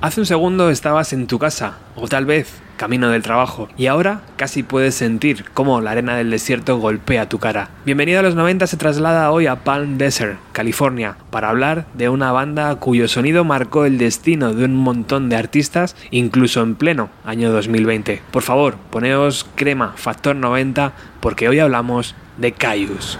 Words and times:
Hace 0.00 0.20
un 0.20 0.26
segundo 0.26 0.70
estabas 0.70 1.12
en 1.12 1.26
tu 1.26 1.40
casa, 1.40 1.78
o 1.96 2.06
tal 2.06 2.24
vez 2.24 2.60
camino 2.76 3.08
del 3.08 3.24
trabajo, 3.24 3.68
y 3.76 3.86
ahora 3.86 4.20
casi 4.36 4.62
puedes 4.62 4.94
sentir 4.94 5.44
cómo 5.54 5.80
la 5.80 5.90
arena 5.90 6.16
del 6.16 6.30
desierto 6.30 6.78
golpea 6.78 7.28
tu 7.28 7.40
cara. 7.40 7.70
Bienvenido 7.84 8.20
a 8.20 8.22
los 8.22 8.36
90 8.36 8.68
se 8.68 8.76
traslada 8.76 9.32
hoy 9.32 9.48
a 9.48 9.64
Palm 9.64 9.98
Desert, 9.98 10.38
California, 10.52 11.16
para 11.30 11.48
hablar 11.48 11.86
de 11.94 12.08
una 12.08 12.30
banda 12.30 12.76
cuyo 12.76 13.08
sonido 13.08 13.42
marcó 13.42 13.86
el 13.86 13.98
destino 13.98 14.54
de 14.54 14.66
un 14.66 14.76
montón 14.76 15.28
de 15.28 15.34
artistas, 15.34 15.96
incluso 16.12 16.62
en 16.62 16.76
pleno 16.76 17.10
año 17.24 17.50
2020. 17.50 18.22
Por 18.30 18.44
favor, 18.44 18.76
poneos 18.90 19.46
crema 19.56 19.94
factor 19.96 20.36
90 20.36 20.92
porque 21.18 21.48
hoy 21.48 21.58
hablamos 21.58 22.14
de 22.36 22.52
Caius. 22.52 23.18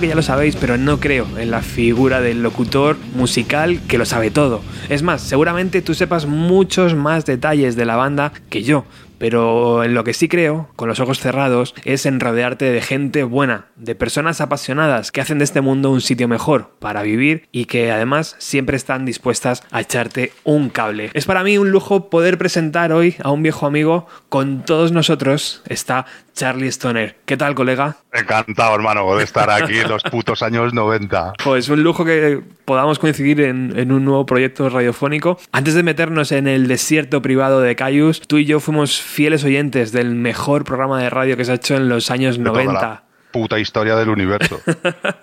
Que 0.00 0.08
ya 0.08 0.14
lo 0.14 0.20
sabéis, 0.20 0.56
pero 0.56 0.76
no 0.76 1.00
creo 1.00 1.26
en 1.38 1.50
la 1.50 1.62
figura 1.62 2.20
del 2.20 2.42
locutor 2.42 2.98
musical 3.14 3.80
que 3.88 3.96
lo 3.96 4.04
sabe 4.04 4.30
todo. 4.30 4.60
Es 4.90 5.02
más, 5.02 5.22
seguramente 5.22 5.80
tú 5.80 5.94
sepas 5.94 6.26
muchos 6.26 6.94
más 6.94 7.24
detalles 7.24 7.76
de 7.76 7.86
la 7.86 7.96
banda 7.96 8.30
que 8.50 8.62
yo, 8.62 8.84
pero 9.18 9.84
en 9.84 9.94
lo 9.94 10.04
que 10.04 10.14
sí 10.14 10.28
creo, 10.28 10.68
con 10.76 10.88
los 10.88 11.00
ojos 11.00 11.20
cerrados, 11.20 11.74
es 11.84 12.06
en 12.06 12.20
rodearte 12.20 12.70
de 12.70 12.80
gente 12.80 13.24
buena, 13.24 13.66
de 13.76 13.94
personas 13.94 14.40
apasionadas 14.40 15.12
que 15.12 15.20
hacen 15.20 15.38
de 15.38 15.44
este 15.44 15.60
mundo 15.60 15.90
un 15.90 16.00
sitio 16.00 16.28
mejor 16.28 16.70
para 16.78 17.02
vivir 17.02 17.48
y 17.52 17.66
que 17.66 17.92
además 17.92 18.36
siempre 18.38 18.76
están 18.76 19.04
dispuestas 19.04 19.62
a 19.70 19.80
echarte 19.80 20.32
un 20.44 20.70
cable. 20.70 21.10
Es 21.14 21.26
para 21.26 21.44
mí 21.44 21.58
un 21.58 21.70
lujo 21.70 22.10
poder 22.10 22.38
presentar 22.38 22.92
hoy 22.92 23.16
a 23.22 23.30
un 23.30 23.42
viejo 23.42 23.66
amigo. 23.66 24.06
Con 24.28 24.64
todos 24.64 24.92
nosotros 24.92 25.62
está 25.66 26.06
Charlie 26.36 26.68
Stoner. 26.68 27.16
¿Qué 27.24 27.36
tal, 27.36 27.54
colega? 27.54 27.96
Encantado, 28.12 28.74
hermano, 28.74 29.16
de 29.16 29.24
estar 29.24 29.50
aquí 29.50 29.78
en 29.78 29.88
los 29.88 30.02
putos 30.02 30.42
años 30.42 30.74
90. 30.74 31.32
Pues 31.42 31.68
un 31.68 31.82
lujo 31.82 32.04
que 32.04 32.42
podamos 32.66 32.98
coincidir 32.98 33.40
en, 33.40 33.90
un 33.90 34.04
nuevo 34.04 34.26
proyecto 34.26 34.68
radiofónico. 34.68 35.38
Antes 35.52 35.74
de 35.74 35.82
meternos 35.82 36.32
en 36.32 36.46
el 36.46 36.68
desierto 36.68 37.22
privado 37.22 37.60
de 37.60 37.74
Cayus, 37.74 38.20
tú 38.20 38.36
y 38.36 38.44
yo 38.44 38.60
fuimos 38.60 39.00
fieles 39.06 39.44
oyentes 39.44 39.92
del 39.92 40.14
mejor 40.14 40.64
programa 40.64 41.00
de 41.00 41.10
radio 41.10 41.36
que 41.36 41.44
se 41.44 41.52
ha 41.52 41.56
hecho 41.56 41.76
en 41.76 41.88
los 41.88 42.10
años 42.10 42.38
90 42.38 43.05
puta 43.36 43.58
historia 43.58 43.96
del 43.96 44.08
universo. 44.08 44.62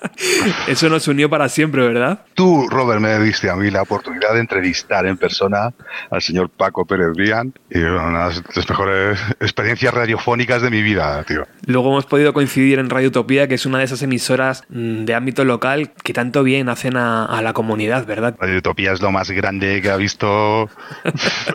Eso 0.68 0.88
nos 0.88 1.08
unió 1.08 1.32
para 1.32 1.50
siempre, 1.50 1.82
¿verdad? 1.82 2.20
Tú, 2.36 2.68
Robert, 2.70 3.02
me 3.02 3.18
diste 3.18 3.50
a 3.50 3.56
mí 3.56 3.72
la 3.72 3.82
oportunidad 3.82 4.36
de 4.36 4.40
entrevistar 4.40 5.08
en 5.08 5.18
persona 5.18 5.74
al 6.12 6.22
señor 6.22 6.52
Paco 6.52 6.86
Pérez 6.86 7.08
Brian 7.16 7.52
y 7.72 7.80
una 7.80 8.30
de 8.30 8.36
las 8.56 8.70
mejores 8.70 9.20
experiencias 9.40 9.92
radiofónicas 9.92 10.62
de 10.62 10.70
mi 10.70 10.84
vida, 10.84 11.24
tío. 11.24 11.48
Luego 11.66 11.90
hemos 11.90 12.06
podido 12.06 12.34
coincidir 12.34 12.78
en 12.78 12.92
Radio 12.92 13.08
Utopía, 13.08 13.48
que 13.48 13.56
es 13.56 13.66
una 13.66 13.80
de 13.80 13.86
esas 13.86 14.04
emisoras 14.04 14.64
mm, 14.70 15.06
de 15.06 15.16
ámbito 15.16 15.44
local 15.44 15.90
que 16.04 16.14
tanto 16.14 16.44
bien 16.44 16.70
hacen 16.70 16.98
a, 16.98 17.42
la 17.42 17.54
comunidad, 17.54 18.06
¿verdad? 18.06 18.36
Radio 18.40 18.60
Utopía 18.60 18.92
es 18.92 19.02
lo 19.02 19.12
más 19.12 19.32
grande 19.32 19.82
que 19.82 19.90
ha 19.90 19.98
visto 19.98 20.70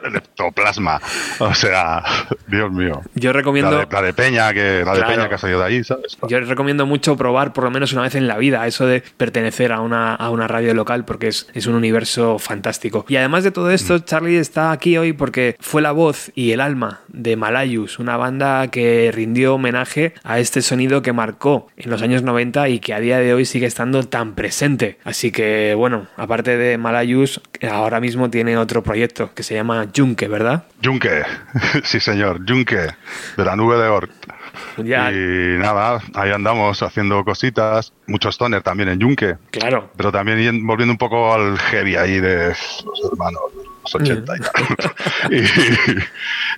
el 0.04 0.16
ectoplasma. 0.16 1.00
O 1.38 1.54
sea, 1.54 2.02
Dios 2.48 2.72
mío. 2.72 3.02
Yo 3.14 3.32
recomiendo... 3.32 3.86
La 3.88 4.02
de, 4.02 4.12
Peña, 4.12 4.52
que, 4.52 4.82
la 4.84 4.94
de 4.94 5.04
Peña 5.04 5.28
que 5.28 5.36
ha 5.36 5.38
salido 5.38 5.60
de 5.60 5.66
ahí, 5.66 5.84
¿sabes? 5.84 6.16
Recomiendo 6.48 6.86
mucho 6.86 7.16
probar 7.16 7.52
por 7.52 7.64
lo 7.64 7.70
menos 7.70 7.92
una 7.92 8.02
vez 8.02 8.14
en 8.14 8.26
la 8.26 8.38
vida 8.38 8.66
eso 8.66 8.86
de 8.86 9.02
pertenecer 9.16 9.72
a 9.72 9.80
una, 9.80 10.14
a 10.14 10.30
una 10.30 10.48
radio 10.48 10.74
local 10.74 11.04
porque 11.04 11.28
es, 11.28 11.48
es, 11.54 11.66
un 11.66 11.74
universo 11.74 12.38
fantástico. 12.38 13.04
Y 13.08 13.16
además 13.16 13.44
de 13.44 13.50
todo 13.50 13.70
esto, 13.70 13.96
mm. 13.96 14.04
Charlie 14.04 14.38
está 14.38 14.72
aquí 14.72 14.96
hoy 14.96 15.12
porque 15.12 15.56
fue 15.60 15.82
la 15.82 15.92
voz 15.92 16.30
y 16.34 16.52
el 16.52 16.60
alma 16.60 17.00
de 17.08 17.36
Malayus, 17.36 17.98
una 17.98 18.16
banda 18.16 18.68
que 18.68 19.10
rindió 19.12 19.54
homenaje 19.54 20.14
a 20.24 20.38
este 20.38 20.62
sonido 20.62 21.02
que 21.02 21.12
marcó 21.12 21.68
en 21.76 21.90
los 21.90 22.02
años 22.02 22.22
90 22.22 22.68
y 22.68 22.78
que 22.80 22.94
a 22.94 23.00
día 23.00 23.18
de 23.18 23.34
hoy 23.34 23.44
sigue 23.44 23.66
estando 23.66 24.02
tan 24.04 24.34
presente. 24.34 24.98
Así 25.04 25.30
que 25.30 25.74
bueno, 25.76 26.06
aparte 26.16 26.56
de 26.56 26.78
Malayus, 26.78 27.40
ahora 27.70 28.00
mismo 28.00 28.30
tiene 28.30 28.56
otro 28.56 28.82
proyecto 28.82 29.34
que 29.34 29.42
se 29.42 29.54
llama 29.54 29.86
Junke, 29.94 30.28
¿verdad? 30.28 30.64
Junke, 30.82 31.22
sí 31.84 32.00
señor, 32.00 32.40
Junke, 32.48 32.94
de 33.36 33.44
la 33.44 33.56
nube 33.56 33.76
de 33.76 33.88
Ort. 33.88 34.10
Y 34.76 35.58
nada, 35.58 36.00
ahí 36.14 36.30
andamos 36.30 36.82
haciendo 36.82 37.24
cositas. 37.24 37.92
Muchos 38.06 38.34
stoner 38.34 38.62
también 38.62 38.88
en 38.88 39.00
Yunque. 39.00 39.36
Claro. 39.50 39.90
Pero 39.96 40.12
también 40.12 40.66
volviendo 40.66 40.92
un 40.92 40.98
poco 40.98 41.32
al 41.32 41.58
heavy 41.58 41.96
ahí 41.96 42.20
de 42.20 42.48
los 42.48 43.10
hermanos 43.12 43.42
80 43.94 44.34
y, 45.30 45.42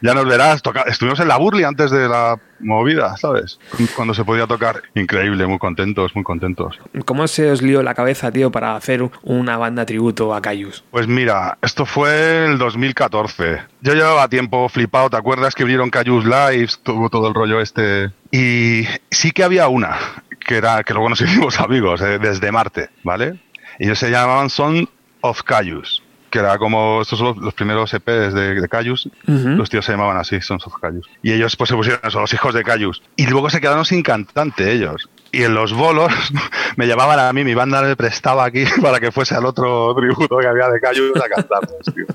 ya 0.02 0.14
nos 0.14 0.26
verás, 0.26 0.62
estuvimos 0.86 1.20
en 1.20 1.28
la 1.28 1.36
Burley 1.36 1.64
antes 1.64 1.90
de 1.90 2.08
la 2.08 2.38
movida, 2.60 3.16
¿sabes? 3.16 3.58
Cuando 3.94 4.14
se 4.14 4.24
podía 4.24 4.46
tocar. 4.46 4.82
Increíble, 4.94 5.46
muy 5.46 5.58
contentos, 5.58 6.14
muy 6.14 6.24
contentos. 6.24 6.78
¿Cómo 7.04 7.26
se 7.28 7.50
os 7.50 7.62
lió 7.62 7.82
la 7.82 7.94
cabeza, 7.94 8.30
tío, 8.30 8.50
para 8.50 8.76
hacer 8.76 9.10
una 9.22 9.56
banda 9.56 9.84
tributo 9.86 10.34
a 10.34 10.40
Cayus? 10.40 10.84
Pues 10.90 11.06
mira, 11.06 11.58
esto 11.62 11.86
fue 11.86 12.46
el 12.46 12.58
2014. 12.58 13.62
Yo 13.80 13.94
llevaba 13.94 14.28
tiempo 14.28 14.68
flipado, 14.68 15.10
¿te 15.10 15.16
acuerdas 15.16 15.54
que 15.54 15.64
vinieron 15.64 15.90
Cayus 15.90 16.24
Lives, 16.24 16.80
tuvo 16.82 17.10
todo 17.10 17.28
el 17.28 17.34
rollo 17.34 17.60
este? 17.60 18.10
Y 18.30 18.84
sí 19.10 19.32
que 19.32 19.44
había 19.44 19.68
una, 19.68 19.96
que 20.38 20.56
era 20.56 20.82
que 20.82 20.94
luego 20.94 21.08
nos 21.08 21.20
hicimos 21.20 21.60
amigos, 21.60 22.00
eh, 22.00 22.18
desde 22.18 22.52
Marte, 22.52 22.90
¿vale? 23.02 23.40
Ellos 23.78 23.98
se 23.98 24.10
llamaban 24.10 24.50
Son 24.50 24.88
of 25.22 25.42
Cayus 25.42 26.02
que 26.30 26.38
era 26.38 26.56
como, 26.58 27.02
estos 27.02 27.18
son 27.18 27.36
los, 27.40 27.54
primeros 27.54 27.92
EPs 27.92 28.32
de, 28.32 28.60
de 28.60 28.68
Cayus, 28.68 29.08
los 29.26 29.68
tíos 29.68 29.84
se 29.84 29.92
llamaban 29.92 30.16
así, 30.16 30.40
Sons 30.40 30.66
of 30.66 30.74
Cayus. 30.80 31.08
Y 31.22 31.32
ellos 31.32 31.56
pues 31.56 31.68
se 31.68 31.76
pusieron 31.76 32.00
eso, 32.04 32.20
los 32.20 32.32
hijos 32.32 32.54
de 32.54 32.62
Cayus. 32.62 33.02
Y 33.16 33.26
luego 33.26 33.50
se 33.50 33.60
quedaron 33.60 33.84
sin 33.84 34.02
cantante 34.02 34.72
ellos. 34.72 35.08
Y 35.32 35.42
en 35.44 35.54
los 35.54 35.72
bolos 35.72 36.12
me 36.76 36.86
llamaban 36.86 37.18
a 37.18 37.32
mí, 37.32 37.44
mi 37.44 37.54
banda 37.54 37.82
me 37.82 37.96
prestaba 37.96 38.44
aquí 38.44 38.64
para 38.82 39.00
que 39.00 39.12
fuese 39.12 39.34
al 39.34 39.44
otro 39.44 39.94
tributo 39.94 40.38
que 40.38 40.46
había 40.46 40.68
de 40.68 40.80
Cayus 40.80 41.16
a 41.16 41.28
cantarlos, 41.28 41.94
tío. 41.94 42.06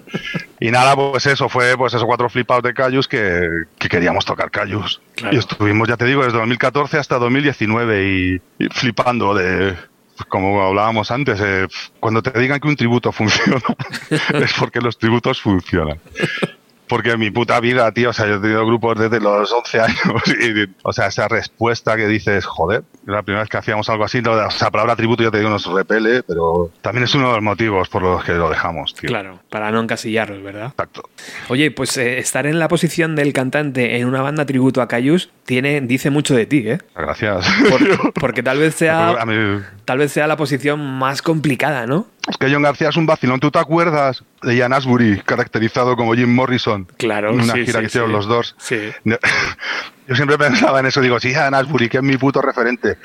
Y 0.60 0.72
nada, 0.72 0.96
pues 0.96 1.26
eso, 1.26 1.50
fue 1.50 1.78
pues 1.78 1.94
esos 1.94 2.06
cuatro 2.06 2.30
flipados 2.30 2.64
de 2.64 2.74
Cayus 2.74 3.08
que, 3.08 3.48
que 3.78 3.90
queríamos 3.90 4.26
tocar 4.26 4.50
Cayus. 4.50 5.02
Y 5.32 5.38
estuvimos, 5.38 5.88
ya 5.88 5.98
te 5.98 6.06
digo, 6.06 6.24
desde 6.24 6.38
2014 6.38 6.98
hasta 6.98 7.20
2019 7.20 8.40
y 8.60 8.68
flipando 8.72 9.34
de 9.34 9.76
como 10.28 10.62
hablábamos 10.62 11.12
antes, 11.12 11.40
eh, 11.42 11.68
cuando 12.00 12.22
te 12.22 12.38
digan 12.40 12.60
que 12.60 12.68
un 12.68 12.76
tributo 12.76 13.12
funciona, 13.12 13.62
es 14.10 14.54
porque 14.54 14.82
los 14.82 14.98
tributos 14.98 15.42
funcionan. 15.42 16.00
Porque 16.88 17.12
en 17.12 17.20
mi 17.20 17.32
puta 17.32 17.60
vida, 17.60 17.92
tío, 17.92 18.12
o 18.12 18.14
sea, 18.14 18.28
yo 18.28 18.36
he 18.36 18.40
tenido 18.40 18.64
grupos 18.66 19.00
desde 19.00 19.20
los 19.20 19.52
11 19.52 19.82
años 19.82 20.24
y, 20.40 20.70
o 20.84 20.94
sea, 20.94 21.08
esa 21.08 21.28
respuesta 21.28 21.96
que 21.96 22.08
dices, 22.08 22.46
joder, 22.46 22.84
la 23.08 23.24
primera 23.24 23.42
vez 23.42 23.50
que 23.50 23.58
hacíamos 23.58 23.90
algo 23.90 24.04
así, 24.04 24.20
o 24.20 24.52
sea, 24.52 24.68
la 24.68 24.72
palabra 24.72 24.96
tributo 24.96 25.24
ya 25.24 25.32
te 25.32 25.40
digo, 25.40 25.50
nos 25.50 25.66
repele, 25.66 26.22
pero 26.22 26.70
también 26.82 27.06
es 27.06 27.16
uno 27.16 27.30
de 27.30 27.36
los 27.36 27.44
motivos 27.44 27.90
por 27.90 28.04
los 28.04 28.24
que 28.24 28.34
lo 28.34 28.50
dejamos, 28.50 28.94
tío. 28.94 29.08
Claro, 29.08 29.40
para 29.50 29.72
no 29.72 29.82
encasillarlos, 29.82 30.44
¿verdad? 30.44 30.68
Exacto. 30.68 31.10
Oye, 31.50 31.72
pues 31.72 31.98
eh, 31.98 32.20
estar 32.20 32.46
en 32.46 32.60
la 32.60 32.68
posición 32.68 33.16
del 33.16 33.34
cantante 33.34 33.98
en 33.98 34.08
una 34.08 34.22
banda 34.22 34.46
tributo 34.46 34.84
a 34.84 34.88
Cayus 34.88 35.32
tiene, 35.46 35.80
dice 35.82 36.10
mucho 36.10 36.36
de 36.36 36.46
ti, 36.46 36.64
¿eh? 36.66 36.80
Gracias. 36.96 37.46
porque 38.20 38.42
tal 38.42 38.60
vez 38.60 38.76
sea, 38.76 39.16
tal 39.86 39.98
vez 40.00 40.12
sea 40.12 40.28
la 40.28 40.38
posición 40.38 40.80
más 40.98 41.22
complicada, 41.22 41.86
¿no? 41.86 42.08
Es 42.28 42.38
que 42.38 42.52
John 42.52 42.64
García 42.64 42.90
es 42.90 42.98
un 42.98 43.06
vacilón. 43.06 43.40
¿Tú 43.40 43.52
te 43.52 43.60
acuerdas 43.60 44.24
de 44.42 44.56
Ian 44.56 44.74
Asbury, 44.74 45.22
caracterizado 45.22 45.96
como 45.96 46.16
Jim 46.16 46.34
Morrison? 46.34 46.88
Claro, 46.98 47.30
en 47.30 47.42
una 47.42 47.54
gira 47.54 47.80
que 47.80 47.86
hicieron 47.86 48.12
los 48.12 48.26
dos. 48.26 48.56
Sí. 48.58 48.92
Yo 50.08 50.16
siempre 50.16 50.38
pensaba 50.38 50.80
en 50.80 50.88
eso. 50.88 51.02
Digo, 51.02 51.20
sí, 51.20 51.32
Ian 51.32 51.54
Asbury, 51.54 51.90
que 51.90 51.98
es 51.98 52.04
mi 52.04 52.18
puto 52.18 52.42
referente. 52.42 52.98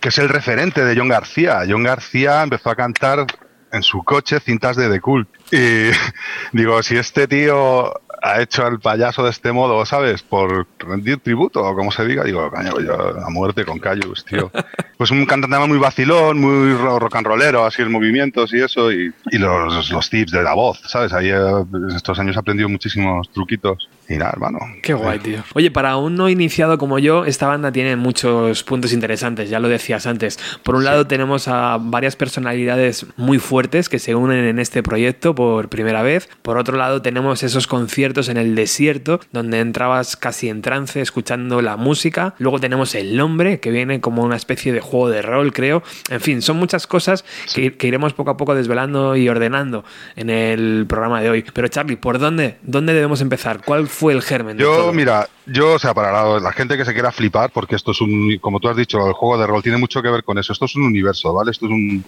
Que 0.00 0.08
es 0.08 0.18
el 0.18 0.28
referente 0.28 0.84
de 0.84 0.96
John 0.96 1.08
García. 1.08 1.60
John 1.68 1.82
García 1.82 2.42
empezó 2.42 2.70
a 2.70 2.76
cantar 2.76 3.26
en 3.72 3.82
su 3.82 4.02
coche 4.02 4.38
cintas 4.40 4.76
de 4.76 4.88
The 4.88 5.00
Cool. 5.00 5.26
Y 5.50 5.90
digo, 6.52 6.82
si 6.82 6.96
este 6.96 7.26
tío 7.26 7.92
ha 8.22 8.40
hecho 8.40 8.64
al 8.64 8.78
payaso 8.78 9.24
de 9.24 9.30
este 9.30 9.50
modo, 9.50 9.84
¿sabes? 9.84 10.22
Por 10.22 10.66
rendir 10.78 11.18
tributo, 11.18 11.62
o 11.62 11.74
como 11.74 11.90
se 11.90 12.06
diga, 12.06 12.22
digo, 12.22 12.48
caño, 12.50 12.78
yo 12.80 13.18
a 13.20 13.28
muerte 13.30 13.64
con 13.64 13.78
Cayus, 13.78 14.24
tío. 14.24 14.50
Pues 15.02 15.10
un 15.10 15.26
cantante 15.26 15.58
muy 15.66 15.78
vacilón, 15.78 16.40
muy 16.40 16.74
rock 16.74 17.16
and 17.16 17.26
rollero, 17.26 17.64
así 17.64 17.82
el 17.82 17.90
movimientos 17.90 18.54
y 18.54 18.60
eso, 18.60 18.92
y, 18.92 19.12
y 19.32 19.38
los, 19.38 19.90
los, 19.90 20.10
tips 20.10 20.30
de 20.30 20.44
la 20.44 20.54
voz, 20.54 20.80
¿sabes? 20.86 21.12
Ahí 21.12 21.28
eh, 21.28 21.64
estos 21.96 22.20
años 22.20 22.36
he 22.36 22.38
aprendido 22.38 22.68
muchísimos 22.68 23.28
truquitos. 23.32 23.88
Y 24.12 24.18
nada, 24.18 24.32
hermano. 24.34 24.58
Qué 24.82 24.92
guay, 24.92 25.18
tío. 25.20 25.42
Oye, 25.54 25.70
para 25.70 25.96
un 25.96 26.16
no 26.16 26.28
iniciado 26.28 26.76
como 26.76 26.98
yo, 26.98 27.24
esta 27.24 27.46
banda 27.46 27.72
tiene 27.72 27.96
muchos 27.96 28.62
puntos 28.62 28.92
interesantes, 28.92 29.48
ya 29.48 29.58
lo 29.58 29.68
decías 29.68 30.06
antes. 30.06 30.38
Por 30.62 30.74
un 30.74 30.84
lado 30.84 31.06
tenemos 31.06 31.48
a 31.48 31.78
varias 31.80 32.14
personalidades 32.14 33.06
muy 33.16 33.38
fuertes 33.38 33.88
que 33.88 33.98
se 33.98 34.14
unen 34.14 34.44
en 34.44 34.58
este 34.58 34.82
proyecto 34.82 35.34
por 35.34 35.70
primera 35.70 36.02
vez. 36.02 36.28
Por 36.42 36.58
otro 36.58 36.76
lado 36.76 37.00
tenemos 37.00 37.42
esos 37.42 37.66
conciertos 37.66 38.28
en 38.28 38.36
el 38.36 38.54
desierto 38.54 39.18
donde 39.32 39.60
entrabas 39.60 40.14
casi 40.18 40.50
en 40.50 40.60
trance 40.60 41.00
escuchando 41.00 41.62
la 41.62 41.78
música. 41.78 42.34
Luego 42.38 42.60
tenemos 42.60 42.94
el 42.94 43.16
nombre 43.16 43.60
que 43.60 43.70
viene 43.70 44.02
como 44.02 44.22
una 44.24 44.36
especie 44.36 44.74
de 44.74 44.80
juego 44.80 45.08
de 45.08 45.22
rol, 45.22 45.54
creo. 45.54 45.82
En 46.10 46.20
fin, 46.20 46.42
son 46.42 46.58
muchas 46.58 46.86
cosas 46.86 47.24
que, 47.54 47.74
iremos 47.82 48.12
poco 48.12 48.30
a 48.30 48.36
poco 48.36 48.54
desvelando 48.54 49.16
y 49.16 49.28
ordenando 49.28 49.84
en 50.16 50.28
el 50.28 50.84
programa 50.86 51.22
de 51.22 51.30
hoy. 51.30 51.44
Pero 51.54 51.68
Charlie, 51.68 51.96
¿por 51.96 52.18
dónde, 52.18 52.58
dónde 52.62 52.92
debemos 52.92 53.22
empezar? 53.22 53.62
¿Cuál 53.64 53.88
fue 53.88 54.01
fue 54.02 54.14
el 54.14 54.22
germen? 54.22 54.58
Yo, 54.58 54.92
mira, 54.92 55.28
yo, 55.46 55.74
o 55.74 55.78
sea, 55.78 55.94
para 55.94 56.40
la, 56.40 56.52
gente 56.52 56.76
que 56.76 56.84
se 56.84 56.92
quiera 56.92 57.12
flipar, 57.12 57.52
porque 57.52 57.76
esto 57.76 57.92
es 57.92 58.00
un, 58.00 58.36
como 58.40 58.58
tú 58.58 58.68
has 58.68 58.76
dicho, 58.76 59.06
el 59.06 59.12
juego 59.12 59.38
de 59.40 59.46
rol 59.46 59.62
tiene 59.62 59.78
mucho 59.78 60.02
que 60.02 60.10
ver 60.10 60.24
con 60.24 60.38
eso. 60.38 60.52
Esto 60.52 60.64
es 60.64 60.74
un 60.74 60.82
universo, 60.82 61.32
¿vale? 61.32 61.52
Esto 61.52 61.66
es 61.66 61.70
un 61.70 62.04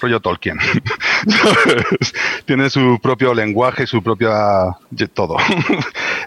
rollo 0.00 0.20
Tolkien. 0.20 0.56
tiene 2.46 2.70
su 2.70 2.96
propio 3.02 3.34
lenguaje, 3.34 3.88
su 3.88 4.00
propia. 4.02 4.76
todo. 5.12 5.36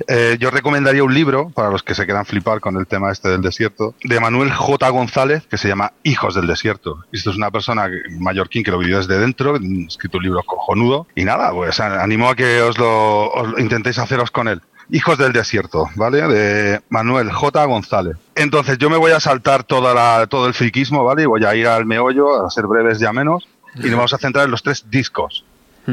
Eh, 0.10 0.36
yo 0.42 0.52
recomendaría 0.52 1.06
un 1.06 1.14
libro, 1.14 1.52
para 1.52 1.70
los 1.70 1.82
que 1.82 1.96
se 1.96 2.04
quieran 2.04 2.26
flipar 2.26 2.60
con 2.60 2.76
el 2.76 2.86
tema 2.86 3.14
este 3.14 3.30
del 3.30 3.42
desierto, 3.42 3.96
de 4.04 4.20
Manuel 4.20 4.52
J. 4.52 4.90
González, 4.90 5.48
que 5.50 5.58
se 5.58 5.70
llama 5.70 5.94
Hijos 6.04 6.36
del 6.36 6.48
Desierto. 6.48 7.06
Esto 7.14 7.30
es 7.30 7.38
una 7.38 7.50
persona 7.50 7.90
mallorquín 8.20 8.66
que 8.66 8.72
lo 8.72 8.78
vivió 8.78 8.98
desde 8.98 9.18
dentro, 9.18 9.56
escrito 9.56 10.18
un 10.18 10.24
libro 10.26 10.44
cojonudo. 10.44 11.08
Y 11.16 11.24
nada, 11.24 11.52
pues 11.52 11.80
animo 11.80 12.28
a 12.28 12.36
que 12.36 12.62
os 12.62 12.78
lo 12.78 13.58
intentéis 13.58 13.98
haceros 13.98 14.32
con 14.32 14.50
él 14.50 14.62
Hijos 14.90 15.18
del 15.18 15.34
Desierto, 15.34 15.90
¿vale? 15.96 16.28
De 16.28 16.82
Manuel 16.90 17.32
J. 17.32 17.66
González. 17.66 18.18
Entonces 18.36 18.78
yo 18.78 18.90
me 18.90 18.98
voy 18.98 19.12
a 19.12 19.20
saltar 19.20 19.64
toda 19.64 19.94
la, 19.94 20.28
todo 20.28 20.48
el 20.48 20.54
friquismo, 20.54 21.04
¿vale? 21.04 21.24
Y 21.24 21.26
voy 21.26 21.44
a 21.44 21.56
ir 21.56 21.68
al 21.68 21.86
meollo, 21.86 22.46
a 22.46 22.50
ser 22.50 22.68
breves 22.68 23.00
ya 23.00 23.12
menos, 23.14 23.48
y 23.76 23.88
nos 23.88 23.96
vamos 23.96 24.14
a 24.14 24.18
centrar 24.18 24.46
en 24.46 24.52
los 24.52 24.64
tres 24.64 24.86
discos 24.90 25.44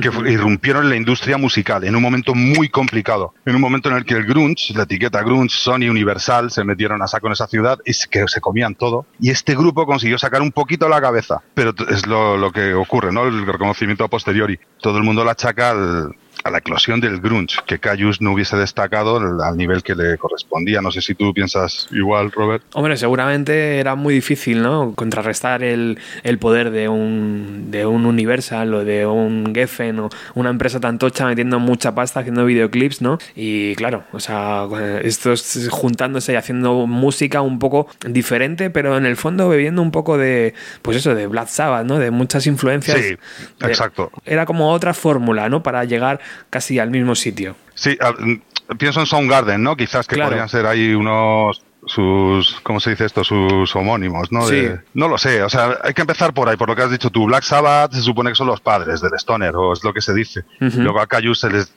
que 0.00 0.08
irrumpieron 0.30 0.84
en 0.84 0.90
la 0.90 0.96
industria 0.96 1.36
musical 1.36 1.84
en 1.84 1.94
un 1.94 2.02
momento 2.02 2.34
muy 2.34 2.68
complicado, 2.68 3.34
en 3.44 3.54
un 3.54 3.60
momento 3.60 3.90
en 3.90 3.96
el 3.96 4.04
que 4.04 4.14
el 4.14 4.24
grunge, 4.24 4.72
la 4.74 4.84
etiqueta 4.84 5.22
grunge, 5.22 5.54
Sony 5.54 5.90
Universal 5.90 6.50
se 6.50 6.64
metieron 6.64 7.02
a 7.02 7.06
saco 7.06 7.26
en 7.26 7.34
esa 7.34 7.46
ciudad 7.46 7.78
y 7.84 7.92
que 8.08 8.24
se 8.26 8.40
comían 8.40 8.74
todo. 8.74 9.06
Y 9.20 9.30
este 9.30 9.54
grupo 9.54 9.84
consiguió 9.86 10.18
sacar 10.18 10.40
un 10.40 10.52
poquito 10.52 10.88
la 10.88 11.00
cabeza, 11.00 11.42
pero 11.54 11.74
es 11.90 12.06
lo, 12.06 12.36
lo 12.36 12.52
que 12.52 12.74
ocurre, 12.74 13.12
¿no? 13.12 13.24
El 13.24 13.46
reconocimiento 13.46 14.04
a 14.04 14.08
posteriori. 14.08 14.58
Todo 14.80 14.96
el 14.98 15.04
mundo 15.04 15.24
la 15.24 15.32
achaca 15.32 15.70
al, 15.70 16.14
a 16.44 16.50
la 16.50 16.58
eclosión 16.58 17.00
del 17.00 17.20
grunge, 17.20 17.58
que 17.66 17.78
Cayus 17.78 18.20
no 18.20 18.32
hubiese 18.32 18.56
destacado 18.56 19.18
al 19.42 19.56
nivel 19.56 19.82
que 19.82 19.94
le 19.94 20.18
correspondía. 20.18 20.80
No 20.80 20.90
sé 20.90 21.00
si 21.00 21.14
tú 21.14 21.32
piensas 21.32 21.88
igual, 21.90 22.30
Robert. 22.32 22.64
Hombre, 22.74 22.96
seguramente 22.96 23.78
era 23.78 23.94
muy 23.94 24.14
difícil, 24.14 24.62
¿no? 24.62 24.94
Contrarrestar 24.94 25.62
el, 25.62 25.98
el 26.22 26.38
poder 26.38 26.70
de 26.70 26.88
un, 26.88 27.70
de 27.70 27.86
un 27.86 28.06
Universal 28.06 28.74
o 28.74 28.84
de 28.84 29.06
un 29.06 29.52
Geffen 29.54 30.00
o 30.00 30.10
una 30.34 30.50
empresa 30.50 30.80
tan 30.80 30.98
tocha 30.98 31.26
metiendo 31.26 31.58
mucha 31.58 31.94
pasta 31.94 32.20
haciendo 32.20 32.44
videoclips, 32.44 33.02
¿no? 33.02 33.18
Y 33.34 33.74
claro, 33.76 34.04
o 34.12 34.20
sea, 34.20 34.66
estos 35.02 35.68
juntándose 35.70 36.32
y 36.32 36.36
haciendo 36.36 36.86
música 36.86 37.40
un 37.40 37.58
poco 37.58 37.88
diferente, 38.06 38.70
pero 38.70 38.96
en 38.96 39.06
el 39.06 39.16
fondo 39.16 39.48
bebiendo 39.48 39.82
un 39.82 39.90
poco 39.90 40.18
de, 40.18 40.54
pues 40.82 40.96
eso, 40.96 41.14
de 41.14 41.26
Black 41.26 41.48
Sabbath, 41.48 41.86
¿no? 41.86 41.98
De 41.98 42.10
muchas 42.10 42.46
influencias. 42.46 42.98
Sí, 42.98 43.16
exacto. 43.60 44.10
Era 44.24 44.46
como 44.46 44.70
otra 44.72 44.94
fórmula, 44.94 45.48
¿no? 45.48 45.62
Para 45.62 45.84
llegar 45.84 46.20
casi 46.50 46.78
al 46.78 46.90
mismo 46.90 47.14
sitio. 47.14 47.56
Sí, 47.74 47.98
mm, 48.18 48.76
pienso 48.76 49.00
en 49.00 49.06
Soundgarden, 49.06 49.62
¿no? 49.62 49.76
Quizás 49.76 50.06
que 50.06 50.16
podrían 50.16 50.48
ser 50.48 50.66
ahí 50.66 50.94
unos 50.94 51.62
sus, 51.86 52.60
¿cómo 52.62 52.80
se 52.80 52.90
dice 52.90 53.04
esto? 53.04 53.24
Sus 53.24 53.74
homónimos, 53.74 54.30
¿no? 54.30 54.42
Sí. 54.46 54.68
no 54.94 55.08
lo 55.08 55.18
sé, 55.18 55.42
o 55.42 55.48
sea, 55.48 55.78
hay 55.82 55.94
que 55.94 56.02
empezar 56.02 56.32
por 56.32 56.48
ahí, 56.48 56.56
por 56.56 56.68
lo 56.68 56.76
que 56.76 56.82
has 56.82 56.90
dicho 56.90 57.10
tú. 57.10 57.26
Black 57.26 57.42
Sabbath 57.42 57.92
se 57.92 58.02
supone 58.02 58.30
que 58.30 58.36
son 58.36 58.46
los 58.46 58.60
padres 58.60 59.00
del 59.00 59.12
Stoner, 59.14 59.54
o 59.56 59.72
es 59.72 59.82
lo 59.82 59.92
que 59.92 60.00
se 60.00 60.14
dice. 60.14 60.44
Luego 60.60 61.00
a 61.00 61.06
Cayus 61.06 61.40
se 61.40 61.50
les, 61.50 61.72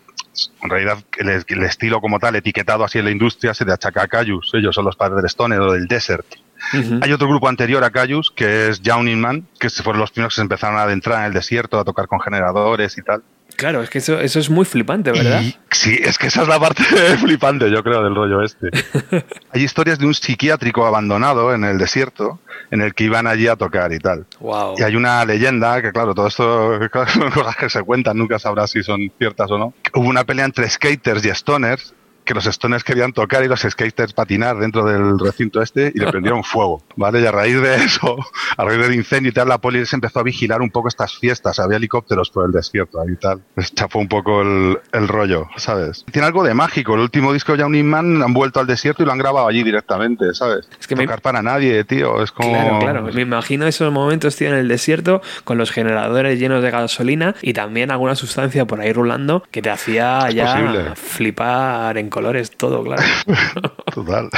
en 0.64 0.70
realidad, 0.70 1.00
el, 1.18 1.30
el, 1.30 1.64
estilo 1.64 2.02
como 2.02 2.20
tal, 2.20 2.36
etiquetado 2.36 2.84
así 2.84 3.00
en 3.00 3.06
la 3.06 3.12
industria, 3.12 3.54
se 3.54 3.66
le 3.66 3.74
achaca 3.74 4.04
a 4.04 4.08
Cayus. 4.08 4.52
Ellos 4.54 4.76
son 4.76 4.86
los 4.86 4.96
padres 4.96 5.18
del 5.18 5.26
Stoner 5.26 5.60
o 5.60 5.74
del 5.74 5.88
Desert. 5.88 6.26
Uh 6.74 6.78
-huh. 6.78 7.00
Hay 7.04 7.12
otro 7.12 7.28
grupo 7.28 7.48
anterior 7.48 7.84
a 7.84 7.90
Cayus, 7.90 8.32
que 8.32 8.70
es 8.70 8.82
Jaunin 8.84 9.20
Man, 9.20 9.48
que 9.60 9.70
fueron 9.70 10.00
los 10.00 10.12
primeros 10.12 10.34
que 10.34 10.38
se 10.38 10.42
empezaron 10.42 10.78
a 10.78 10.84
adentrar 10.84 11.20
en 11.20 11.26
el 11.26 11.34
desierto, 11.34 11.80
a 11.80 11.84
tocar 11.84 12.08
con 12.08 12.20
generadores 12.20 12.98
y 12.98 13.02
tal. 13.02 13.24
Claro, 13.56 13.82
es 13.82 13.90
que 13.90 14.00
eso, 14.00 14.20
eso 14.20 14.40
es 14.40 14.50
muy 14.50 14.66
flipante, 14.66 15.12
¿verdad? 15.12 15.42
Y, 15.42 15.56
sí, 15.72 15.98
es 16.02 16.18
que 16.18 16.28
esa 16.28 16.42
es 16.42 16.48
la 16.48 16.60
parte 16.60 16.84
flipante, 17.18 17.70
yo 17.72 17.84
creo, 17.84 18.04
del 18.04 18.16
rollo 18.16 18.42
este. 18.42 18.70
Hay 19.52 19.64
historias 19.64 20.00
de 20.00 20.06
un 20.06 20.14
psiquiátrico 20.14 20.86
abandonado 20.86 21.54
en 21.54 21.64
el 21.64 21.78
desierto 21.78 22.40
en 22.72 22.82
el 22.82 22.94
que 22.94 23.06
iban 23.06 23.28
allí 23.28 23.48
a 23.48 23.56
tocar 23.56 23.94
y 23.94 24.00
tal. 24.00 24.26
Wow. 24.40 24.76
Y 24.78 24.84
hay 24.84 24.96
una 24.96 25.24
leyenda, 25.24 25.82
que 25.82 25.92
claro, 25.92 26.14
todo 26.16 26.28
esto 26.28 26.80
claro, 26.92 27.10
son 27.10 27.32
cosas 27.32 27.56
que 27.56 27.70
se 27.70 27.84
cuentan, 27.84 28.18
nunca 28.18 28.40
sabrás 28.40 28.72
si 28.72 28.84
son 28.84 29.12
ciertas 29.18 29.50
o 29.52 29.58
no. 29.58 29.74
Hubo 29.94 30.10
una 30.10 30.24
pelea 30.24 30.46
entre 30.46 30.70
skaters 30.70 31.26
y 31.26 31.30
stoners 31.30 31.94
que 32.26 32.34
los 32.34 32.46
stoners 32.46 32.84
querían 32.84 33.14
tocar 33.14 33.44
y 33.44 33.48
los 33.48 33.62
skaters 33.62 34.14
patinar 34.14 34.58
dentro 34.58 34.84
del 34.84 35.20
recinto 35.20 35.62
este 35.62 35.92
y 35.94 36.00
le 36.00 36.08
prendieron 36.08 36.44
fuego, 36.44 36.84
¿vale? 36.96 37.22
Y 37.22 37.26
a 37.26 37.32
raíz 37.32 37.62
de 37.62 37.76
eso, 37.76 38.18
a 38.58 38.66
raíz 38.66 38.80
del 38.80 38.96
incendio 38.96 39.30
y 39.30 39.34
tal, 39.34 39.48
la 39.48 39.60
poli 39.60 39.86
se 39.86 39.96
empezó 39.96 40.20
a 40.20 40.24
vigilar 40.24 40.62
un 40.62 40.72
poco 40.72 40.88
estas 40.88 41.16
fiestas, 41.18 41.60
había 41.60 41.78
helicópteros 41.78 42.30
por 42.30 42.46
el 42.46 42.52
desierto 42.52 43.00
y 43.08 43.16
tal. 43.16 43.42
Les 43.56 43.74
chafó 43.74 44.00
un 44.00 44.08
poco 44.08 44.42
el, 44.42 44.80
el 44.92 45.08
rollo, 45.08 45.48
¿sabes? 45.58 46.04
Tiene 46.12 46.26
algo 46.28 46.44
de 46.44 46.54
mágico, 46.54 46.96
el 46.96 47.02
último 47.02 47.32
disco 47.32 47.54
de 47.54 47.60
Jaunin 47.60 47.88
Man 47.88 48.24
han 48.24 48.34
vuelto 48.34 48.60
al 48.60 48.68
desierto 48.68 49.04
y 49.04 49.06
lo 49.06 49.12
han 49.12 49.18
grabado 49.20 49.48
allí 49.48 49.64
directamente, 49.64 50.34
¿sabes? 50.34 50.68
Es 50.80 50.88
que 50.88 50.96
Tocar 50.96 51.18
me... 51.18 51.22
para 51.22 51.42
nadie, 51.42 51.84
tío, 51.84 52.24
es 52.24 52.32
como... 52.32 52.52
Claro, 52.52 52.80
claro, 52.80 53.04
me 53.14 53.22
imagino 53.22 53.68
esos 53.68 53.92
momentos, 53.92 54.36
tío, 54.36 54.48
en 54.48 54.56
el 54.56 54.68
desierto, 54.68 55.22
con 55.44 55.58
los 55.58 55.72
generadores 55.72 56.40
llenos 56.40 56.64
de 56.64 56.72
gasolina 56.72 57.36
y 57.42 57.54
también 57.54 57.92
alguna 57.92 58.16
sustancia 58.16 58.66
por 58.66 58.82
ahí 58.82 58.92
rulando 58.92 59.44
que 59.52 59.62
te 59.62 59.70
hacía 59.70 60.28
es 60.30 60.36
ya 60.36 60.54
posible. 60.54 60.96
flipar 60.96 61.98
en 61.98 62.10
colores 62.16 62.50
todo, 62.52 62.82
claro. 62.82 63.04
Total. 63.94 64.30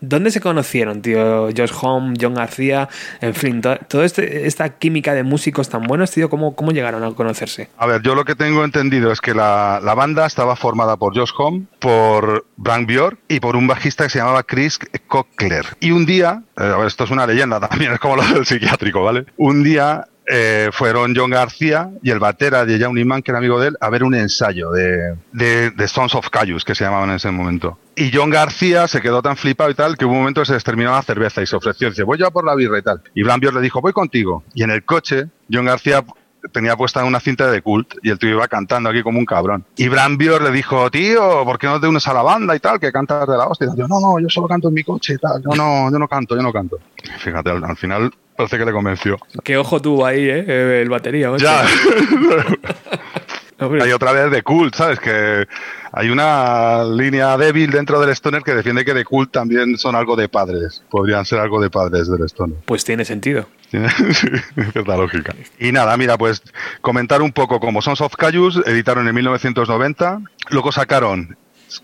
¿Dónde 0.00 0.30
se 0.30 0.40
conocieron, 0.40 1.02
tío? 1.02 1.48
Josh 1.56 1.72
Home, 1.82 2.14
John 2.20 2.34
García, 2.34 2.88
en 3.20 3.34
fin, 3.34 3.60
toda 3.60 4.04
este, 4.04 4.46
esta 4.46 4.78
química 4.78 5.12
de 5.12 5.24
músicos 5.24 5.68
tan 5.68 5.82
buenos, 5.82 6.12
tío, 6.12 6.30
¿cómo, 6.30 6.54
¿cómo 6.54 6.70
llegaron 6.70 7.02
a 7.02 7.10
conocerse? 7.10 7.68
A 7.78 7.86
ver, 7.86 8.00
yo 8.02 8.14
lo 8.14 8.24
que 8.24 8.36
tengo 8.36 8.64
entendido 8.64 9.10
es 9.10 9.20
que 9.20 9.34
la, 9.34 9.80
la 9.82 9.94
banda 9.96 10.24
estaba 10.24 10.54
formada 10.54 10.96
por 10.96 11.16
Josh 11.18 11.32
Home, 11.36 11.64
por 11.80 12.46
Frank 12.62 12.86
Björk 12.86 13.18
y 13.26 13.40
por 13.40 13.56
un 13.56 13.66
bajista 13.66 14.04
que 14.04 14.10
se 14.10 14.20
llamaba 14.20 14.44
Chris 14.44 14.78
Cockler. 15.08 15.66
Y 15.80 15.90
un 15.90 16.06
día, 16.06 16.44
eh, 16.56 16.62
a 16.62 16.76
ver, 16.76 16.86
esto 16.86 17.02
es 17.02 17.10
una 17.10 17.26
leyenda 17.26 17.58
también, 17.58 17.92
es 17.92 17.98
como 17.98 18.14
lo 18.14 18.22
del 18.22 18.46
psiquiátrico, 18.46 19.02
¿vale? 19.02 19.26
Un 19.36 19.64
día 19.64 20.06
eh, 20.26 20.70
fueron 20.72 21.14
John 21.16 21.30
García 21.30 21.90
y 22.02 22.10
el 22.10 22.18
batera 22.18 22.64
de 22.64 22.78
Jauny 22.78 23.04
Man, 23.04 23.22
que 23.22 23.30
era 23.30 23.38
amigo 23.38 23.60
de 23.60 23.68
él, 23.68 23.76
a 23.80 23.90
ver 23.90 24.04
un 24.04 24.14
ensayo 24.14 24.70
de, 24.70 25.16
de, 25.32 25.70
de 25.70 25.88
Sons 25.88 26.14
of 26.14 26.28
Cayus, 26.30 26.64
que 26.64 26.74
se 26.74 26.84
llamaban 26.84 27.10
en 27.10 27.16
ese 27.16 27.30
momento. 27.30 27.78
Y 27.96 28.10
John 28.14 28.30
García 28.30 28.86
se 28.88 29.00
quedó 29.00 29.22
tan 29.22 29.36
flipado 29.36 29.70
y 29.70 29.74
tal 29.74 29.96
que 29.96 30.04
hubo 30.04 30.12
un 30.12 30.20
momento 30.20 30.44
se 30.44 30.54
les 30.54 30.64
terminó 30.64 30.92
la 30.92 31.02
cerveza 31.02 31.42
y 31.42 31.46
se 31.46 31.56
ofreció. 31.56 31.90
Dice, 31.90 32.02
voy 32.02 32.18
yo 32.18 32.26
a 32.26 32.30
por 32.30 32.44
la 32.44 32.54
birra 32.54 32.78
y 32.78 32.82
tal. 32.82 33.02
Y 33.14 33.22
Blambior 33.22 33.54
le 33.54 33.60
dijo, 33.60 33.80
voy 33.80 33.92
contigo. 33.92 34.44
Y 34.54 34.62
en 34.62 34.70
el 34.70 34.84
coche, 34.84 35.26
John 35.52 35.66
García 35.66 36.04
tenía 36.52 36.76
puesta 36.76 37.04
una 37.04 37.20
cinta 37.20 37.50
de 37.50 37.62
cult 37.62 37.94
y 38.02 38.10
el 38.10 38.18
tío 38.18 38.30
iba 38.30 38.48
cantando 38.48 38.90
aquí 38.90 39.02
como 39.02 39.18
un 39.18 39.26
cabrón. 39.26 39.64
Y 39.76 39.88
Brambior 39.88 40.42
le 40.42 40.50
dijo, 40.50 40.90
tío, 40.90 41.44
¿por 41.44 41.58
qué 41.58 41.66
no 41.66 41.80
te 41.80 41.86
unes 41.86 42.06
a 42.08 42.14
la 42.14 42.22
banda 42.22 42.54
y 42.56 42.60
tal? 42.60 42.80
Que 42.80 42.92
cantas 42.92 43.26
de 43.26 43.36
la 43.36 43.46
hostia. 43.46 43.68
Y 43.74 43.78
yo, 43.78 43.88
no, 43.88 44.00
no, 44.00 44.18
yo 44.18 44.28
solo 44.28 44.48
canto 44.48 44.68
en 44.68 44.74
mi 44.74 44.82
coche 44.82 45.14
y 45.14 45.18
tal. 45.18 45.42
Yo 45.42 45.56
no, 45.56 45.90
yo 45.90 45.98
no 45.98 46.08
canto, 46.08 46.36
yo 46.36 46.42
no 46.42 46.52
canto. 46.52 46.78
Fíjate, 47.18 47.50
al, 47.50 47.64
al 47.64 47.76
final 47.76 48.12
parece 48.36 48.58
que 48.58 48.64
le 48.64 48.72
convenció. 48.72 49.18
Qué 49.44 49.56
ojo 49.56 49.80
tuvo 49.80 50.06
ahí, 50.06 50.28
¿eh? 50.28 50.82
El 50.82 50.88
batería. 50.88 51.30
¿ocho? 51.30 51.44
Ya. 51.44 51.64
hay 53.82 53.92
otra 53.92 54.12
vez 54.12 54.30
de 54.30 54.42
cult, 54.42 54.74
¿sabes? 54.74 54.98
Que 54.98 55.46
hay 55.92 56.10
una 56.10 56.84
línea 56.84 57.36
débil 57.36 57.70
dentro 57.70 58.00
del 58.00 58.10
Stoner 58.10 58.42
que 58.42 58.54
defiende 58.54 58.84
que 58.84 58.94
de 58.94 59.04
cult 59.04 59.30
también 59.30 59.76
son 59.76 59.94
algo 59.94 60.16
de 60.16 60.28
padres. 60.28 60.82
Podrían 60.88 61.24
ser 61.24 61.40
algo 61.40 61.60
de 61.60 61.70
padres 61.70 62.08
del 62.08 62.22
Stoner. 62.24 62.56
Pues 62.64 62.84
tiene 62.84 63.04
sentido. 63.04 63.46
lógica. 64.86 65.34
Y 65.58 65.72
nada, 65.72 65.96
mira, 65.96 66.18
pues 66.18 66.42
comentar 66.80 67.22
un 67.22 67.32
poco 67.32 67.60
como 67.60 67.82
Sons 67.82 68.00
of 68.00 68.16
Cayus, 68.16 68.60
editaron 68.66 69.08
en 69.08 69.14
1990, 69.14 70.20
luego 70.50 70.72
sacaron 70.72 71.36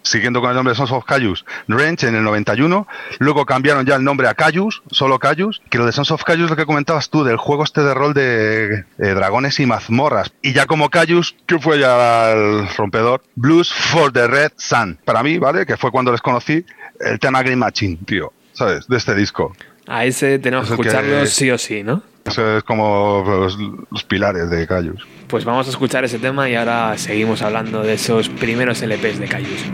siguiendo 0.03 0.41
con 0.41 0.51
el 0.51 0.57
nombre 0.57 0.73
de 0.73 0.77
Sons 0.77 0.93
of 0.93 1.05
Cayus, 1.05 1.45
Range 1.69 2.09
en 2.09 2.17
el 2.17 2.25
91, 2.25 2.87
luego 3.19 3.47
cambiaron 3.47 3.87
ya 3.87 3.97
el 3.97 4.05
nombre 4.05 4.29
a 4.29 4.35
Cayus, 4.35 4.83
solo 4.91 5.19
Cayus, 5.19 5.63
que 5.71 5.79
lo 5.79 5.87
de 5.87 5.93
Sons 5.93 6.11
of 6.11 6.25
Cayus 6.25 6.51
lo 6.51 6.57
que 6.57 6.67
comentabas 6.67 7.09
tú, 7.11 7.25
del 7.25 7.37
juego 7.37 7.65
este 7.65 7.83
de 7.83 7.95
rol 7.95 8.15
de 8.15 8.85
dragones 8.99 9.61
y 9.61 9.67
mazmorras, 9.67 10.33
y 10.43 10.53
ya 10.53 10.67
como 10.67 10.91
Cayus, 10.91 11.37
que 11.47 11.59
fue 11.59 11.79
ya 11.79 12.33
el 12.33 12.69
rompedor, 12.77 13.23
Blues 13.35 13.73
for 13.73 14.13
the 14.13 14.27
Red 14.27 14.53
Sun, 14.57 14.99
para 15.05 15.23
mí, 15.23 15.39
¿vale? 15.39 15.67
Que 15.67 15.77
fue 15.77 15.91
cuando 15.91 16.13
les 16.13 16.21
conocí, 16.21 16.65
el 17.01 17.19
tema 17.19 17.43
Game 17.43 17.57
Machine, 17.57 17.99
tío, 18.05 18.33
¿sabes? 18.53 18.87
De 18.89 18.97
este 18.97 19.15
disco. 19.15 19.53
A 19.87 20.05
ese 20.05 20.39
tenemos 20.39 20.67
que 20.67 20.75
escucharlo 20.75 21.21
que... 21.21 21.27
sí 21.27 21.51
o 21.51 21.59
sí, 21.59 21.83
¿no? 21.83 22.03
Eso 22.25 22.59
es 22.59 22.65
como 22.65 23.25
los, 23.25 23.57
los 23.91 24.05
pilares 24.05 24.51
de 24.51 24.67
Cayus. 24.67 25.07
Pues 25.29 25.45
vamos 25.45 25.67
a 25.69 25.71
escuchar 25.71 26.05
ese 26.05 26.19
tema 26.19 26.49
y 26.49 26.57
ahora 26.57 26.99
seguimos 26.99 27.43
hablando 27.43 27.83
de 27.83 27.95
esos 27.95 28.29
primeros 28.29 28.83
LPs 28.83 29.19
de 29.21 29.29
Cayus. 29.29 29.65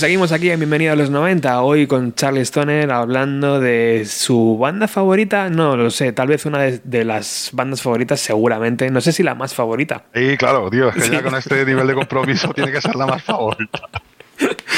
Pues 0.00 0.06
seguimos 0.06 0.32
aquí 0.32 0.50
en 0.50 0.58
Bienvenido 0.58 0.94
a 0.94 0.96
los 0.96 1.10
90, 1.10 1.60
hoy 1.60 1.86
con 1.86 2.14
Charlie 2.14 2.40
Stoner 2.40 2.90
hablando 2.90 3.60
de 3.60 4.06
su 4.06 4.56
banda 4.56 4.88
favorita, 4.88 5.50
no 5.50 5.76
lo 5.76 5.90
sé, 5.90 6.12
tal 6.12 6.28
vez 6.28 6.46
una 6.46 6.58
de, 6.60 7.04
las 7.04 7.50
bandas 7.52 7.82
favoritas 7.82 8.18
seguramente, 8.18 8.90
no 8.90 9.02
sé 9.02 9.12
si 9.12 9.22
la 9.22 9.34
más 9.34 9.52
favorita. 9.52 10.04
Sí, 10.14 10.38
claro, 10.38 10.70
tío, 10.70 10.88
es 10.88 10.94
que 10.94 11.10
ya 11.10 11.22
con 11.22 11.34
este 11.34 11.66
nivel 11.66 11.86
de 11.86 11.92
compromiso 11.92 12.48
tiene 12.54 12.72
que 12.72 12.80
ser 12.80 12.96
la 12.96 13.06
más 13.08 13.22
favorita. 13.22 13.80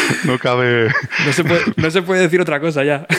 no 0.24 0.38
cabe. 0.38 0.88
No 1.26 1.32
se, 1.90 2.02
puede, 2.02 2.20
decir 2.20 2.40
otra 2.40 2.60
cosa 2.60 2.84
ya. 2.84 3.06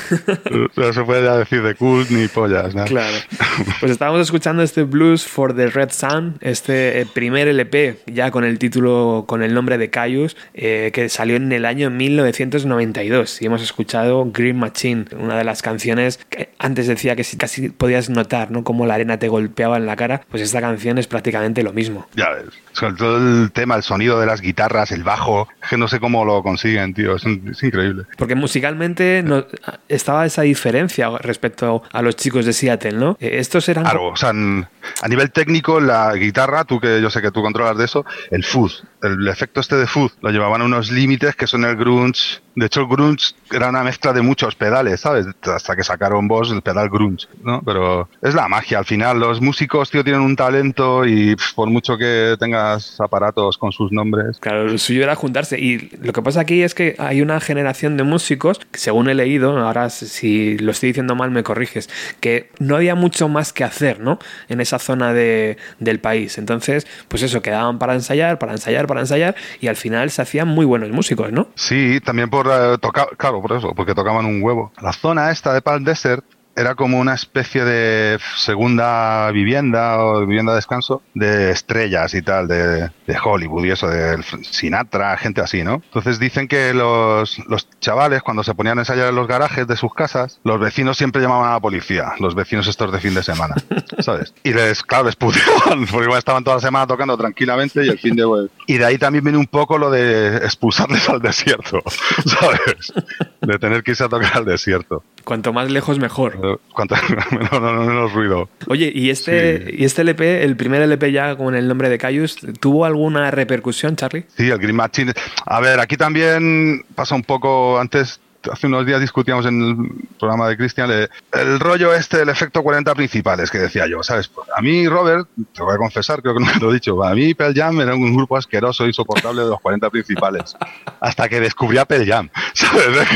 No 0.75 0.93
se 0.93 1.03
puede 1.03 1.37
decir 1.37 1.61
de 1.61 1.75
cult 1.75 2.09
ni 2.09 2.27
pollas, 2.27 2.75
¿no? 2.75 2.85
Claro. 2.85 3.15
Pues 3.79 3.91
estábamos 3.91 4.21
escuchando 4.21 4.63
este 4.63 4.83
Blues 4.83 5.25
for 5.25 5.55
the 5.55 5.67
Red 5.67 5.91
Sun, 5.91 6.37
este 6.41 7.01
eh, 7.01 7.05
primer 7.05 7.47
LP, 7.47 7.99
ya 8.07 8.31
con 8.31 8.43
el 8.43 8.57
título, 8.57 9.25
con 9.27 9.43
el 9.43 9.53
nombre 9.53 9.77
de 9.77 9.89
Caius, 9.89 10.35
eh, 10.53 10.89
que 10.93 11.09
salió 11.09 11.35
en 11.35 11.51
el 11.51 11.65
año 11.65 11.89
1992. 11.89 13.41
Y 13.41 13.45
hemos 13.45 13.61
escuchado 13.61 14.25
Green 14.31 14.57
Machine, 14.57 15.05
una 15.19 15.37
de 15.37 15.43
las 15.43 15.61
canciones 15.61 16.19
que 16.29 16.49
antes 16.57 16.87
decía 16.87 17.15
que 17.15 17.23
casi 17.37 17.69
podías 17.69 18.09
notar, 18.09 18.51
¿no? 18.51 18.63
Como 18.63 18.85
la 18.85 18.95
arena 18.95 19.19
te 19.19 19.27
golpeaba 19.27 19.77
en 19.77 19.85
la 19.85 19.95
cara. 19.95 20.21
Pues 20.29 20.41
esta 20.41 20.61
canción 20.61 20.97
es 20.97 21.07
prácticamente 21.07 21.61
lo 21.63 21.73
mismo. 21.73 22.07
Ya 22.15 22.29
ves. 22.29 22.45
Sobre 22.73 22.93
todo 22.95 23.17
el 23.17 23.51
tema, 23.51 23.75
el 23.75 23.83
sonido 23.83 24.19
de 24.19 24.25
las 24.25 24.41
guitarras, 24.41 24.91
el 24.91 25.03
bajo, 25.03 25.47
que 25.69 25.77
no 25.77 25.87
sé 25.87 25.99
cómo 25.99 26.25
lo 26.25 26.43
consiguen, 26.43 26.93
tío, 26.93 27.15
es, 27.15 27.25
increíble. 27.25 28.03
Porque 28.17 28.35
musicalmente 28.35 29.23
no, 29.23 29.45
estaba 29.87 30.25
esa 30.25 30.41
diferencia 30.41 31.09
respecto 31.19 31.83
a 31.91 32.01
los 32.01 32.15
chicos 32.15 32.45
de 32.45 32.53
Seattle, 32.53 32.93
¿no? 32.93 33.17
Eh, 33.19 33.37
estos 33.39 33.69
eran... 33.69 33.83
Claro, 33.83 34.07
o 34.07 34.15
sea, 34.15 34.29
a 34.29 35.07
nivel 35.07 35.31
técnico, 35.31 35.79
la 35.79 36.13
guitarra, 36.15 36.65
tú 36.65 36.79
que 36.79 37.01
yo 37.01 37.09
sé 37.09 37.21
que 37.21 37.31
tú 37.31 37.41
controlas 37.41 37.77
de 37.77 37.85
eso, 37.85 38.05
el 38.31 38.43
fuzz, 38.43 38.83
el 39.03 39.27
efecto 39.27 39.59
este 39.59 39.75
de 39.75 39.85
fuzz, 39.85 40.13
lo 40.21 40.31
llevaban 40.31 40.61
a 40.61 40.65
unos 40.65 40.91
límites 40.91 41.35
que 41.35 41.45
son 41.45 41.65
el 41.65 41.75
grunge. 41.75 42.41
De 42.55 42.67
hecho, 42.67 42.81
el 42.81 42.87
grunge 42.87 43.33
era 43.51 43.69
una 43.69 43.83
mezcla 43.83 44.13
de 44.13 44.21
muchos 44.21 44.55
pedales, 44.55 45.01
¿sabes? 45.01 45.25
Hasta 45.41 45.75
que 45.75 45.83
sacaron 45.83 46.27
vos 46.27 46.51
el 46.51 46.61
pedal 46.61 46.89
grunge, 46.89 47.27
¿no? 47.43 47.61
Pero 47.65 48.07
es 48.21 48.33
la 48.33 48.47
magia, 48.47 48.79
al 48.79 48.85
final, 48.85 49.19
los 49.19 49.41
músicos, 49.41 49.89
tío, 49.91 50.03
tienen 50.03 50.21
un 50.21 50.35
talento 50.35 51.05
y 51.05 51.35
por 51.55 51.69
mucho 51.69 51.97
que 51.97 52.35
tengas 52.39 52.99
aparatos 53.01 53.57
con 53.57 53.71
sus 53.71 53.91
nombres... 53.91 54.37
Claro, 54.39 54.67
lo 54.67 54.77
suyo 54.77 55.03
era 55.03 55.15
juntarse 55.15 55.59
y 55.59 55.89
lo 56.01 56.13
que 56.13 56.21
pasa 56.21 56.41
aquí 56.41 56.61
es 56.61 56.73
que 56.73 56.95
hay 56.99 57.21
una 57.21 57.39
generación 57.39 57.97
de 57.97 58.03
músicos, 58.03 58.59
según 58.73 59.09
he 59.09 59.15
leído, 59.15 59.57
ahora 59.57 59.89
si 59.89 60.57
lo 60.59 60.71
estoy 60.71 60.89
diciendo 60.89 61.15
mal 61.15 61.31
me 61.31 61.43
corriges, 61.43 61.89
que 62.19 62.49
no 62.59 62.75
había 62.75 62.95
mucho 62.95 63.27
más 63.27 63.51
que 63.51 63.63
hacer, 63.63 63.99
¿no? 63.99 64.19
En 64.47 64.61
esa 64.61 64.79
zona 64.79 65.11
de, 65.13 65.57
del 65.79 65.99
país. 65.99 66.37
Entonces, 66.37 66.87
pues 67.07 67.23
eso, 67.23 67.41
quedaban 67.41 67.79
para 67.79 67.95
ensayar, 67.95 68.37
para 68.37 68.53
ensayar, 68.53 68.87
para 68.87 68.92
ensayar 69.01 69.35
y 69.59 69.67
al 69.67 69.75
final 69.75 70.09
se 70.11 70.21
hacían 70.21 70.47
muy 70.47 70.65
buenos 70.65 70.89
músicos, 70.89 71.31
¿no? 71.31 71.47
Sí, 71.55 71.99
también 72.01 72.29
por 72.29 72.47
eh, 72.47 72.77
tocar, 72.79 73.09
claro, 73.17 73.41
por 73.41 73.53
eso, 73.53 73.73
porque 73.75 73.95
tocaban 73.95 74.25
un 74.25 74.41
huevo. 74.41 74.71
La 74.81 74.93
zona 74.93 75.31
esta 75.31 75.53
de 75.53 75.61
Palm 75.61 75.83
Desert 75.83 76.25
era 76.55 76.75
como 76.75 76.99
una 76.99 77.13
especie 77.13 77.63
de 77.63 78.19
segunda 78.37 79.31
vivienda 79.31 80.03
o 80.03 80.25
vivienda 80.25 80.53
de 80.53 80.57
descanso 80.57 81.01
de 81.13 81.51
estrellas 81.51 82.13
y 82.13 82.21
tal, 82.21 82.47
de, 82.47 82.89
de 83.07 83.17
Hollywood 83.23 83.65
y 83.65 83.71
eso, 83.71 83.87
de 83.87 84.21
Sinatra, 84.43 85.17
gente 85.17 85.41
así, 85.41 85.63
¿no? 85.63 85.81
Entonces 85.85 86.19
dicen 86.19 86.47
que 86.47 86.73
los, 86.73 87.39
los 87.47 87.69
chavales, 87.79 88.21
cuando 88.21 88.43
se 88.43 88.53
ponían 88.53 88.77
a 88.77 88.81
ensayar 88.81 89.09
en 89.09 89.15
los 89.15 89.27
garajes 89.27 89.67
de 89.67 89.75
sus 89.75 89.93
casas, 89.93 90.39
los 90.43 90.59
vecinos 90.59 90.97
siempre 90.97 91.21
llamaban 91.21 91.49
a 91.49 91.53
la 91.53 91.59
policía, 91.59 92.13
los 92.19 92.35
vecinos 92.35 92.67
estos 92.67 92.91
de 92.91 92.99
fin 92.99 93.13
de 93.13 93.23
semana, 93.23 93.55
¿sabes? 93.99 94.33
Y 94.43 94.53
les, 94.53 94.83
claro, 94.83 95.05
les 95.05 95.15
puteaban, 95.15 95.85
porque 95.91 96.05
igual 96.05 96.19
estaban 96.19 96.43
toda 96.43 96.57
la 96.57 96.61
semana 96.61 96.87
tocando 96.87 97.17
tranquilamente 97.17 97.85
y 97.85 97.89
el 97.89 97.99
fin 97.99 98.15
de... 98.15 98.23
Y 98.67 98.77
de 98.77 98.85
ahí 98.85 98.97
también 98.97 99.23
viene 99.23 99.37
un 99.37 99.47
poco 99.47 99.77
lo 99.77 99.91
de 99.91 100.37
expulsarles 100.37 101.09
al 101.09 101.21
desierto, 101.21 101.81
¿sabes? 102.25 102.93
De 103.41 103.59
tener 103.59 103.83
que 103.83 103.91
irse 103.91 104.03
a 104.03 104.09
tocar 104.09 104.37
al 104.37 104.45
desierto. 104.45 105.03
Cuanto 105.23 105.53
más 105.53 105.71
lejos, 105.71 105.99
mejor. 105.99 106.59
Cuanto 106.73 106.95
menos, 107.31 108.11
ruido. 108.13 108.49
Oye, 108.67 108.91
¿y 108.93 109.09
este, 109.09 109.73
¿y 109.77 109.85
este 109.85 110.01
LP, 110.01 110.43
el 110.43 110.55
primer 110.55 110.81
LP 110.81 111.11
ya 111.11 111.35
con 111.35 111.55
el 111.55 111.67
nombre 111.67 111.89
de 111.89 111.97
Cayus, 111.97 112.37
tuvo 112.59 112.85
alguna 112.85 113.31
repercusión, 113.31 113.95
Charlie? 113.95 114.25
Sí, 114.35 114.49
el 114.49 114.57
Green 114.57 114.75
Machine. 114.75 115.13
A 115.45 115.59
ver, 115.59 115.79
aquí 115.79 115.97
también 115.97 116.83
pasa 116.95 117.15
un 117.15 117.23
poco. 117.23 117.79
Antes 117.79 118.19
hace 118.51 118.67
unos 118.67 118.85
días 118.85 118.99
discutíamos 119.01 119.45
en 119.45 119.61
el 119.61 120.17
programa 120.19 120.47
de 120.47 120.57
Cristian 120.57 120.89
el 120.91 121.59
rollo 121.59 121.93
este 121.93 122.17
del 122.17 122.29
efecto 122.29 122.63
40 122.63 122.93
principales 122.95 123.49
que 123.49 123.59
decía 123.59 123.87
yo, 123.87 124.03
¿sabes? 124.03 124.29
A 124.55 124.61
mí, 124.61 124.87
Robert, 124.87 125.27
te 125.53 125.61
voy 125.63 125.73
a 125.73 125.77
confesar, 125.77 126.21
creo 126.21 126.33
que 126.33 126.39
no 126.39 126.47
me 126.47 126.59
lo 126.59 126.71
he 126.71 126.73
dicho, 126.73 127.03
a 127.03 127.13
mí 127.13 127.33
Pearl 127.33 127.53
Jam 127.53 127.81
era 127.81 127.95
un 127.95 128.15
grupo 128.15 128.37
asqueroso 128.37 128.83
e 128.83 128.87
insoportable 128.87 129.43
de 129.43 129.49
los 129.49 129.61
40 129.61 129.89
principales, 129.89 130.55
hasta 130.99 131.29
que 131.29 131.39
descubrí 131.39 131.77
a 131.77 131.85
Pearl 131.85 132.05
Jam, 132.05 132.29
¿sabes? 132.53 133.07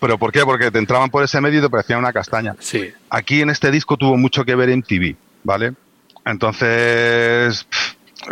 ¿Pero 0.00 0.18
por 0.18 0.32
qué? 0.32 0.44
Porque 0.44 0.70
te 0.70 0.78
entraban 0.78 1.10
por 1.10 1.22
ese 1.22 1.40
medio 1.40 1.60
y 1.60 1.62
te 1.62 1.70
parecía 1.70 1.98
una 1.98 2.12
castaña. 2.12 2.54
Sí. 2.58 2.90
Aquí 3.10 3.40
en 3.40 3.50
este 3.50 3.70
disco 3.70 3.96
tuvo 3.96 4.16
mucho 4.16 4.44
que 4.44 4.54
ver 4.54 4.70
en 4.70 4.82
TV, 4.82 5.16
¿vale? 5.44 5.74
Entonces, 6.24 7.66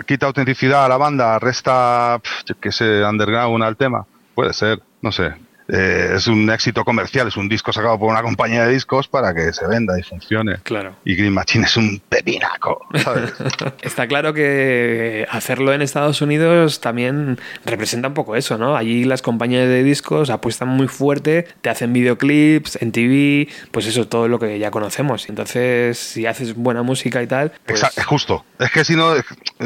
quita 0.07 0.27
autenticidad 0.27 0.85
a 0.85 0.89
la 0.89 0.97
banda, 0.97 1.39
resta, 1.39 2.21
que 2.61 2.73
sé, 2.73 3.05
underground 3.05 3.63
al 3.63 3.77
tema. 3.77 4.05
Puede 4.35 4.53
ser, 4.53 4.83
no 5.01 5.13
sé. 5.13 5.33
Eh, 5.69 6.13
es 6.17 6.27
un 6.27 6.51
éxito 6.51 6.85
comercial, 6.85 7.29
es 7.29 7.37
un 7.37 7.49
disco 7.49 7.73
sacado 7.73 7.99
por 7.99 8.11
una 8.11 8.23
compañía 8.23 8.67
de 8.67 8.73
discos 8.73 9.09
para 9.09 9.35
que 9.35 9.53
se 9.53 9.67
venda 9.67 9.99
y 9.99 10.03
funcione. 10.03 10.59
Claro. 10.63 10.97
Y 11.05 11.15
Green 11.15 11.33
Machine 11.33 11.65
es 11.65 11.77
un 11.77 12.01
pepinaco, 12.09 12.87
Está 13.83 14.07
claro 14.07 14.35
que 14.35 15.27
hacerlo 15.31 15.73
en 15.73 15.83
Estados 15.83 16.21
Unidos 16.21 16.81
también 16.81 17.39
representa 17.65 18.09
un 18.09 18.15
poco 18.15 18.37
eso, 18.37 18.59
¿no? 18.59 18.77
Allí 18.77 19.05
las 19.05 19.23
compañías 19.23 19.69
de 19.69 19.83
discos 19.83 20.31
apuestan 20.31 20.69
muy 20.69 20.89
fuerte, 20.89 21.47
te 21.61 21.71
hacen 21.71 21.93
videoclips 21.93 22.81
en 22.83 22.93
TV, 22.93 23.49
pues 23.71 23.87
eso, 23.87 24.07
todo 24.07 24.29
lo 24.29 24.39
que 24.39 24.59
ya 24.59 24.71
conocemos. 24.71 25.29
Entonces, 25.29 25.99
si 25.99 26.27
haces 26.27 26.55
buena 26.55 26.83
música 26.83 27.23
y 27.23 27.27
tal. 27.27 27.53
Pues 27.65 27.81
exacto, 27.81 28.01
es 28.01 28.07
justo. 28.07 28.45
Es 28.59 28.71
que 28.71 28.85
si 28.85 28.97
no, 28.97 29.15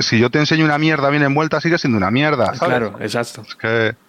si 0.01 0.19
yo 0.19 0.31
te 0.31 0.39
enseño 0.39 0.65
una 0.65 0.79
mierda 0.79 1.11
bien 1.11 1.23
envuelta, 1.23 1.61
sigue 1.61 1.79
siendo 1.79 1.99
una 1.99 2.11
mierda. 2.11 2.53
Claro, 2.53 2.97
exacto. 3.01 3.43
Es 3.43 3.55
que 3.57 4.08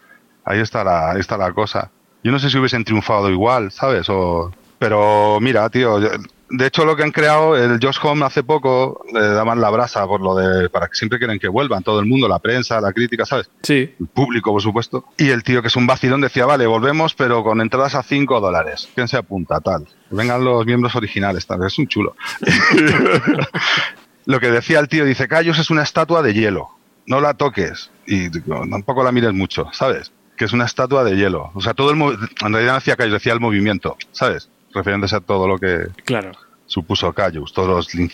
Ahí 0.49 0.61
está 0.61 0.83
la, 0.83 1.11
ahí 1.11 1.19
está 1.19 1.37
la 1.37 1.53
cosa. 1.53 1.91
Yo 2.23 2.31
no 2.31 2.39
sé 2.39 2.49
si 2.49 2.57
hubiesen 2.57 2.83
triunfado 2.83 3.29
igual, 3.29 3.71
¿sabes? 3.71 4.09
O, 4.09 4.51
pero 4.79 5.37
mira, 5.39 5.69
tío, 5.69 5.99
de 5.99 6.65
hecho 6.65 6.85
lo 6.85 6.95
que 6.95 7.03
han 7.03 7.11
creado, 7.11 7.55
el 7.55 7.79
Josh 7.79 7.99
Home 8.01 8.25
hace 8.25 8.41
poco 8.41 9.05
le 9.13 9.27
daban 9.27 9.61
la 9.61 9.69
brasa 9.69 10.07
por 10.07 10.21
lo 10.21 10.33
de, 10.33 10.67
para 10.69 10.87
que 10.87 10.95
siempre 10.95 11.19
quieren 11.19 11.37
que 11.37 11.47
vuelvan, 11.47 11.83
todo 11.83 11.99
el 11.99 12.07
mundo, 12.07 12.27
la 12.27 12.39
prensa, 12.39 12.81
la 12.81 12.91
crítica, 12.91 13.27
¿sabes? 13.27 13.47
Sí. 13.61 13.93
El 13.99 14.07
público, 14.07 14.51
por 14.51 14.63
supuesto. 14.63 15.05
Y 15.17 15.29
el 15.29 15.43
tío 15.43 15.61
que 15.61 15.67
es 15.67 15.75
un 15.75 15.85
vacilón 15.85 16.21
decía, 16.21 16.47
vale, 16.47 16.65
volvemos, 16.65 17.13
pero 17.13 17.43
con 17.43 17.61
entradas 17.61 17.93
a 17.93 18.01
5 18.01 18.41
dólares. 18.41 18.89
¿Quién 18.95 19.07
se 19.07 19.17
apunta? 19.17 19.59
Tal. 19.59 19.87
Vengan 20.09 20.43
los 20.43 20.65
miembros 20.65 20.95
originales, 20.95 21.45
tal. 21.45 21.63
Es 21.63 21.77
un 21.77 21.87
chulo. 21.87 22.15
lo 24.25 24.39
que 24.39 24.49
decía 24.49 24.79
el 24.79 24.87
tío, 24.87 25.05
dice, 25.05 25.27
Cayos 25.27 25.59
es 25.59 25.69
una 25.69 25.83
estatua 25.83 26.23
de 26.23 26.33
hielo. 26.33 26.69
No 27.05 27.21
la 27.21 27.35
toques 27.35 27.91
y 28.07 28.29
tampoco 28.31 29.03
la 29.03 29.11
mires 29.11 29.33
mucho, 29.33 29.67
¿sabes? 29.71 30.11
Que 30.39 30.45
es 30.45 30.53
una 30.53 30.63
estatua 30.63 31.03
de 31.03 31.17
hielo. 31.17 31.51
O 31.53 31.59
sea, 31.59 31.73
todo 31.73 31.91
el 31.91 31.99
en 31.99 32.53
realidad 32.53 32.77
hacía 32.77 32.95
Cayus, 32.95 33.11
decía 33.11 33.33
el 33.33 33.41
movimiento, 33.41 33.97
¿sabes? 34.13 34.49
Refiriéndose 34.73 35.17
a 35.17 35.19
todo 35.19 35.49
lo 35.49 35.57
que 35.57 35.87
claro. 36.05 36.31
supuso 36.65 37.11
Cayus, 37.11 37.51
todos 37.51 37.67
los 37.67 38.09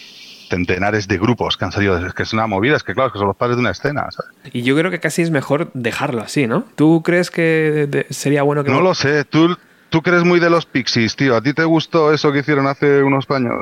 centenares 0.49 1.07
de 1.07 1.19
grupos 1.19 1.55
que 1.55 1.65
han 1.65 1.71
salido. 1.71 2.03
Es 2.03 2.15
que 2.15 2.23
es 2.23 2.33
una 2.33 2.47
movida, 2.47 2.77
es 2.77 2.83
que 2.83 2.95
claro, 2.95 3.11
que 3.13 3.19
son 3.19 3.27
los 3.27 3.35
padres 3.35 3.57
de 3.57 3.61
una 3.61 3.69
escena. 3.69 4.09
¿sabes? 4.09 4.31
Y 4.51 4.63
yo 4.63 4.75
creo 4.75 4.89
que 4.89 4.99
casi 4.99 5.21
es 5.21 5.29
mejor 5.29 5.69
dejarlo 5.75 6.23
así, 6.23 6.47
¿no? 6.47 6.65
¿Tú 6.75 7.03
crees 7.03 7.29
que 7.29 8.07
sería 8.09 8.41
bueno 8.41 8.63
que... 8.63 8.71
No 8.71 8.81
lo 8.81 8.95
sé, 8.95 9.23
tú, 9.23 9.55
tú 9.91 10.01
crees 10.01 10.23
muy 10.23 10.39
de 10.39 10.49
los 10.49 10.65
Pixies, 10.65 11.15
tío. 11.15 11.35
¿A 11.35 11.43
ti 11.43 11.53
te 11.53 11.63
gustó 11.63 12.11
eso 12.11 12.31
que 12.31 12.39
hicieron 12.39 12.65
hace 12.65 13.03
unos 13.03 13.29
años? 13.29 13.53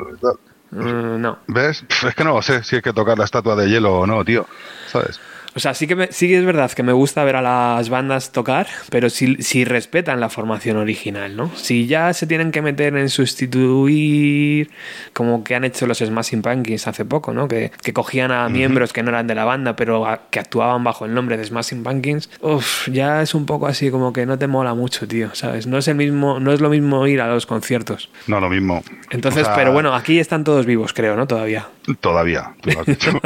Mm, 0.70 1.20
no. 1.20 1.38
¿Ves? 1.48 1.84
Es 2.02 2.14
que 2.14 2.24
no 2.24 2.36
lo 2.36 2.40
sé 2.40 2.64
si 2.64 2.76
hay 2.76 2.82
que 2.82 2.94
tocar 2.94 3.18
la 3.18 3.26
estatua 3.26 3.56
de 3.56 3.68
hielo 3.68 3.92
o 3.92 4.06
no, 4.06 4.24
tío. 4.24 4.46
¿Sabes? 4.86 5.20
O 5.56 5.60
sea, 5.60 5.74
sí 5.74 5.86
que, 5.86 6.08
sí 6.10 6.34
es 6.34 6.44
verdad 6.44 6.70
que 6.72 6.82
me 6.82 6.92
gusta 6.92 7.22
ver 7.22 7.36
a 7.36 7.42
las 7.42 7.88
bandas 7.88 8.32
tocar, 8.32 8.66
pero 8.90 9.08
si, 9.08 9.36
si 9.42 9.64
respetan 9.64 10.18
la 10.18 10.28
formación 10.28 10.76
original, 10.76 11.36
¿no? 11.36 11.50
Si 11.54 11.86
ya 11.86 12.12
se 12.12 12.26
tienen 12.26 12.50
que 12.50 12.60
meter 12.60 12.96
en 12.96 13.08
sustituir, 13.08 14.70
como 15.12 15.44
que 15.44 15.54
han 15.54 15.64
hecho 15.64 15.86
los 15.86 15.98
Smashing 15.98 16.42
Pumpkins 16.42 16.88
hace 16.88 17.04
poco, 17.04 17.32
¿no? 17.32 17.46
Que, 17.46 17.70
que 17.82 17.92
cogían 17.92 18.32
a 18.32 18.48
miembros 18.48 18.92
que 18.92 19.02
no 19.02 19.10
eran 19.10 19.26
de 19.26 19.34
la 19.36 19.44
banda, 19.44 19.76
pero 19.76 20.06
que 20.30 20.40
actuaban 20.40 20.82
bajo 20.82 21.04
el 21.04 21.14
nombre 21.14 21.36
de 21.36 21.44
Smashing 21.44 21.84
Pumpkins, 21.84 22.30
uff, 22.40 22.88
ya 22.88 23.22
es 23.22 23.34
un 23.34 23.46
poco 23.46 23.66
así 23.66 23.90
como 23.90 24.12
que 24.12 24.26
no 24.26 24.38
te 24.38 24.48
mola 24.48 24.74
mucho, 24.74 25.06
tío, 25.06 25.34
¿sabes? 25.34 25.66
No 25.66 25.78
es 25.78 25.86
el 25.86 25.94
mismo, 25.94 26.40
no 26.40 26.52
es 26.52 26.60
lo 26.60 26.68
mismo 26.68 27.06
ir 27.06 27.20
a 27.20 27.28
los 27.28 27.46
conciertos. 27.46 28.10
No, 28.26 28.40
lo 28.40 28.48
mismo. 28.48 28.82
Entonces, 29.10 29.48
pero 29.54 29.72
bueno, 29.72 29.94
aquí 29.94 30.18
están 30.18 30.42
todos 30.42 30.66
vivos, 30.66 30.92
creo, 30.92 31.14
¿no? 31.16 31.26
Todavía. 31.26 31.68
Todavía, 32.00 32.54
tú 32.60 32.70
lo 32.70 32.80
has 32.80 32.86
dicho. 32.86 33.10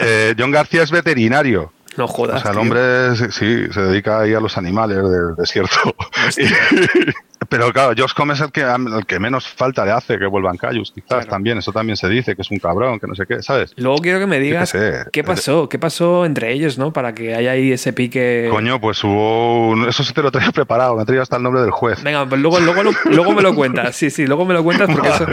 Eh, 0.00 0.34
John 0.38 0.50
García 0.50 0.82
es 0.82 0.90
veterinario. 0.90 1.67
No 1.98 2.06
jodas. 2.06 2.36
O 2.36 2.42
sea, 2.42 2.52
el 2.52 2.58
hombre 2.58 3.16
sí, 3.16 3.66
se 3.72 3.80
dedica 3.80 4.20
ahí 4.20 4.32
a 4.32 4.38
los 4.38 4.56
animales 4.56 4.98
del 4.98 5.34
desierto. 5.36 5.96
pero 7.48 7.72
claro, 7.72 7.94
Josh 7.96 8.12
Come 8.14 8.34
es 8.34 8.40
el 8.40 8.52
que, 8.52 8.60
el 8.60 9.06
que 9.06 9.18
menos 9.18 9.48
falta 9.48 9.84
le 9.84 9.92
hace 9.92 10.18
que 10.18 10.26
vuelvan 10.26 10.56
Cayus, 10.56 10.92
quizás 10.92 11.26
también, 11.26 11.58
eso 11.58 11.72
también 11.72 11.96
se 11.96 12.08
dice, 12.08 12.36
que 12.36 12.42
es 12.42 12.50
un 12.50 12.58
cabrón, 12.58 13.00
que 13.00 13.06
no 13.06 13.14
sé 13.14 13.26
qué, 13.26 13.42
¿sabes? 13.42 13.72
Luego 13.76 13.98
quiero 13.98 14.18
que 14.18 14.26
me 14.26 14.38
digas 14.38 14.74
qué 15.12 15.24
pasó, 15.24 15.68
qué 15.68 15.78
pasó 15.78 16.26
entre 16.26 16.52
ellos, 16.52 16.78
¿no? 16.78 16.92
Para 16.92 17.14
que 17.14 17.34
haya 17.34 17.52
ahí 17.52 17.72
ese 17.72 17.92
pique. 17.92 18.48
Coño, 18.50 18.80
pues 18.80 19.02
hubo. 19.04 19.86
Eso 19.88 20.04
sí 20.04 20.12
te 20.12 20.22
lo 20.22 20.30
traía 20.30 20.52
preparado, 20.52 20.96
me 20.96 21.04
traía 21.04 21.22
hasta 21.22 21.36
el 21.36 21.42
nombre 21.42 21.62
del 21.62 21.70
juez. 21.70 22.02
Venga, 22.02 22.28
pues 22.28 22.40
luego, 22.40 22.60
luego, 22.60 22.82
luego 23.04 23.32
me 23.32 23.42
lo 23.42 23.54
cuentas, 23.54 23.96
sí, 23.96 24.10
sí, 24.10 24.26
luego 24.26 24.44
me 24.44 24.54
lo 24.54 24.62
cuentas 24.62 24.90
porque, 24.90 25.08
eso, 25.08 25.26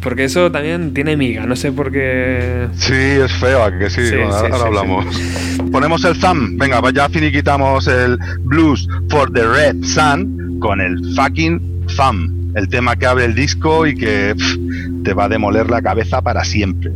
porque 0.00 0.24
eso 0.24 0.50
también 0.50 0.94
tiene 0.94 1.16
miga, 1.16 1.46
no 1.46 1.56
sé 1.56 1.72
por 1.72 1.92
qué. 1.92 2.68
Sí, 2.74 2.94
es 2.94 3.32
feo, 3.32 3.70
que 3.78 3.90
sí, 3.90 4.02
ahora, 4.22 4.56
hablamos. 4.56 5.06
Ponemos 5.70 6.04
el 6.04 6.18
thumb, 6.18 6.58
venga, 6.58 6.80
ya 6.92 7.08
finiquitamos 7.08 7.86
el 7.86 8.18
blues 8.40 8.88
for 9.08 9.30
the 9.32 9.46
red 9.46 9.76
sun 9.84 10.58
con 10.60 10.80
el 10.80 10.98
fucking 11.14 11.49
el 12.54 12.68
tema 12.68 12.96
que 12.96 13.06
abre 13.06 13.24
el 13.24 13.34
disco 13.34 13.86
y 13.86 13.94
que 13.94 14.34
te 15.04 15.12
va 15.14 15.24
a 15.24 15.28
demoler 15.28 15.70
la 15.70 15.82
cabeza 15.82 16.22
para 16.22 16.44
siempre. 16.44 16.92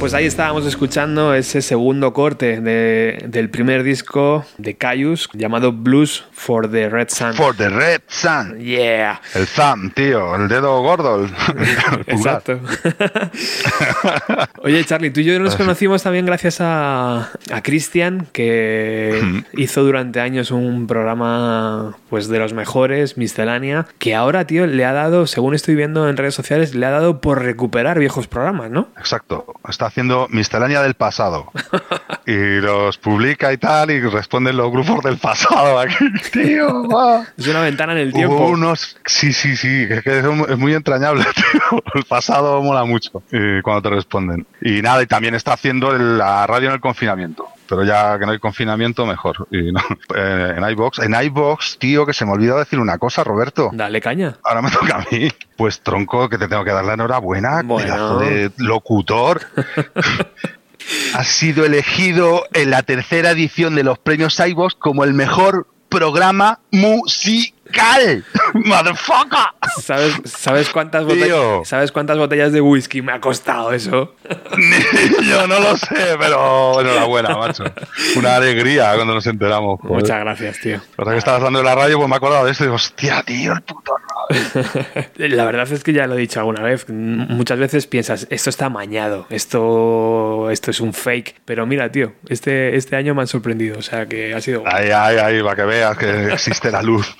Pues 0.00 0.14
ahí 0.14 0.24
estábamos 0.24 0.64
escuchando 0.64 1.34
ese 1.34 1.60
segundo 1.60 2.14
corte 2.14 2.62
de, 2.62 3.22
del 3.28 3.50
primer 3.50 3.82
disco 3.82 4.46
de 4.56 4.74
Caius 4.74 5.28
llamado 5.34 5.72
Blues 5.72 6.24
for 6.32 6.70
the 6.70 6.88
Red 6.88 7.08
Sun. 7.10 7.34
For 7.34 7.54
the 7.54 7.68
Red 7.68 8.00
Sun. 8.08 8.58
Yeah. 8.60 9.20
El 9.34 9.46
thumb, 9.46 9.92
tío, 9.92 10.34
el 10.36 10.48
dedo 10.48 10.80
gordo. 10.80 11.16
el- 11.24 11.24
el 11.98 12.04
pulgar. 12.06 12.42
Exacto. 12.46 12.60
Oye, 14.62 14.82
Charlie, 14.86 15.10
tú 15.10 15.20
y 15.20 15.24
yo 15.24 15.38
nos 15.38 15.54
conocimos 15.54 16.02
también 16.02 16.24
gracias 16.24 16.62
a, 16.62 17.28
a 17.52 17.62
Cristian, 17.62 18.26
que 18.32 19.42
hizo 19.52 19.82
durante 19.84 20.20
años 20.20 20.50
un 20.50 20.86
programa 20.86 21.94
pues 22.08 22.28
de 22.28 22.38
los 22.38 22.54
mejores, 22.54 23.18
Miscelánea, 23.18 23.86
que 23.98 24.14
ahora, 24.14 24.46
tío, 24.46 24.66
le 24.66 24.86
ha 24.86 24.94
dado, 24.94 25.26
según 25.26 25.54
estoy 25.54 25.74
viendo 25.74 26.08
en 26.08 26.16
redes 26.16 26.34
sociales, 26.34 26.74
le 26.74 26.86
ha 26.86 26.90
dado 26.90 27.20
por 27.20 27.42
recuperar 27.42 27.98
viejos 27.98 28.26
programas, 28.28 28.70
¿no? 28.70 28.88
Exacto. 28.96 29.44
Está 29.68 29.89
haciendo 29.90 30.26
miscelánea 30.30 30.82
del 30.82 30.94
pasado. 30.94 31.50
Y 32.26 32.60
los 32.60 32.96
publica 32.98 33.52
y 33.52 33.56
tal, 33.58 33.90
y 33.90 34.00
responden 34.00 34.56
los 34.56 34.70
grupos 34.70 35.02
del 35.04 35.18
pasado 35.18 35.78
aquí. 35.80 35.94
Tío, 36.32 36.88
va. 36.88 37.24
Es 37.36 37.46
una 37.48 37.60
ventana 37.60 37.92
en 37.92 37.98
el 37.98 38.08
Hubo 38.10 38.16
tiempo. 38.16 38.46
unos. 38.46 38.96
Sí, 39.04 39.32
sí, 39.32 39.56
sí. 39.56 39.86
Es 39.88 40.02
que 40.02 40.18
es 40.18 40.24
mu- 40.24 40.46
es 40.46 40.56
muy 40.58 40.74
entrañable, 40.74 41.24
tío. 41.34 41.82
El 41.94 42.04
pasado 42.04 42.62
mola 42.62 42.84
mucho 42.84 43.22
eh, 43.32 43.60
cuando 43.62 43.82
te 43.82 43.90
responden. 43.94 44.46
Y 44.62 44.82
nada, 44.82 45.02
y 45.02 45.06
también 45.06 45.34
está 45.34 45.52
haciendo 45.54 45.92
la 45.96 46.46
radio 46.46 46.68
en 46.68 46.74
el 46.74 46.80
confinamiento. 46.80 47.46
Pero 47.70 47.84
ya 47.84 48.18
que 48.18 48.26
no 48.26 48.32
hay 48.32 48.40
confinamiento, 48.40 49.06
mejor. 49.06 49.46
Y 49.52 49.70
no, 49.70 49.80
eh, 50.16 50.54
en 50.56 50.70
iBox. 50.70 50.98
En 50.98 51.14
iBox, 51.14 51.78
tío, 51.78 52.04
que 52.04 52.12
se 52.12 52.26
me 52.26 52.32
olvidó 52.32 52.58
decir 52.58 52.80
una 52.80 52.98
cosa, 52.98 53.22
Roberto. 53.22 53.70
Dale 53.72 54.00
caña. 54.00 54.36
Ahora 54.42 54.60
me 54.60 54.72
toca 54.72 54.96
a 54.96 55.06
mí. 55.10 55.30
Pues 55.56 55.80
tronco, 55.80 56.28
que 56.28 56.36
te 56.36 56.48
tengo 56.48 56.64
que 56.64 56.72
dar 56.72 56.84
la 56.84 56.94
enhorabuena. 56.94 57.62
Bueno. 57.62 57.94
Pedazo 57.94 58.18
de 58.18 58.50
locutor. 58.56 59.42
Has 61.14 61.28
sido 61.28 61.64
elegido 61.64 62.44
en 62.52 62.70
la 62.70 62.82
tercera 62.82 63.30
edición 63.30 63.76
de 63.76 63.84
los 63.84 63.98
premios 64.00 64.40
iVoox 64.40 64.74
como 64.74 65.04
el 65.04 65.14
mejor 65.14 65.68
programa 65.88 66.58
musical. 66.72 67.59
Motherfucker. 68.54 69.38
¿Sabes, 69.80 70.14
sabes, 70.24 70.70
cuántas 70.70 71.04
botellas, 71.04 71.68
¿Sabes 71.68 71.92
cuántas 71.92 72.18
botellas 72.18 72.52
de 72.52 72.60
whisky 72.60 73.02
me 73.02 73.12
ha 73.12 73.20
costado 73.20 73.72
eso? 73.72 74.14
Yo 75.22 75.46
no 75.46 75.60
lo 75.60 75.76
sé, 75.76 76.16
pero 76.18 76.80
enhorabuena, 76.80 77.36
macho. 77.36 77.64
Una 78.16 78.36
alegría 78.36 78.94
cuando 78.94 79.14
nos 79.14 79.26
enteramos. 79.26 79.80
joder. 79.80 79.96
Muchas 79.96 80.20
gracias, 80.20 80.60
tío. 80.60 80.80
Ahora 80.96 81.12
que 81.12 81.18
estabas 81.18 81.38
hablando 81.38 81.60
de 81.60 81.64
la 81.64 81.74
radio, 81.74 81.98
pues 81.98 82.08
me 82.08 82.14
he 82.14 82.16
acordado 82.16 82.44
de 82.44 82.52
esto 82.52 82.64
y 82.64 82.66
digo, 82.66 82.76
hostia, 82.76 83.22
tío, 83.22 83.52
el 83.52 83.62
puto 83.62 83.94
La 85.16 85.44
verdad 85.44 85.70
es 85.70 85.82
que 85.82 85.92
ya 85.92 86.06
lo 86.06 86.14
he 86.14 86.18
dicho 86.18 86.40
alguna 86.40 86.62
vez. 86.62 86.88
Muchas 86.88 87.58
veces 87.58 87.86
piensas, 87.86 88.26
esto 88.30 88.50
está 88.50 88.66
amañado, 88.66 89.26
esto, 89.30 90.50
esto 90.50 90.70
es 90.70 90.80
un 90.80 90.92
fake. 90.92 91.40
Pero 91.44 91.66
mira, 91.66 91.90
tío, 91.90 92.12
este, 92.28 92.76
este 92.76 92.96
año 92.96 93.14
me 93.14 93.22
han 93.22 93.26
sorprendido. 93.26 93.78
O 93.78 93.82
sea 93.82 94.06
que 94.06 94.34
ha 94.34 94.40
sido. 94.40 94.62
Ay, 94.66 94.90
ay, 94.90 95.16
ay, 95.16 95.42
para 95.42 95.56
que 95.56 95.62
veas 95.62 95.96
que 95.96 96.32
existe 96.32 96.70
la 96.70 96.82
luz. 96.82 97.16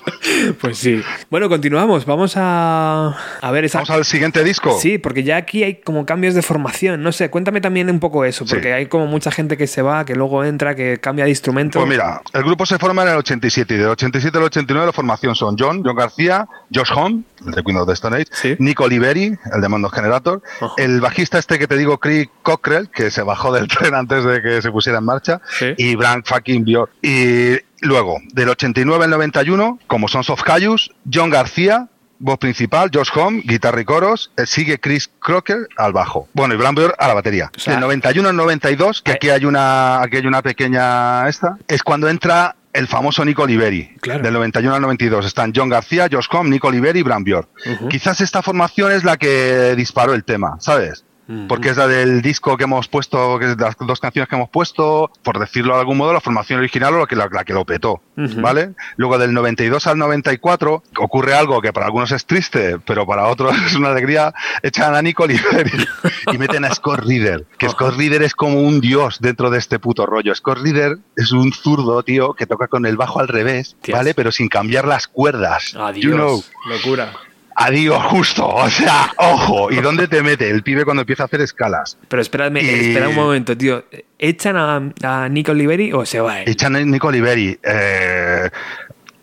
Pues 0.59 0.77
sí. 0.77 1.01
Bueno, 1.29 1.49
continuamos. 1.49 2.05
Vamos 2.05 2.33
a, 2.37 3.15
a 3.41 3.51
ver 3.51 3.65
esa. 3.65 3.79
Vamos 3.79 3.89
al 3.91 4.05
siguiente 4.05 4.43
disco. 4.43 4.77
Sí, 4.79 4.97
porque 4.97 5.23
ya 5.23 5.37
aquí 5.37 5.63
hay 5.63 5.75
como 5.75 6.05
cambios 6.05 6.33
de 6.35 6.41
formación. 6.41 7.01
No 7.03 7.11
sé, 7.11 7.29
cuéntame 7.29 7.61
también 7.61 7.89
un 7.89 7.99
poco 7.99 8.25
eso, 8.25 8.45
porque 8.45 8.67
Sí. 8.69 8.73
hay 8.73 8.85
como 8.87 9.07
mucha 9.07 9.31
gente 9.31 9.57
que 9.57 9.67
se 9.67 9.81
va, 9.81 10.05
que 10.05 10.15
luego 10.15 10.43
entra, 10.43 10.75
que 10.75 10.97
cambia 10.99 11.25
de 11.25 11.31
instrumento. 11.31 11.79
Pues 11.79 11.89
mira, 11.89 12.21
el 12.33 12.43
grupo 12.43 12.65
se 12.65 12.77
forma 12.77 13.03
en 13.03 13.09
el 13.09 13.15
87 13.17 13.73
y 13.73 13.77
del 13.77 13.87
87 13.89 14.37
al 14.37 14.43
89 14.45 14.85
la 14.87 14.93
formación 14.93 15.35
son 15.35 15.55
John, 15.57 15.81
John 15.83 15.95
García, 15.95 16.47
Josh 16.73 16.91
Home, 16.95 17.23
el 17.45 17.51
de 17.53 17.63
Queen 17.63 17.77
of 17.77 17.87
the 17.87 17.93
Stone 17.93 18.15
Age, 18.17 18.27
Sí. 18.31 18.55
Nico 18.59 18.83
Oliveri, 18.85 19.35
el 19.53 19.61
de 19.61 19.67
Mondo 19.69 19.89
Generator, 19.89 20.41
el 20.77 21.01
bajista 21.01 21.37
este 21.39 21.57
que 21.59 21.67
te 21.67 21.77
digo, 21.77 21.97
Craig 21.99 22.29
Cockrell, 22.43 22.89
que 22.89 23.11
se 23.11 23.21
bajó 23.23 23.51
del 23.53 23.67
tren 23.67 23.93
antes 23.95 24.23
de 24.23 24.41
que 24.41 24.61
se 24.61 24.71
pusiera 24.71 24.99
en 24.99 25.05
marcha, 25.05 25.41
Sí. 25.59 25.73
y 25.77 25.95
Frank 25.95 26.25
fucking 26.27 26.63
Bjork. 26.65 26.91
Y 27.01 27.55
luego, 27.81 28.19
del 28.33 28.49
89 28.49 29.03
al 29.05 29.09
91, 29.11 29.79
como 29.87 30.07
Sons 30.07 30.29
of 30.29 30.41
Cayus, 30.43 30.91
John 31.11 31.29
García, 31.29 31.87
voz 32.19 32.37
principal, 32.37 32.91
Josh 32.93 33.09
Home, 33.15 33.41
guitarra 33.45 33.81
y 33.81 33.85
coros, 33.85 34.31
eh, 34.37 34.45
sigue 34.45 34.79
Chris 34.79 35.09
Crocker 35.19 35.67
al 35.77 35.91
bajo. 35.91 36.27
Bueno, 36.33 36.53
y 36.53 36.57
Bram 36.57 36.75
Bjork 36.75 36.95
a 36.99 37.07
la 37.07 37.13
batería. 37.15 37.51
O 37.55 37.59
sea- 37.59 37.73
del 37.73 37.81
91 37.81 38.29
al 38.29 38.35
92, 38.35 39.01
que 39.01 39.11
Eh. 39.11 39.15
aquí 39.15 39.29
hay 39.29 39.45
una, 39.45 40.01
aquí 40.01 40.17
hay 40.17 40.27
una 40.27 40.41
pequeña 40.43 41.27
esta, 41.27 41.57
es 41.67 41.81
cuando 41.83 42.07
entra 42.09 42.55
el 42.73 42.87
famoso 42.87 43.25
Nico 43.25 43.41
Oliveri. 43.43 43.95
Claro. 43.99 44.23
Del 44.23 44.33
91 44.33 44.75
al 44.75 44.81
92 44.81 45.25
están 45.25 45.51
John 45.53 45.67
García, 45.67 46.07
Josh 46.09 46.27
Home, 46.31 46.49
Nico 46.51 46.67
Oliveri 46.69 46.99
y 46.99 47.03
Bram 47.03 47.23
Bjork. 47.23 47.49
Ujú. 47.65 47.89
Quizás 47.89 48.21
esta 48.21 48.41
formación 48.41 48.91
es 48.93 49.03
la 49.03 49.17
que 49.17 49.73
disparó 49.75 50.13
el 50.13 50.23
tema, 50.23 50.55
¿sabes? 50.59 51.03
Porque 51.47 51.69
es 51.69 51.77
la 51.77 51.87
del 51.87 52.21
disco 52.21 52.57
que 52.57 52.65
hemos 52.65 52.87
puesto, 52.87 53.39
que 53.39 53.45
es 53.51 53.57
de 53.57 53.63
las 53.63 53.75
dos 53.79 53.99
canciones 53.99 54.29
que 54.29 54.35
hemos 54.35 54.49
puesto, 54.49 55.11
por 55.23 55.39
decirlo 55.39 55.73
de 55.75 55.81
algún 55.81 55.97
modo, 55.97 56.13
la 56.13 56.21
formación 56.21 56.59
original 56.59 56.93
o 56.95 56.99
la 56.99 57.05
que, 57.05 57.15
la, 57.15 57.29
la 57.31 57.43
que 57.43 57.53
lo 57.53 57.65
petó. 57.65 58.01
¿vale? 58.15 58.73
Luego 58.97 59.17
del 59.17 59.33
92 59.33 59.87
al 59.87 59.97
94 59.97 60.83
ocurre 60.97 61.33
algo 61.33 61.61
que 61.61 61.73
para 61.73 61.87
algunos 61.87 62.11
es 62.11 62.25
triste, 62.25 62.77
pero 62.85 63.05
para 63.05 63.27
otros 63.27 63.55
es 63.65 63.75
una 63.75 63.89
alegría, 63.89 64.33
echan 64.61 64.95
a 64.95 65.01
Nico 65.01 65.23
Oliveri 65.23 65.85
y 66.31 66.37
meten 66.37 66.65
a 66.65 66.73
Scott 66.73 66.99
Reader, 66.99 67.45
que. 67.57 67.69
Scott 67.69 67.95
Reader 67.97 68.23
es 68.23 68.35
como 68.35 68.61
un 68.61 68.81
dios 68.81 69.19
dentro 69.21 69.49
de 69.49 69.57
este 69.57 69.79
puto 69.79 70.05
rollo. 70.05 70.35
Scott 70.35 70.59
Reader 70.59 70.97
es 71.15 71.31
un 71.31 71.53
zurdo, 71.53 72.03
tío, 72.03 72.33
que 72.33 72.45
toca 72.45 72.67
con 72.67 72.85
el 72.85 72.97
bajo 72.97 73.19
al 73.19 73.27
revés. 73.27 73.75
¿vale? 73.91 74.13
Pero 74.13 74.31
sin 74.31 74.49
cambiar 74.49 74.85
las 74.85 75.07
cuerdas. 75.07 75.75
Adiós. 75.75 76.03
You 76.03 76.15
know. 76.15 76.43
Locura. 76.67 77.13
Adiós, 77.65 78.03
justo. 78.05 78.47
O 78.47 78.69
sea, 78.69 79.11
ojo. 79.17 79.71
¿Y 79.71 79.75
dónde 79.77 80.07
te 80.07 80.21
mete 80.23 80.49
el 80.49 80.63
pibe 80.63 80.83
cuando 80.85 81.01
empieza 81.01 81.23
a 81.23 81.25
hacer 81.27 81.41
escalas? 81.41 81.97
Pero 82.07 82.21
espérame, 82.21 82.57
Y- 82.61 82.69
espera 82.89 83.09
un 83.09 83.15
momento, 83.15 83.55
tío. 83.57 83.85
¿Echan 84.17 84.55
a, 84.57 84.91
a 85.03 85.29
Nico 85.29 85.51
Oliveri 85.51 85.91
o 85.93 86.05
se 86.05 86.19
va 86.19 86.41
él? 86.41 86.49
Echan 86.49 86.75
a 86.75 86.79
Nico 86.81 87.07
Oliveri. 87.07 87.57
eh, 87.63 88.49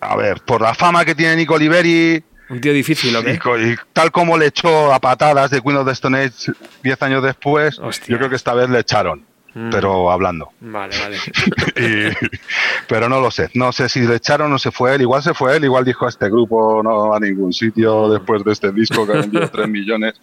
a 0.00 0.16
ver, 0.16 0.40
por 0.42 0.60
la 0.60 0.74
fama 0.74 1.04
que 1.04 1.14
tiene 1.14 1.34
Nico 1.36 1.54
Oliveri, 1.54 2.22
Un 2.50 2.60
tío 2.60 2.72
difícil, 2.72 3.14
¿o 3.16 3.22
qué? 3.22 3.32
y, 3.34 3.76
tal 3.92 4.12
como 4.12 4.38
le 4.38 4.46
echó 4.46 4.92
a 4.94 5.00
patadas 5.00 5.50
de 5.50 5.60
Queen 5.60 5.76
of 5.76 5.86
the 5.86 5.92
Stone 5.92 6.18
Age 6.18 6.52
10 6.84 7.02
años 7.02 7.22
después, 7.22 7.78
Hostia. 7.80 8.06
yo 8.12 8.16
creo 8.18 8.30
que 8.30 8.36
esta 8.36 8.54
vez 8.54 8.68
le 8.70 8.78
echaron. 8.78 9.24
Mm. 9.58 9.70
Pero 9.70 10.10
hablando. 10.10 10.50
Vale, 10.60 10.94
vale. 11.00 11.16
Y- 11.76 12.12
pero 12.86 13.08
no 13.08 13.20
lo 13.20 13.30
sé. 13.30 13.50
No 13.54 13.72
sé 13.72 13.88
si 13.88 14.00
le 14.00 14.16
echaron 14.16 14.52
o 14.52 14.58
se 14.58 14.70
fue 14.70 14.94
él. 14.94 15.02
Igual 15.02 15.22
se 15.22 15.34
fue 15.34 15.56
él. 15.56 15.64
Igual 15.64 15.84
dijo 15.84 16.06
este 16.08 16.28
grupo 16.28 16.80
no 16.82 17.12
a 17.14 17.20
ningún 17.20 17.52
sitio 17.52 18.08
después 18.08 18.44
de 18.44 18.52
este 18.52 18.72
disco 18.72 19.06
que 19.06 19.12
ha 19.12 19.16
vendido 19.16 19.48
3 19.52 19.68
millones. 19.68 20.14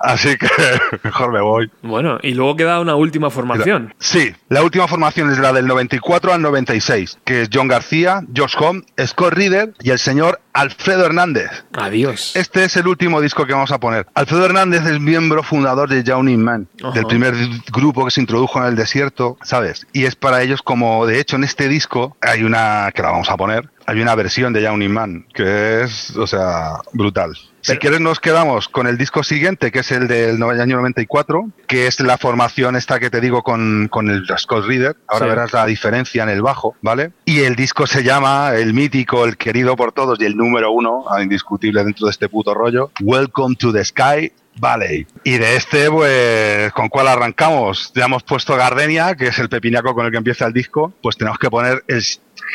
Así 0.00 0.36
que 0.36 0.48
mejor 1.02 1.32
me 1.32 1.40
voy. 1.40 1.70
Bueno, 1.82 2.18
y 2.22 2.34
luego 2.34 2.56
queda 2.56 2.80
una 2.80 2.94
última 2.94 3.30
formación. 3.30 3.94
Sí, 3.98 4.32
la 4.48 4.62
última 4.62 4.86
formación 4.88 5.30
es 5.32 5.38
la 5.38 5.52
del 5.52 5.66
94 5.66 6.32
al 6.32 6.42
96, 6.42 7.18
que 7.24 7.42
es 7.42 7.50
John 7.52 7.68
García, 7.68 8.22
Josh 8.36 8.54
Home, 8.58 8.82
Scott 9.04 9.32
Reader 9.34 9.72
y 9.80 9.90
el 9.90 9.98
señor 9.98 10.40
Alfredo 10.52 11.04
Hernández. 11.06 11.50
Adiós. 11.72 12.36
Este 12.36 12.64
es 12.64 12.76
el 12.76 12.86
último 12.86 13.20
disco 13.20 13.44
que 13.44 13.52
vamos 13.52 13.72
a 13.72 13.80
poner. 13.80 14.06
Alfredo 14.14 14.44
Hernández 14.46 14.86
es 14.86 15.00
miembro 15.00 15.42
fundador 15.42 15.88
de 15.88 16.04
Johnny 16.06 16.36
Man, 16.36 16.68
del 16.94 17.06
primer 17.06 17.34
grupo 17.72 18.04
que 18.04 18.10
se 18.12 18.20
introdujo 18.20 18.60
en 18.60 18.66
el 18.68 18.76
desierto, 18.84 19.36
¿sabes? 19.42 19.86
Y 19.92 20.04
es 20.04 20.14
para 20.16 20.42
ellos 20.42 20.62
como, 20.62 21.06
de 21.06 21.18
hecho, 21.20 21.36
en 21.36 21.44
este 21.44 21.68
disco 21.68 22.16
hay 22.20 22.42
una, 22.44 22.90
que 22.94 23.02
la 23.02 23.10
vamos 23.10 23.30
a 23.30 23.36
poner, 23.36 23.70
hay 23.86 24.00
una 24.00 24.14
versión 24.14 24.52
de 24.52 24.66
Johnny 24.66 24.88
Man, 24.88 25.26
que 25.34 25.82
es, 25.82 26.16
o 26.16 26.26
sea, 26.26 26.74
brutal. 26.92 27.32
Si 27.62 27.78
quieres 27.78 28.00
nos 28.00 28.20
quedamos 28.20 28.68
con 28.68 28.86
el 28.86 28.98
disco 28.98 29.22
siguiente, 29.24 29.72
que 29.72 29.78
es 29.78 29.90
el 29.90 30.06
del 30.06 30.42
año 30.42 30.76
94, 30.76 31.48
que 31.66 31.86
es 31.86 31.98
la 32.00 32.18
formación 32.18 32.76
esta 32.76 33.00
que 33.00 33.08
te 33.08 33.22
digo 33.22 33.42
con, 33.42 33.88
con 33.88 34.10
el 34.10 34.26
Scott 34.36 34.66
Reader. 34.66 34.96
Ahora 35.08 35.24
Sí. 35.24 35.30
verás 35.30 35.52
la 35.54 35.64
diferencia 35.64 36.22
en 36.24 36.28
el 36.28 36.42
bajo, 36.42 36.76
¿vale? 36.82 37.12
Y 37.24 37.40
el 37.40 37.56
disco 37.56 37.86
se 37.86 38.02
llama, 38.04 38.52
el 38.54 38.74
mítico, 38.74 39.24
el 39.24 39.38
querido 39.38 39.76
por 39.76 39.92
todos 39.92 40.20
y 40.20 40.26
el 40.26 40.36
número 40.36 40.72
uno, 40.72 41.06
ah, 41.10 41.22
indiscutible 41.22 41.82
dentro 41.84 42.06
de 42.06 42.10
este 42.10 42.28
puto 42.28 42.52
rollo, 42.52 42.90
Welcome 43.00 43.56
to 43.56 43.72
the 43.72 43.82
Sky 43.82 44.30
Valley. 44.56 45.06
Y 45.24 45.38
de 45.38 45.56
este, 45.56 45.90
pues, 45.90 46.72
¿con 46.72 46.88
cuál 46.88 47.08
arrancamos? 47.08 47.92
Ya 47.94 48.04
hemos 48.04 48.22
puesto 48.22 48.56
Gardenia, 48.56 49.14
que 49.14 49.28
es 49.28 49.38
el 49.38 49.48
pepinaco 49.48 49.94
con 49.94 50.06
el 50.06 50.12
que 50.12 50.18
empieza 50.18 50.46
el 50.46 50.52
disco, 50.52 50.92
pues 51.02 51.16
tenemos 51.16 51.38
que 51.38 51.50
poner 51.50 51.84
el 51.88 52.02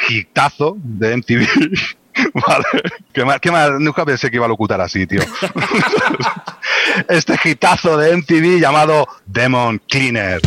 hitazo 0.09 0.77
de 0.79 1.17
MTV. 1.17 1.47
Vale, 2.33 2.65
qué 3.13 3.23
mal, 3.23 3.39
qué 3.39 3.51
mal, 3.51 3.79
nunca 3.79 4.03
pensé 4.03 4.29
que 4.29 4.35
iba 4.35 4.45
a 4.45 4.49
locutar 4.49 4.81
así, 4.81 5.07
tío. 5.07 5.21
este 7.07 7.39
hitazo 7.45 7.97
de 7.97 8.17
MTV 8.17 8.59
llamado 8.59 9.07
Demon 9.25 9.81
Cleaner. 9.87 10.41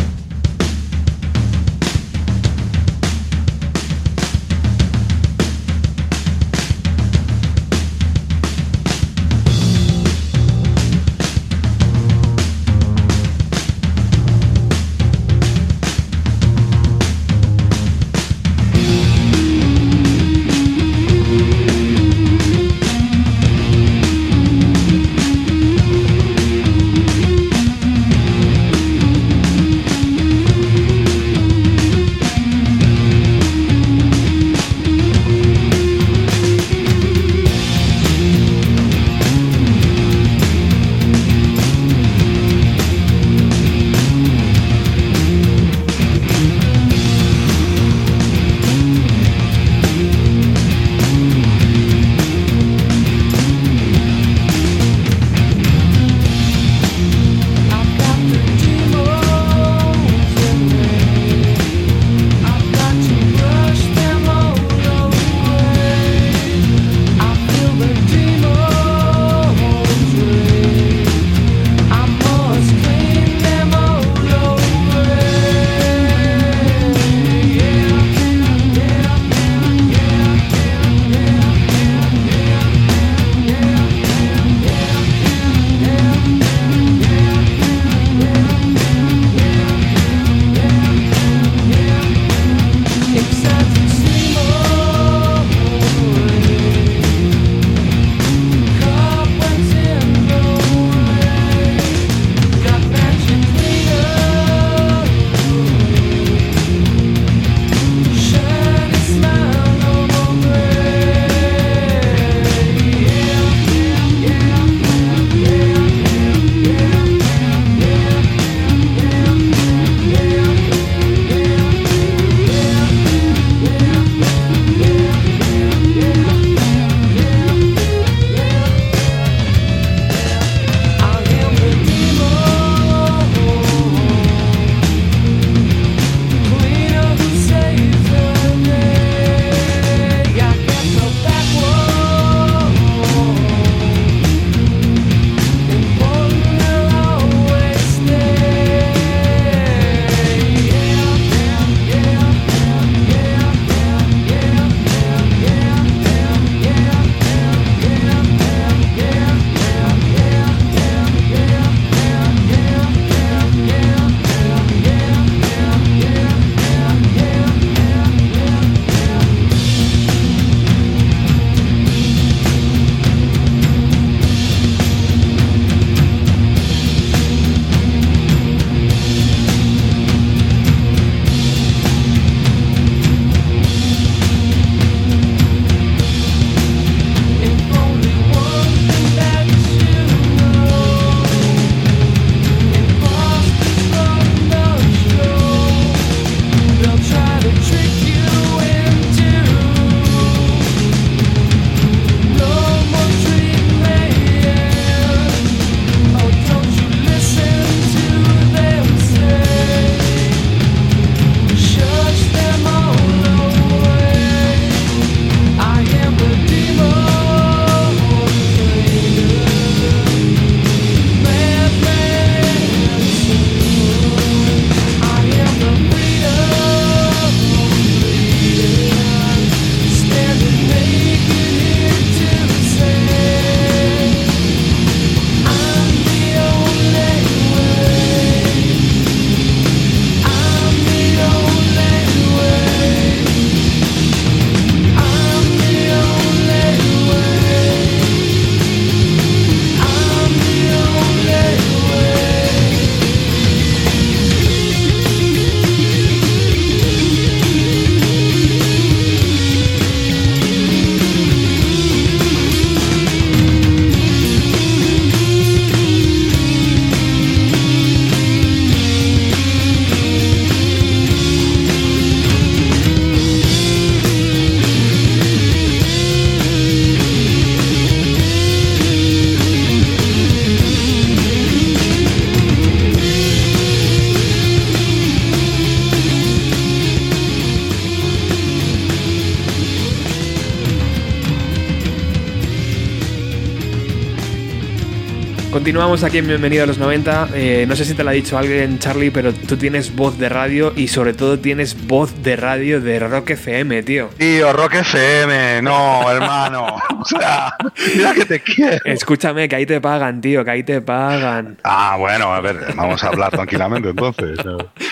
Continuamos 295.73 296.03
aquí 296.03 296.19
en 296.19 296.27
Bienvenido 296.27 296.65
a 296.65 296.67
los 296.67 296.77
90. 296.77 297.29
Eh, 297.33 297.65
no 297.67 297.75
sé 297.75 297.83
si 297.83 297.95
te 297.95 298.03
lo 298.03 298.11
ha 298.11 298.13
dicho 298.13 298.37
alguien, 298.37 298.77
Charlie, 298.77 299.09
pero 299.09 299.33
tú 299.33 299.57
tienes 299.57 299.95
voz 299.95 300.19
de 300.19 300.29
radio 300.29 300.71
y 300.75 300.87
sobre 300.87 301.15
todo 301.15 301.39
tienes 301.39 301.87
voz 301.87 302.21
de 302.21 302.35
radio 302.35 302.79
de 302.79 302.99
Rock 302.99 303.31
FM, 303.31 303.81
tío. 303.81 304.09
Tío, 304.15 304.53
Rock 304.53 304.75
FM, 304.75 305.63
no, 305.63 306.11
hermano. 306.11 306.75
O 306.99 307.05
sea, 307.05 307.55
mira 307.95 308.13
que 308.13 308.23
te 308.23 308.39
quiero. 308.41 308.77
Escúchame, 308.85 309.49
que 309.49 309.55
ahí 309.55 309.65
te 309.65 309.81
pagan, 309.81 310.21
tío, 310.21 310.45
que 310.45 310.51
ahí 310.51 310.61
te 310.61 310.79
pagan. 310.79 311.57
Ah, 311.63 311.95
bueno, 311.97 312.31
a 312.31 312.39
ver, 312.39 312.75
vamos 312.75 313.03
a 313.03 313.07
hablar 313.07 313.31
tranquilamente 313.31 313.89
entonces. 313.89 314.37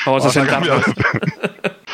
Vamos, 0.03 0.25
a 0.25 0.31
sentarnos. 0.31 0.83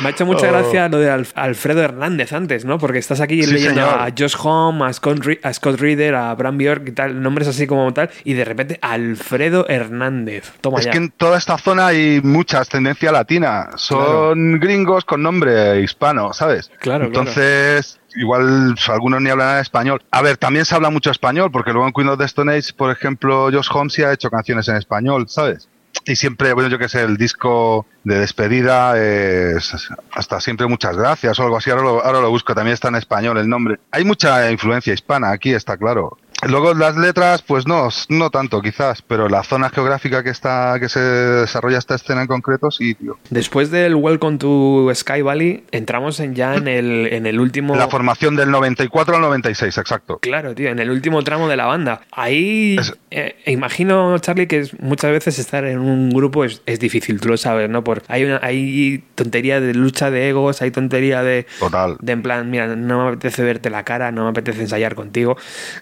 Me 0.07 0.11
ha 0.11 0.13
hecho 0.13 0.25
mucha 0.25 0.47
oh. 0.47 0.51
gracia 0.51 0.87
lo 0.87 0.99
de 0.99 1.25
Alfredo 1.35 1.81
Hernández 1.81 2.31
antes, 2.31 2.63
¿no? 2.63 2.77
Porque 2.77 2.97
estás 2.97 3.19
aquí 3.19 3.45
leyendo 3.45 3.81
a 3.81 4.07
Josh 4.17 4.37
Home, 4.41 4.85
a 4.85 4.93
Scott, 4.93 5.19
a 5.43 5.51
Scott, 5.51 5.81
Reader, 5.81 6.15
a 6.15 6.33
Bram 6.33 6.57
Bjork 6.57 6.87
y 6.87 6.91
tal, 6.93 7.21
nombres 7.21 7.49
así 7.49 7.67
como 7.67 7.93
tal, 7.93 8.09
y 8.23 8.33
de 8.33 8.45
repente 8.45 8.79
Alfredo 8.81 9.67
Hernández. 9.67 10.53
Toma 10.61 10.79
es 10.79 10.87
que 10.87 10.95
en 10.95 11.09
toda 11.09 11.37
esta 11.37 11.57
zona 11.57 11.87
hay 11.87 12.21
mucha 12.23 12.61
ascendencia 12.61 13.11
latina. 13.11 13.71
Son 13.75 14.61
gringos 14.61 15.03
con 15.03 15.21
nombre 15.21 15.81
hispano, 15.81 16.31
¿sabes? 16.31 16.71
Claro. 16.79 17.07
Entonces. 17.07 17.99
igual 18.15 18.75
algunos 18.87 19.21
ni 19.21 19.29
hablan 19.29 19.59
español. 19.59 20.01
A 20.11 20.21
ver, 20.21 20.37
también 20.37 20.63
se 20.63 20.73
habla 20.73 20.89
mucho 20.89 21.11
español, 21.11 21.51
porque 21.51 21.73
luego 21.73 21.85
en 21.85 21.91
Queen 21.91 22.07
of 22.07 22.17
the 22.17 22.23
Stone 22.23 22.55
Age, 22.55 22.71
por 22.77 22.91
ejemplo, 22.91 23.49
Josh 23.51 23.67
Holmes 23.73 23.91
sí 23.91 24.03
ha 24.03 24.13
hecho 24.13 24.29
canciones 24.29 24.69
en 24.69 24.77
español, 24.77 25.27
¿sabes? 25.27 25.67
Y 26.07 26.15
siempre, 26.15 26.53
bueno, 26.53 26.69
yo 26.69 26.79
que 26.79 26.89
sé, 26.89 27.01
el 27.01 27.17
disco 27.17 27.85
de 28.03 28.19
despedida 28.19 28.97
es 28.97 29.75
hasta 30.11 30.39
siempre 30.39 30.67
muchas 30.67 30.95
gracias 30.95 31.37
o 31.39 31.43
algo 31.43 31.57
así. 31.57 31.69
Ahora 31.69 31.83
lo, 31.83 32.05
ahora 32.05 32.21
lo 32.21 32.29
busco, 32.29 32.55
también 32.55 32.73
está 32.73 32.87
en 32.87 32.95
español 32.95 33.37
el 33.37 33.49
nombre. 33.49 33.79
Hay 33.91 34.05
mucha 34.05 34.49
influencia 34.49 34.93
hispana 34.93 35.31
aquí, 35.31 35.53
está 35.53 35.77
claro. 35.77 36.17
Luego 36.45 36.75
las 36.75 36.95
letras, 36.95 37.41
pues 37.41 37.65
no, 37.65 37.89
no 38.09 38.29
tanto 38.29 38.61
quizás, 38.61 39.01
pero 39.01 39.27
la 39.27 39.43
zona 39.43 39.69
geográfica 39.69 40.23
que 40.23 40.29
está, 40.29 40.79
que 40.79 40.87
se 40.87 40.99
desarrolla 40.99 41.79
esta 41.79 41.95
escena 41.95 42.21
en 42.21 42.27
concreto, 42.27 42.69
sí, 42.69 42.93
tío. 42.93 43.17
Después 43.31 43.71
del 43.71 43.95
Welcome 43.95 44.37
to 44.37 44.91
Sky 44.93 45.23
Valley, 45.23 45.63
entramos 45.71 46.19
en 46.19 46.35
ya 46.35 46.53
en 46.53 46.67
el, 46.67 47.07
en 47.11 47.25
el 47.25 47.39
último... 47.39 47.75
La 47.75 47.87
formación 47.87 48.35
del 48.35 48.51
94 48.51 49.15
al 49.15 49.21
96, 49.21 49.77
exacto. 49.79 50.19
Claro, 50.19 50.53
tío, 50.53 50.69
en 50.69 50.77
el 50.77 50.91
último 50.91 51.23
tramo 51.23 51.47
de 51.47 51.57
la 51.57 51.65
banda. 51.65 52.01
Ahí 52.11 52.77
eh, 53.09 53.35
imagino, 53.47 54.19
Charlie, 54.19 54.47
que 54.47 54.69
muchas 54.79 55.11
veces 55.11 55.39
estar 55.39 55.65
en 55.65 55.79
un 55.79 56.11
grupo 56.11 56.45
es, 56.45 56.61
es, 56.67 56.79
difícil, 56.79 57.19
tú 57.19 57.29
lo 57.29 57.37
sabes, 57.37 57.67
¿no? 57.67 57.83
Por, 57.83 58.03
hay, 58.09 58.25
una, 58.25 58.39
hay 58.43 59.03
tontería 59.15 59.59
de 59.59 59.73
lucha 59.73 60.11
de 60.11 60.29
egos, 60.29 60.61
hay 60.61 60.69
tontería 60.69 61.23
de... 61.23 61.47
Total. 61.59 61.97
De 61.99 62.11
en 62.11 62.21
plan, 62.21 62.51
mira, 62.51 62.75
no 62.75 63.05
me 63.05 63.09
apetece 63.09 63.43
verte 63.43 63.71
la 63.71 63.83
cara, 63.83 64.11
no 64.11 64.25
me 64.25 64.29
apetece 64.29 64.61
ensayar 64.61 64.93
contigo. 64.93 65.35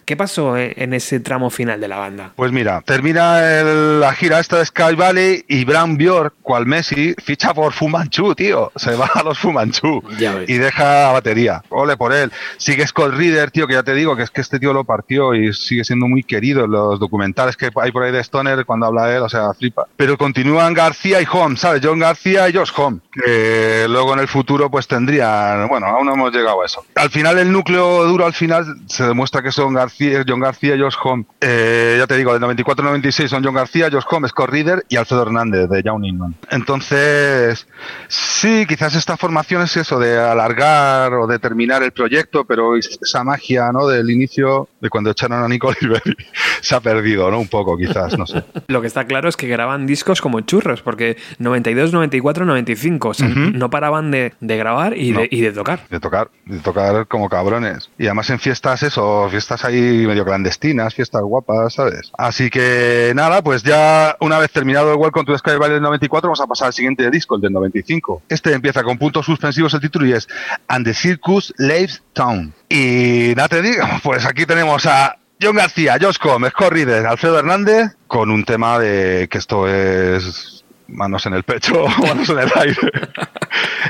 ¿Qué 0.05 0.15
pasó? 0.15 0.44
En 0.57 0.93
ese 0.93 1.19
tramo 1.19 1.49
final 1.49 1.79
de 1.81 1.87
la 1.87 1.97
banda? 1.97 2.31
Pues 2.35 2.51
mira, 2.51 2.81
termina 2.81 3.39
la 3.63 4.13
gira 4.13 4.39
esta 4.39 4.59
de 4.59 4.65
Sky 4.65 4.95
Valley 4.95 5.45
y 5.47 5.65
Bram 5.65 5.97
Bjork, 5.97 6.35
cual 6.41 6.65
Messi, 6.65 7.15
ficha 7.23 7.53
por 7.53 7.73
Fumanchu, 7.73 8.35
tío. 8.35 8.71
Se 8.75 8.95
va 8.95 9.09
a 9.13 9.23
los 9.23 9.39
Fumanchu 9.39 10.03
y 10.47 10.57
deja 10.57 11.03
la 11.03 11.11
batería. 11.11 11.63
Ole 11.69 11.97
por 11.97 12.13
él. 12.13 12.31
Sigue 12.57 12.85
Scott 12.85 13.13
Reader, 13.13 13.51
tío, 13.51 13.67
que 13.67 13.73
ya 13.73 13.83
te 13.83 13.93
digo 13.93 14.15
que 14.15 14.23
es 14.23 14.29
que 14.29 14.41
este 14.41 14.59
tío 14.59 14.73
lo 14.73 14.83
partió 14.83 15.33
y 15.33 15.53
sigue 15.53 15.83
siendo 15.83 16.07
muy 16.07 16.23
querido 16.23 16.65
en 16.65 16.71
los 16.71 16.99
documentales 16.99 17.57
que 17.57 17.69
hay 17.81 17.91
por 17.91 18.03
ahí 18.03 18.11
de 18.11 18.19
Stoner 18.19 18.65
cuando 18.65 18.85
habla 18.85 19.15
él, 19.15 19.21
o 19.21 19.29
sea, 19.29 19.53
flipa. 19.53 19.85
Pero 19.95 20.17
continúan 20.17 20.73
García 20.73 21.21
y 21.21 21.27
Home, 21.31 21.57
¿sabes? 21.57 21.81
John 21.83 21.99
García 21.99 22.49
y 22.49 22.53
Josh 22.53 22.71
Home, 22.75 22.99
que 23.11 23.85
luego 23.89 24.13
en 24.13 24.19
el 24.19 24.27
futuro 24.27 24.69
pues 24.69 24.87
tendrían, 24.87 25.67
bueno, 25.67 25.87
aún 25.87 26.05
no 26.05 26.13
hemos 26.13 26.33
llegado 26.33 26.61
a 26.61 26.65
eso. 26.65 26.85
Al 26.95 27.09
final 27.09 27.37
el 27.37 27.51
núcleo 27.51 28.03
duro 28.05 28.25
al 28.25 28.33
final 28.33 28.65
se 28.87 29.03
demuestra 29.03 29.41
que 29.41 29.51
son 29.51 29.73
García, 29.73 30.23
John 30.35 30.41
García, 30.41 30.75
Josh 30.77 30.95
Home. 31.01 31.25
Eh, 31.39 31.95
ya 31.97 32.07
te 32.07 32.17
digo, 32.17 32.37
del 32.37 32.41
94-96 32.41 33.29
son 33.29 33.41
John 33.41 33.53
García, 33.53 33.87
Josh 33.89 34.03
Home, 34.09 34.27
Scott 34.27 34.49
Reader 34.49 34.83
y 34.89 34.97
Alfredo 34.97 35.21
Hernández 35.21 35.69
de 35.69 35.81
Young. 35.81 36.33
Entonces, 36.51 37.65
sí, 38.09 38.65
quizás 38.67 38.95
esta 38.95 39.15
formación 39.15 39.61
es 39.61 39.77
eso, 39.77 39.97
de 39.97 40.19
alargar 40.19 41.13
o 41.13 41.25
de 41.25 41.39
terminar 41.39 41.83
el 41.83 41.93
proyecto, 41.93 42.43
pero 42.43 42.75
esa 42.75 43.23
magia 43.23 43.71
¿no? 43.71 43.87
del 43.87 44.09
inicio, 44.09 44.67
de 44.81 44.89
cuando 44.89 45.11
echaron 45.11 45.41
a 45.41 45.47
Nicole 45.47 45.77
se 46.61 46.75
ha 46.75 46.81
perdido, 46.81 47.31
¿no? 47.31 47.39
Un 47.39 47.47
poco, 47.47 47.77
quizás, 47.77 48.17
no 48.17 48.27
sé. 48.27 48.43
Lo 48.67 48.81
que 48.81 48.87
está 48.87 49.05
claro 49.05 49.29
es 49.29 49.37
que 49.37 49.47
graban 49.47 49.87
discos 49.87 50.19
como 50.19 50.41
churros, 50.41 50.81
porque 50.81 51.15
92, 51.39 51.93
94, 51.93 52.43
95, 52.43 53.07
o 53.07 53.13
sea, 53.13 53.29
no 53.29 53.69
paraban 53.69 54.11
de, 54.11 54.33
grabar 54.41 54.97
y, 54.97 55.13
de, 55.13 55.29
y 55.31 55.39
de 55.39 55.53
tocar. 55.53 55.87
De 55.89 56.01
tocar, 56.01 56.29
de 56.45 56.59
tocar 56.59 57.07
como 57.07 57.29
cabrones. 57.29 57.89
Y 57.97 58.07
además 58.07 58.29
en 58.31 58.39
fiestas, 58.39 58.83
eso, 58.83 59.29
fiestas 59.29 59.63
ahí 59.63 60.05
medio 60.05 60.24
clandestinas, 60.25 60.93
fiestas 60.93 61.21
guapas, 61.21 61.73
¿sabes? 61.73 62.11
Así 62.17 62.49
que 62.49 63.13
nada, 63.15 63.41
pues 63.41 63.63
ya 63.63 64.17
una 64.19 64.39
vez 64.39 64.51
terminado 64.51 64.91
el 64.91 64.97
Welcome 64.97 65.25
to 65.25 65.37
Sky 65.37 65.55
Valley 65.57 65.75
del 65.75 65.83
94, 65.83 66.27
vamos 66.27 66.41
a 66.41 66.47
pasar 66.47 66.67
al 66.67 66.73
siguiente 66.73 67.09
disco, 67.09 67.35
el 67.35 67.41
del 67.41 67.53
95. 67.53 68.23
Este 68.27 68.53
empieza 68.53 68.83
con 68.83 68.97
puntos 68.97 69.25
suspensivos 69.25 69.73
el 69.73 69.81
título 69.81 70.05
y 70.05 70.13
es 70.13 70.27
And 70.67 70.85
the 70.85 70.93
Circus 70.93 71.53
Leaves 71.57 72.03
Town. 72.13 72.53
Y 72.67 73.33
nada 73.35 73.47
te 73.47 73.61
digo, 73.61 73.85
pues 74.03 74.25
aquí 74.25 74.45
tenemos 74.45 74.85
a 74.85 75.17
John 75.41 75.55
García, 75.55 75.97
Josh 76.01 76.17
Combs, 76.17 76.49
Scott 76.49 76.73
Alfredo 77.07 77.39
Hernández, 77.39 77.95
con 78.07 78.31
un 78.31 78.45
tema 78.45 78.79
de 78.79 79.27
que 79.29 79.37
esto 79.37 79.67
es 79.67 80.63
manos 80.87 81.25
en 81.25 81.33
el 81.33 81.43
pecho, 81.43 81.87
manos 82.01 82.29
en 82.29 82.39
el 82.39 82.51
aire. 82.55 82.91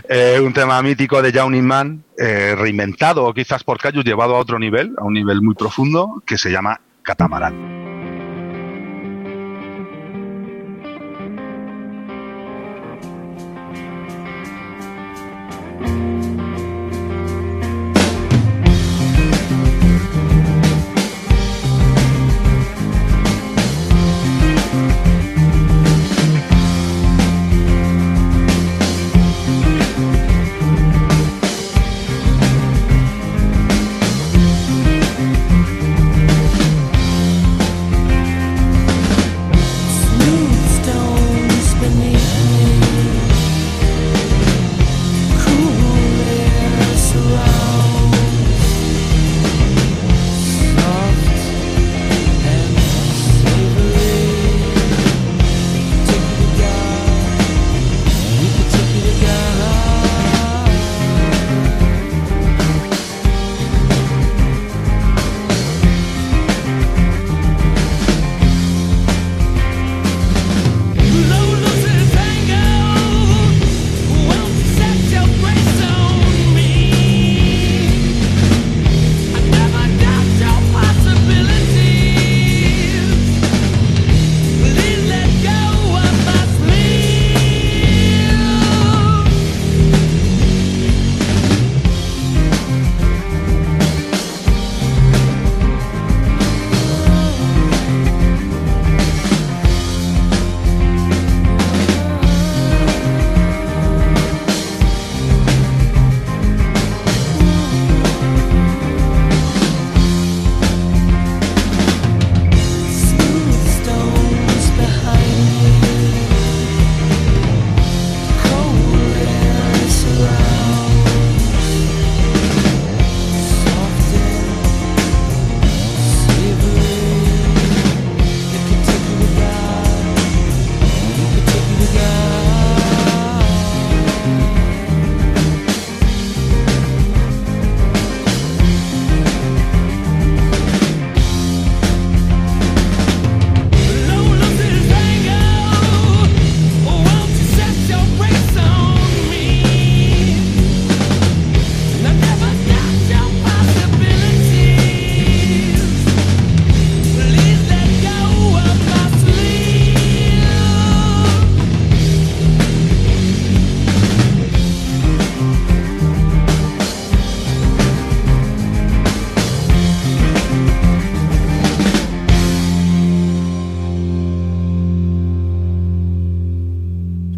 Eh, 0.08 0.40
un 0.40 0.54
tema 0.54 0.82
mítico 0.82 1.22
de 1.22 1.32
Yawning 1.32 1.66
Man, 1.66 2.04
eh, 2.18 2.56
reinventado 2.56 3.34
quizás 3.34 3.64
por 3.64 3.80
Cayus, 3.80 4.06
llevado 4.06 4.36
a 4.36 4.40
otro 4.40 4.60
nivel, 4.60 4.94
a 4.98 5.04
un 5.04 5.14
nivel 5.14 5.42
muy 5.42 5.56
profundo, 5.56 6.22
que 6.26 6.38
se 6.38 6.52
llama 6.52 6.80
Catamarán. 7.02 7.75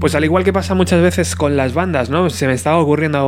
Pues 0.07 0.15
al 0.15 0.23
igual 0.23 0.45
que 0.45 0.53
pasa 0.53 0.73
muchas 0.73 1.01
veces 1.01 1.35
con 1.35 1.57
las 1.57 1.73
bandas, 1.73 2.09
¿no? 2.09 2.29
Se 2.29 2.47
me 2.47 2.53
estaba 2.53 2.77
ocurriendo 2.77 3.19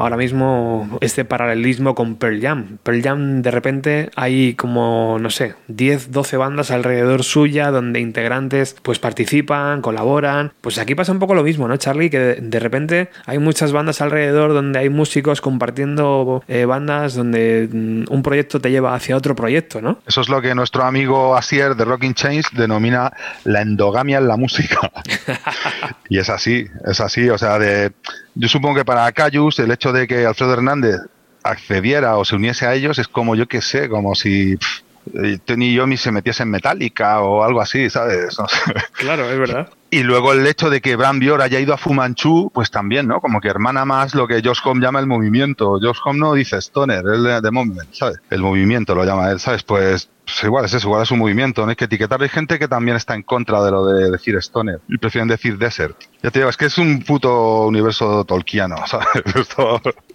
ahora 0.00 0.16
mismo 0.16 0.98
este 1.00 1.24
paralelismo 1.24 1.94
con 1.94 2.16
Pearl 2.16 2.40
Jam. 2.40 2.78
Pearl 2.82 3.02
Jam 3.02 3.42
de 3.42 3.50
repente 3.50 4.10
hay 4.16 4.54
como, 4.54 5.18
no 5.20 5.30
sé, 5.30 5.54
10, 5.68 6.12
12 6.12 6.36
bandas 6.36 6.70
alrededor 6.70 7.24
suya 7.24 7.70
donde 7.70 8.00
integrantes 8.00 8.76
pues 8.82 8.98
participan, 8.98 9.82
colaboran. 9.82 10.52
Pues 10.60 10.78
aquí 10.78 10.94
pasa 10.94 11.12
un 11.12 11.18
poco 11.18 11.34
lo 11.34 11.42
mismo, 11.42 11.68
¿no, 11.68 11.76
Charlie? 11.76 12.10
Que 12.10 12.18
de, 12.40 12.60
repente 12.60 13.10
hay 13.26 13.38
muchas 13.38 13.72
bandas 13.72 14.00
alrededor 14.00 14.52
donde 14.52 14.78
hay 14.78 14.88
músicos 14.88 15.40
compartiendo 15.40 16.42
eh, 16.48 16.64
bandas 16.64 17.14
donde 17.14 17.68
mm, 17.70 18.04
un 18.12 18.22
proyecto 18.22 18.60
te 18.60 18.70
lleva 18.70 18.94
hacia 18.94 19.16
otro 19.16 19.34
proyecto, 19.36 19.80
¿no? 19.80 19.98
Eso 20.06 20.20
es 20.20 20.28
lo 20.28 20.40
que 20.40 20.54
nuestro 20.54 20.84
amigo 20.84 21.36
Asier 21.36 21.74
de 21.74 21.84
Rocking 21.84 22.14
Chains 22.14 22.46
denomina 22.52 23.12
la 23.44 23.62
endogamia 23.62 24.18
en 24.18 24.28
la 24.28 24.36
música. 24.36 24.90
y 26.08 26.18
es 26.18 26.30
así, 26.30 26.66
es 26.84 27.00
así. 27.00 27.28
O 27.28 27.38
sea, 27.38 27.58
de, 27.58 27.92
yo 28.36 28.48
supongo 28.48 28.76
que 28.76 28.84
para 28.84 29.10
Cayus 29.12 29.58
el 29.58 29.70
hecho 29.70 29.92
de 29.92 30.06
que 30.06 30.26
Alfredo 30.26 30.52
Hernández 30.52 31.00
accediera 31.42 32.16
o 32.16 32.24
se 32.24 32.36
uniese 32.36 32.66
a 32.66 32.74
ellos 32.74 32.98
es 32.98 33.08
como 33.08 33.34
yo 33.34 33.46
que 33.46 33.62
sé, 33.62 33.88
como 33.88 34.14
si 34.14 34.58
eh, 35.14 35.38
Tony 35.44 35.72
Yomi 35.72 35.96
se 35.96 36.12
metiese 36.12 36.42
en 36.42 36.50
Metallica 36.50 37.20
o 37.20 37.42
algo 37.42 37.60
así, 37.60 37.88
¿sabes? 37.88 38.36
Claro, 38.92 39.30
es 39.30 39.38
verdad. 39.38 39.68
Y 39.90 40.02
luego 40.02 40.32
el 40.32 40.46
hecho 40.46 40.68
de 40.68 40.80
que 40.80 40.96
Bram 40.96 41.18
Bior 41.18 41.40
haya 41.40 41.60
ido 41.60 41.72
a 41.72 41.78
Fumanchu, 41.78 42.50
pues 42.52 42.70
también, 42.70 43.06
¿no? 43.06 43.20
Como 43.20 43.40
que 43.40 43.48
hermana 43.48 43.84
más 43.84 44.14
lo 44.14 44.26
que 44.26 44.42
Josh 44.44 44.60
Home 44.64 44.82
llama 44.82 44.98
el 44.98 45.06
movimiento. 45.06 45.78
Josh 45.80 45.98
Home 46.04 46.18
no 46.18 46.34
dice 46.34 46.56
stoner, 46.58 47.04
él 47.06 47.22
de, 47.42 47.50
movement, 47.50 47.94
¿sabes? 47.94 48.18
El 48.30 48.40
movimiento 48.40 48.94
lo 48.94 49.04
llama 49.04 49.30
él, 49.30 49.38
¿sabes? 49.38 49.62
Pues 49.62 50.10
pues 50.26 50.42
igual 50.42 50.64
es 50.64 50.74
eso, 50.74 50.88
igual 50.88 51.04
es 51.04 51.10
un 51.12 51.20
movimiento, 51.20 51.62
no 51.62 51.70
hay 51.70 51.76
que 51.76 51.84
etiquetar. 51.84 52.20
Hay 52.20 52.28
gente 52.28 52.58
que 52.58 52.66
también 52.66 52.96
está 52.96 53.14
en 53.14 53.22
contra 53.22 53.64
de 53.64 53.70
lo 53.70 53.86
de 53.86 54.10
decir 54.10 54.34
stoner 54.36 54.80
y 54.88 54.98
prefieren 54.98 55.28
decir 55.28 55.56
desert. 55.56 55.96
Ya 56.20 56.32
te 56.32 56.40
digo, 56.40 56.50
es 56.50 56.56
que 56.56 56.64
es 56.64 56.78
un 56.78 57.04
puto 57.04 57.66
universo 57.66 58.24
tolkiano, 58.24 58.76
¿sabes? 58.86 59.06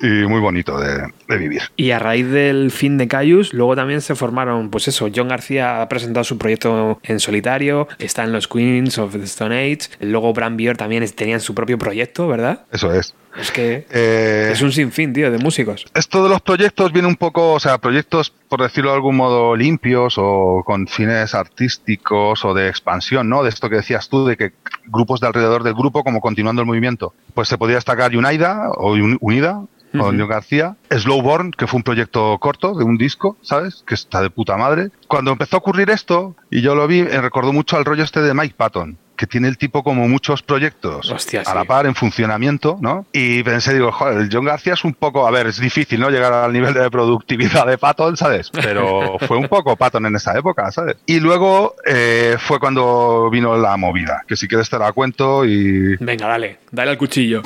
y 0.01 0.27
muy 0.27 0.41
bonito 0.41 0.77
de, 0.77 1.37
vivir. 1.39 1.61
Y 1.77 1.91
a 1.91 1.99
raíz 1.99 2.29
del 2.29 2.71
fin 2.71 2.97
de 2.97 3.07
Cayus, 3.07 3.53
luego 3.53 3.77
también 3.77 4.01
se 4.01 4.15
formaron, 4.15 4.69
pues 4.69 4.89
eso, 4.89 5.07
John 5.15 5.29
García 5.29 5.81
ha 5.81 5.87
presentado 5.87 6.25
su 6.25 6.37
proyecto 6.37 6.99
en 7.03 7.21
solitario, 7.21 7.87
está 7.97 8.23
en 8.23 8.33
los 8.33 8.49
Queens 8.49 8.97
of 8.97 9.13
the 9.13 9.23
Stone 9.23 9.55
Age, 9.55 9.89
luego 10.01 10.33
Bram 10.33 10.57
Bier 10.57 10.75
también 10.75 11.09
tenían 11.11 11.39
su 11.39 11.55
propio 11.55 11.77
proyecto, 11.77 12.27
¿verdad? 12.27 12.65
Eso 12.71 12.93
es. 12.93 13.15
Es 13.37 13.51
que 13.51 13.87
eh, 13.89 14.49
es 14.51 14.61
un 14.61 14.71
sinfín, 14.71 15.13
tío, 15.13 15.31
de 15.31 15.37
músicos. 15.37 15.85
Esto 15.93 16.23
de 16.23 16.29
los 16.29 16.41
proyectos 16.41 16.91
viene 16.91 17.07
un 17.07 17.15
poco, 17.15 17.53
o 17.53 17.59
sea, 17.59 17.77
proyectos, 17.77 18.33
por 18.49 18.61
decirlo 18.61 18.91
de 18.91 18.95
algún 18.97 19.15
modo, 19.15 19.55
limpios 19.55 20.15
o 20.17 20.63
con 20.65 20.87
fines 20.87 21.33
artísticos 21.33 22.43
o 22.43 22.53
de 22.53 22.67
expansión, 22.67 23.29
¿no? 23.29 23.43
De 23.43 23.49
esto 23.49 23.69
que 23.69 23.77
decías 23.77 24.09
tú, 24.09 24.25
de 24.25 24.37
que 24.37 24.53
grupos 24.85 25.21
de 25.21 25.27
alrededor 25.27 25.63
del 25.63 25.73
grupo, 25.73 26.03
como 26.03 26.19
continuando 26.19 26.61
el 26.61 26.67
movimiento. 26.67 27.13
Pues 27.33 27.47
se 27.47 27.57
podría 27.57 27.77
destacar 27.77 28.15
Unaida 28.15 28.69
o 28.71 28.95
Unida, 29.21 29.63
con 29.91 30.17
John 30.17 30.29
García. 30.29 30.77
Slowborn, 30.89 31.51
que 31.51 31.67
fue 31.67 31.77
un 31.77 31.83
proyecto 31.83 32.37
corto 32.39 32.75
de 32.75 32.83
un 32.83 32.97
disco, 32.97 33.37
¿sabes? 33.41 33.83
Que 33.85 33.95
está 33.95 34.21
de 34.21 34.29
puta 34.29 34.57
madre. 34.57 34.89
Cuando 35.07 35.31
empezó 35.31 35.57
a 35.57 35.59
ocurrir 35.59 35.89
esto, 35.89 36.35
y 36.49 36.61
yo 36.61 36.75
lo 36.75 36.87
vi, 36.87 37.03
me 37.03 37.21
recordó 37.21 37.53
mucho 37.53 37.77
al 37.77 37.85
rollo 37.85 38.03
este 38.03 38.21
de 38.21 38.33
Mike 38.33 38.55
Patton 38.57 38.97
que 39.21 39.27
tiene 39.27 39.47
el 39.47 39.59
tipo 39.59 39.83
como 39.83 40.07
muchos 40.07 40.41
proyectos 40.41 41.13
a 41.45 41.53
la 41.53 41.63
par 41.63 41.85
en 41.85 41.93
funcionamiento, 41.93 42.79
¿no? 42.81 43.05
Y 43.13 43.43
pensé, 43.43 43.75
digo, 43.75 43.91
joder, 43.91 44.17
el 44.17 44.29
John 44.33 44.45
García 44.45 44.73
es 44.73 44.83
un 44.83 44.95
poco, 44.95 45.27
a 45.27 45.29
ver, 45.29 45.45
es 45.45 45.59
difícil, 45.59 45.99
¿no? 45.99 46.09
Llegar 46.09 46.33
al 46.33 46.51
nivel 46.51 46.73
de 46.73 46.89
productividad 46.89 47.67
de 47.67 47.77
Patton, 47.77 48.17
¿sabes? 48.17 48.49
Pero 48.49 49.19
fue 49.27 49.37
un 49.37 49.47
poco 49.47 49.75
Patton 49.75 50.07
en 50.07 50.15
esa 50.15 50.35
época, 50.35 50.71
¿sabes? 50.71 50.95
Y 51.05 51.19
luego 51.19 51.75
eh, 51.85 52.35
fue 52.39 52.59
cuando 52.59 53.29
vino 53.29 53.55
la 53.57 53.77
movida, 53.77 54.23
que 54.27 54.35
si 54.35 54.47
quieres 54.47 54.71
te 54.71 54.79
la 54.79 54.91
cuento 54.91 55.45
y... 55.45 55.97
Venga, 55.97 56.27
dale, 56.27 56.57
dale 56.71 56.89
al 56.89 56.97
cuchillo. 56.97 57.43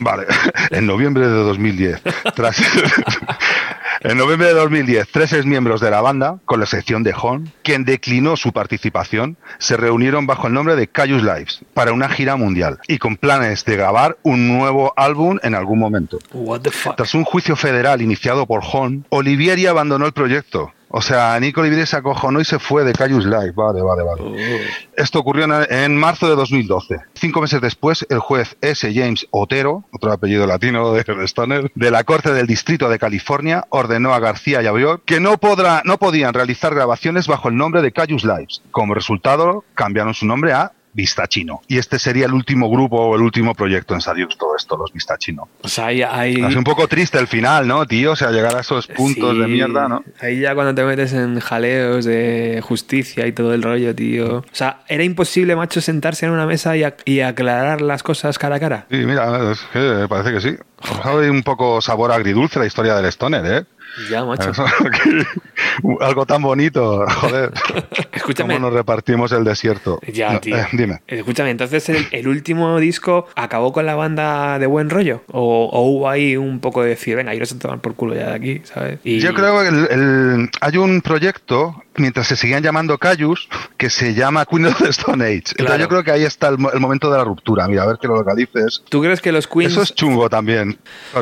Vale, 0.00 0.26
en 0.70 0.86
noviembre 0.86 1.26
de 1.26 1.34
2010, 1.34 2.02
tras, 2.34 2.62
en 4.00 4.18
noviembre 4.18 4.48
de 4.48 4.54
2010, 4.54 5.08
tres 5.10 5.46
miembros 5.46 5.80
de 5.80 5.90
la 5.90 6.00
banda, 6.00 6.38
con 6.44 6.60
la 6.60 6.64
excepción 6.64 7.02
de 7.02 7.14
Hon, 7.20 7.52
quien 7.62 7.84
declinó 7.84 8.36
su 8.36 8.52
participación, 8.52 9.36
se 9.58 9.76
reunieron 9.76 10.26
bajo 10.26 10.46
el 10.46 10.52
nombre 10.52 10.76
de 10.76 10.88
Cayus 10.88 11.22
Lives 11.22 11.60
para 11.74 11.92
una 11.92 12.08
gira 12.08 12.36
mundial 12.36 12.78
y 12.86 12.98
con 12.98 13.16
planes 13.16 13.64
de 13.64 13.76
grabar 13.76 14.16
un 14.22 14.48
nuevo 14.48 14.92
álbum 14.96 15.38
en 15.42 15.54
algún 15.54 15.78
momento. 15.78 16.18
Tras 16.96 17.14
un 17.14 17.24
juicio 17.24 17.56
federal 17.56 18.02
iniciado 18.02 18.46
por 18.46 18.62
Hon, 18.64 19.04
Olivieri 19.08 19.66
abandonó 19.66 20.06
el 20.06 20.12
proyecto, 20.12 20.72
o 20.90 21.02
sea, 21.02 21.38
Nico 21.38 21.60
Olivieri 21.60 21.86
se 21.86 21.96
acojonó 21.96 22.40
y 22.40 22.44
se 22.44 22.58
fue 22.58 22.84
de 22.84 22.92
Cayus 22.92 23.24
Live. 23.26 23.52
Vale, 23.52 23.82
vale, 23.82 24.02
vale. 24.02 24.22
Oh. 24.22 24.90
Esto 24.96 25.18
ocurrió 25.18 25.46
en, 25.68 25.96
marzo 25.96 26.28
de 26.28 26.34
2012. 26.34 26.96
Cinco 27.14 27.40
meses 27.42 27.60
después, 27.60 28.06
el 28.08 28.20
juez 28.20 28.56
S. 28.62 28.90
James 28.94 29.26
Otero, 29.30 29.84
otro 29.92 30.12
apellido 30.12 30.46
latino 30.46 30.92
de 30.92 31.04
Stoner, 31.26 31.70
de 31.74 31.90
la 31.90 32.04
Corte 32.04 32.32
del 32.32 32.46
Distrito 32.46 32.88
de 32.88 32.98
California, 32.98 33.66
ordenó 33.68 34.14
a 34.14 34.20
García 34.20 34.62
y 34.62 34.66
a 34.66 34.72
Bior 34.72 35.02
que 35.02 35.20
no, 35.20 35.38
podrá, 35.38 35.82
no 35.84 35.98
podían 35.98 36.32
realizar 36.32 36.74
grabaciones 36.74 37.26
bajo 37.26 37.48
el 37.48 37.56
nombre 37.56 37.82
de 37.82 37.92
Cayus 37.92 38.24
Lives. 38.24 38.62
Como 38.70 38.94
resultado, 38.94 39.64
cambiaron 39.74 40.14
su 40.14 40.26
nombre 40.26 40.52
a 40.52 40.72
Vistachino. 40.98 41.62
Y 41.68 41.78
este 41.78 42.00
sería 42.00 42.26
el 42.26 42.32
último 42.32 42.68
grupo 42.68 42.96
o 42.96 43.14
el 43.14 43.22
último 43.22 43.54
proyecto 43.54 43.94
en 43.94 44.00
salir 44.00 44.26
todo 44.36 44.56
esto, 44.56 44.76
los 44.76 44.92
Vistachino. 44.92 45.48
O 45.62 45.68
sea, 45.68 45.86
hay, 45.86 46.34
Es 46.42 46.56
un 46.56 46.64
poco 46.64 46.88
triste 46.88 47.18
el 47.18 47.28
final, 47.28 47.68
¿no, 47.68 47.86
tío? 47.86 48.12
O 48.12 48.16
sea, 48.16 48.32
llegar 48.32 48.56
a 48.56 48.60
esos 48.62 48.88
puntos 48.88 49.38
de 49.38 49.46
mierda, 49.46 49.86
¿no? 49.86 50.02
Ahí 50.20 50.40
ya 50.40 50.56
cuando 50.56 50.74
te 50.74 50.82
metes 50.82 51.12
en 51.12 51.38
jaleos 51.38 52.04
de 52.04 52.60
justicia 52.64 53.28
y 53.28 53.32
todo 53.32 53.54
el 53.54 53.62
rollo, 53.62 53.94
tío. 53.94 54.38
O 54.38 54.44
sea, 54.50 54.80
era 54.88 55.04
imposible, 55.04 55.54
macho, 55.54 55.80
sentarse 55.80 56.26
en 56.26 56.32
una 56.32 56.46
mesa 56.46 56.74
y, 56.76 57.20
aclarar 57.20 57.80
las 57.80 58.02
cosas 58.02 58.36
cara 58.36 58.56
a 58.56 58.60
cara. 58.60 58.86
Sí, 58.90 58.96
mira, 58.96 59.52
es 59.52 59.60
que 59.72 60.06
parece 60.08 60.32
que 60.32 60.40
sí. 60.40 60.56
Hay 61.04 61.28
un 61.28 61.44
poco 61.44 61.80
sabor 61.80 62.10
agridulce 62.10 62.58
la 62.58 62.66
historia 62.66 62.96
del 62.96 63.06
Stoner, 63.06 63.46
¿eh? 63.46 63.66
Ya, 64.10 64.24
macho. 64.24 64.52
Algo 66.00 66.26
tan 66.26 66.42
bonito, 66.42 67.06
joder. 67.08 67.52
Escúchame. 68.12 68.54
¿Cómo 68.54 68.66
nos 68.66 68.74
repartimos 68.74 69.32
el 69.32 69.44
desierto? 69.44 70.00
Ya, 70.12 70.40
tío. 70.40 70.56
Eh, 70.56 70.66
dime. 70.72 71.00
Escúchame, 71.06 71.50
entonces 71.50 71.88
el, 71.88 72.28
último 72.28 72.78
disco 72.78 73.26
acabó 73.34 73.72
con 73.72 73.86
la 73.86 73.94
banda 73.94 74.58
de 74.58 74.66
buen 74.66 74.90
rollo. 74.90 75.22
O, 75.32 75.82
hubo 75.82 76.08
ahí 76.08 76.36
un 76.36 76.60
poco 76.60 76.82
de 76.82 76.90
decir, 76.90 77.16
venga, 77.16 77.34
iros 77.34 77.52
a 77.52 77.58
tomar 77.58 77.80
por 77.80 77.94
culo 77.94 78.14
ya 78.14 78.28
de 78.28 78.34
aquí, 78.34 78.60
¿sabes? 78.64 79.00
Yo 79.04 79.34
creo 79.34 79.60
que 79.60 80.48
hay 80.60 80.76
un 80.76 81.00
proyecto 81.00 81.82
mientras 81.98 82.26
se 82.26 82.36
seguían 82.36 82.62
llamando 82.62 82.98
Cayus, 82.98 83.48
que 83.76 83.90
se 83.90 84.14
llama 84.14 84.44
Queen 84.46 84.66
of 84.66 84.78
the 84.82 84.88
Stone 84.90 85.24
Age. 85.24 85.54
Entonces 85.58 85.80
yo 85.80 85.88
creo 85.88 86.04
que 86.04 86.10
ahí 86.10 86.24
está 86.24 86.48
el, 86.48 86.58
momento 86.58 87.10
de 87.10 87.18
la 87.18 87.24
ruptura. 87.24 87.68
Mira, 87.68 87.82
a 87.82 87.86
ver 87.86 87.98
que 87.98 88.08
lo 88.08 88.16
localices. 88.16 88.82
¿Tú 88.88 89.00
crees 89.02 89.20
que 89.20 89.32
los 89.32 89.46
Queens... 89.46 89.72
Eso 89.72 89.82
es 89.82 89.94
chungo 89.94 90.28
también. 90.28 90.78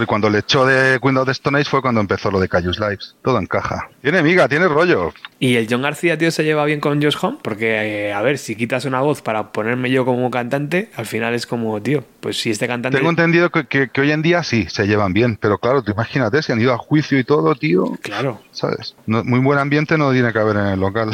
Cuando 0.07 0.31
le 0.31 0.39
echó 0.39 0.67
de 0.67 0.99
Queen 1.01 1.17
of 1.17 1.27
the 1.27 1.33
Stone 1.33 1.59
Age 1.59 1.71
fue 1.71 1.83
cuando 1.83 2.01
empezó 2.01 2.31
lo 2.31 2.41
de 2.41 2.49
Cayus 2.49 2.79
Lives. 2.79 3.17
Todo 3.23 3.39
encaja. 3.39 3.89
Tiene 4.03 4.23
miga, 4.23 4.49
tiene 4.49 4.69
rollo. 4.69 5.13
¿Y 5.39 5.57
el 5.57 5.67
John 5.69 5.83
García, 5.83 6.17
tío, 6.17 6.31
se 6.31 6.45
lleva 6.45 6.65
bien 6.65 6.81
con 6.81 7.03
Josh 7.03 7.17
Home? 7.21 7.39
Porque, 7.43 8.09
eh, 8.09 8.13
a 8.13 8.23
ver, 8.23 8.39
si 8.39 8.57
quitas 8.57 8.87
una 8.87 9.01
voz 9.01 9.21
para 9.21 9.53
ponerme 9.53 9.91
yo 9.91 10.05
como 10.05 10.31
cantante, 10.31 10.91
al 10.97 11.05
final 11.05 11.35
es 11.35 11.47
como, 11.47 11.81
tío, 11.83 12.05
pues 12.21 12.41
si 12.41 12.51
este 12.51 12.67
cantante... 12.67 12.97
Tengo 12.97 13.11
entendido 13.11 13.51
que, 13.51 13.91
hoy 13.99 14.13
en 14.13 14.23
día 14.23 14.43
sí, 14.43 14.67
se 14.71 14.87
llevan 14.87 15.13
bien, 15.13 15.37
pero 15.39 15.59
claro, 15.59 15.83
tú 15.83 15.93
imagínate, 15.93 16.43
si 16.43 16.53
han 16.53 16.61
ido 16.61 16.73
a 16.73 16.79
juicio 16.79 17.19
y 17.19 17.25
todo, 17.25 17.55
tío. 17.55 17.99
Claro. 18.01 18.41
¿Sabes? 18.53 18.95
muy 19.07 19.41
buen 19.41 19.59
ambiente 19.59 19.99
no 19.99 20.13
tiene 20.13 20.33
que 20.33 20.39
haber 20.39 20.57
en 20.57 20.66
local. 20.75 21.11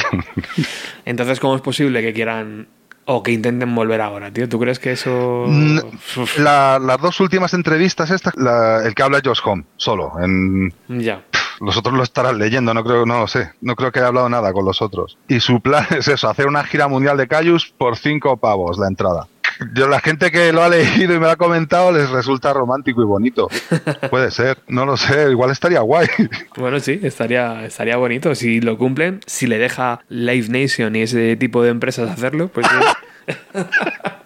Entonces, 1.04 1.40
¿cómo 1.40 1.56
es 1.56 1.60
posible 1.60 2.00
que 2.00 2.12
quieran 2.12 2.68
o 3.04 3.22
que 3.22 3.32
intenten 3.32 3.74
volver 3.74 4.00
ahora, 4.00 4.32
tío? 4.32 4.48
¿Tú 4.48 4.58
crees 4.58 4.78
que 4.78 4.92
eso...? 4.92 5.46
las 6.38 7.00
dos 7.00 7.20
últimas 7.20 7.52
entrevistas, 7.52 8.10
esta, 8.10 8.32
el 8.84 8.94
que 8.94 9.02
habla 9.02 9.18
es 9.18 9.24
Josh 9.24 9.40
Home, 9.44 9.64
solo. 9.76 10.12
En... 10.20 10.72
Ya 10.88 11.24
los 11.62 11.76
otros 11.76 11.94
lo 11.94 12.02
estarán 12.02 12.38
leyendo, 12.38 12.74
no 12.74 12.82
creo, 12.82 13.06
no 13.06 13.20
lo 13.20 13.28
sé. 13.28 13.52
No 13.60 13.76
creo 13.76 13.92
que 13.92 14.00
haya 14.00 14.08
hablado 14.08 14.28
nada 14.28 14.52
con 14.52 14.64
los 14.64 14.82
otros. 14.82 15.16
Y 15.28 15.40
su 15.40 15.60
plan 15.60 15.86
es 15.96 16.08
eso, 16.08 16.28
hacer 16.28 16.46
una 16.46 16.64
gira 16.64 16.88
mundial 16.88 17.16
de 17.16 17.28
Cayus 17.28 17.72
por 17.76 17.96
cinco 17.96 18.36
pavos 18.36 18.78
la 18.78 18.88
entrada. 18.88 19.28
Yo, 19.74 19.88
la 19.88 20.00
gente 20.00 20.30
que 20.30 20.52
lo 20.52 20.62
ha 20.62 20.68
leído 20.68 21.14
y 21.14 21.18
me 21.18 21.26
lo 21.26 21.30
ha 21.30 21.36
comentado 21.36 21.92
les 21.92 22.10
resulta 22.10 22.52
romántico 22.52 23.02
y 23.02 23.04
bonito. 23.04 23.48
Puede 24.10 24.30
ser, 24.30 24.58
no 24.68 24.86
lo 24.86 24.96
sé, 24.96 25.30
igual 25.30 25.50
estaría 25.50 25.80
guay. 25.80 26.08
Bueno, 26.56 26.80
sí, 26.80 27.00
estaría, 27.02 27.64
estaría 27.64 27.96
bonito. 27.96 28.34
Si 28.34 28.60
lo 28.60 28.78
cumplen, 28.78 29.20
si 29.26 29.46
le 29.46 29.58
deja 29.58 30.00
Live 30.08 30.48
Nation 30.48 30.94
y 30.96 31.02
ese 31.02 31.36
tipo 31.36 31.62
de 31.62 31.70
empresas 31.70 32.10
hacerlo, 32.10 32.48
pues. 32.48 32.66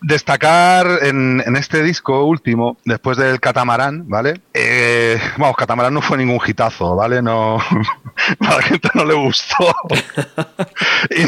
destacar 0.00 1.00
en, 1.02 1.42
este 1.56 1.82
disco 1.82 2.24
último, 2.24 2.78
después 2.84 3.16
del 3.16 3.40
Catamarán, 3.40 4.08
¿vale? 4.08 4.40
Eh, 4.54 5.20
vamos, 5.36 5.56
Catamarán 5.56 5.94
no 5.94 6.02
fue 6.02 6.18
ningún 6.18 6.40
hitazo, 6.44 6.96
¿vale? 6.96 7.22
No, 7.22 7.58
a 8.40 8.56
la 8.56 8.62
gente 8.62 8.88
no 8.94 9.04
le 9.04 9.14
gustó. 9.14 9.74
y 11.10 11.22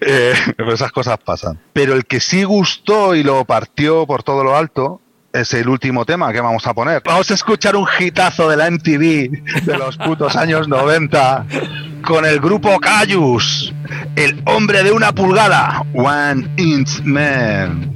eh, 0.00 0.34
esas 0.72 0.92
cosas 0.92 1.18
pasan. 1.18 1.58
Pero 1.72 1.94
el 1.94 2.06
que 2.06 2.20
sí 2.20 2.44
gustó 2.44 3.14
y 3.14 3.22
lo 3.22 3.44
partió 3.44 4.06
por 4.06 4.22
todo 4.22 4.44
lo 4.44 4.56
alto 4.56 5.00
es 5.32 5.54
el 5.54 5.68
último 5.68 6.04
tema 6.04 6.32
que 6.32 6.40
vamos 6.40 6.66
a 6.66 6.74
poner. 6.74 7.02
Vamos 7.04 7.30
a 7.30 7.34
escuchar 7.34 7.76
un 7.76 7.86
hitazo 7.98 8.48
de 8.48 8.56
la 8.56 8.70
MTV 8.70 9.62
de 9.64 9.78
los 9.78 9.96
putos 9.96 10.36
años 10.36 10.66
90 10.66 11.46
con 12.02 12.24
el 12.24 12.40
grupo 12.40 12.78
Cayus, 12.78 13.72
el 14.16 14.42
hombre 14.46 14.82
de 14.82 14.92
una 14.92 15.12
pulgada, 15.12 15.82
One 15.94 16.48
Inch 16.56 17.00
Man. 17.02 17.92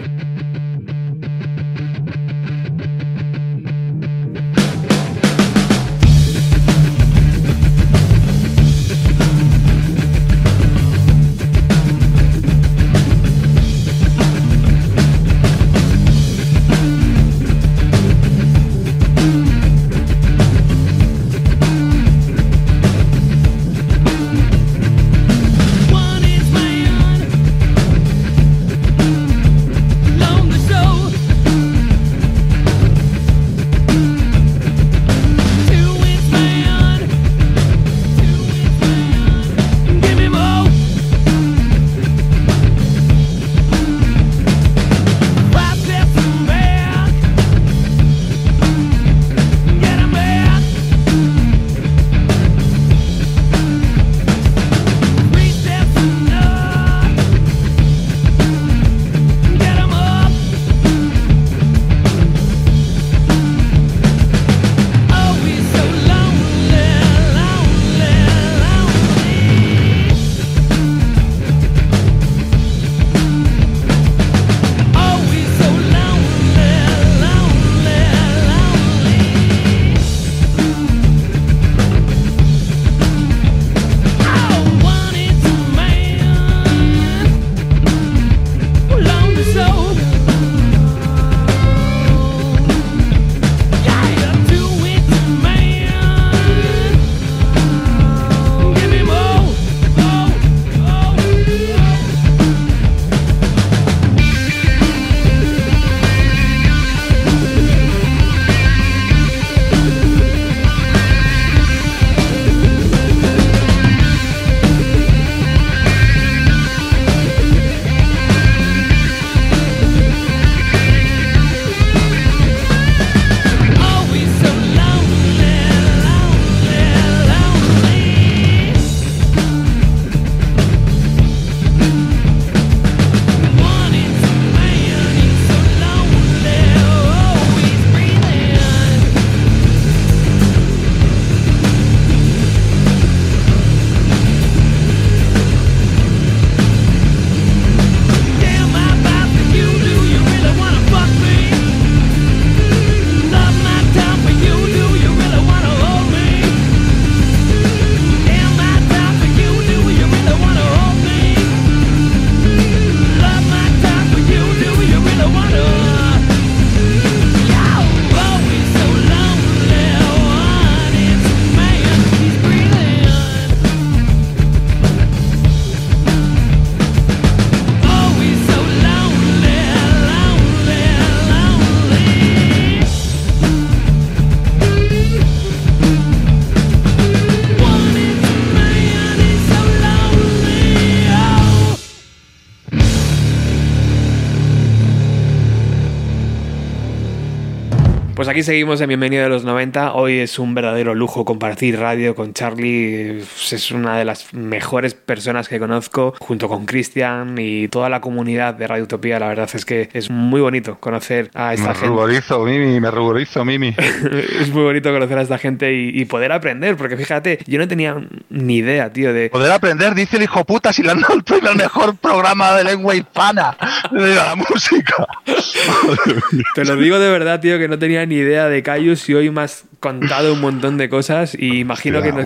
Aquí 198.34 198.42
seguimos 198.42 198.80
en 198.80 198.88
Bienvenido 198.88 199.22
de 199.22 199.28
los 199.28 199.44
90. 199.44 199.94
Hoy 199.94 200.18
es 200.18 200.40
un 200.40 200.56
verdadero 200.56 200.92
lujo 200.96 201.24
compartir 201.24 201.78
radio 201.78 202.16
con 202.16 202.34
Charlie. 202.34 203.20
Es 203.20 203.70
una 203.70 203.96
de 203.96 204.04
las 204.04 204.34
mejores 204.34 204.94
personas 204.94 205.48
que 205.48 205.60
conozco, 205.60 206.14
junto 206.18 206.48
con 206.48 206.66
Cristian 206.66 207.36
y 207.38 207.68
toda 207.68 207.88
la 207.88 208.00
comunidad 208.00 208.54
de 208.54 208.66
Radio 208.66 208.82
Utopía. 208.82 209.20
La 209.20 209.28
verdad 209.28 209.48
es 209.54 209.64
que 209.64 209.88
es 209.92 210.10
muy 210.10 210.40
bonito 210.40 210.78
conocer 210.80 211.30
a 211.32 211.54
esta 211.54 211.68
me 211.68 211.74
gente. 211.74 211.86
Ruborizo, 211.86 212.44
Mimi, 212.44 212.80
me 212.80 212.90
ruborizo, 212.90 213.44
Mimi. 213.44 213.72
es 214.40 214.50
muy 214.50 214.64
bonito 214.64 214.92
conocer 214.92 215.16
a 215.16 215.22
esta 215.22 215.38
gente 215.38 215.72
y, 215.72 215.90
y, 215.90 216.04
poder 216.04 216.32
aprender, 216.32 216.76
porque 216.76 216.96
fíjate, 216.96 217.38
yo 217.46 217.60
no 217.60 217.68
tenía 217.68 218.04
ni 218.30 218.56
idea, 218.56 218.92
tío, 218.92 219.12
de... 219.12 219.30
Poder 219.30 219.52
aprender, 219.52 219.94
dice 219.94 220.16
el 220.16 220.24
hijo 220.24 220.44
puta, 220.44 220.72
si 220.72 220.82
le 220.82 220.90
han 220.90 221.00
dado 221.00 221.14
el 221.14 221.56
mejor 221.56 221.96
programa 221.98 222.56
de 222.56 222.64
lengua 222.64 222.96
hispana 222.96 223.56
de 223.92 224.12
la 224.16 224.34
música. 224.34 225.06
Te 226.56 226.64
lo 226.64 226.74
digo 226.74 226.98
de 226.98 227.10
verdad, 227.10 227.38
tío, 227.38 227.60
que 227.60 227.68
no 227.68 227.78
tenía 227.78 228.04
ni 228.04 228.16
idea 228.16 228.23
de 228.24 228.62
Cayus 228.62 229.08
y 229.08 229.14
hoy 229.14 229.28
has 229.42 229.64
contado 229.84 230.32
un 230.32 230.40
montón 230.40 230.78
de 230.78 230.88
cosas 230.88 231.36
y 231.38 231.58
imagino 231.58 232.00
que, 232.00 232.10
nos, 232.10 232.24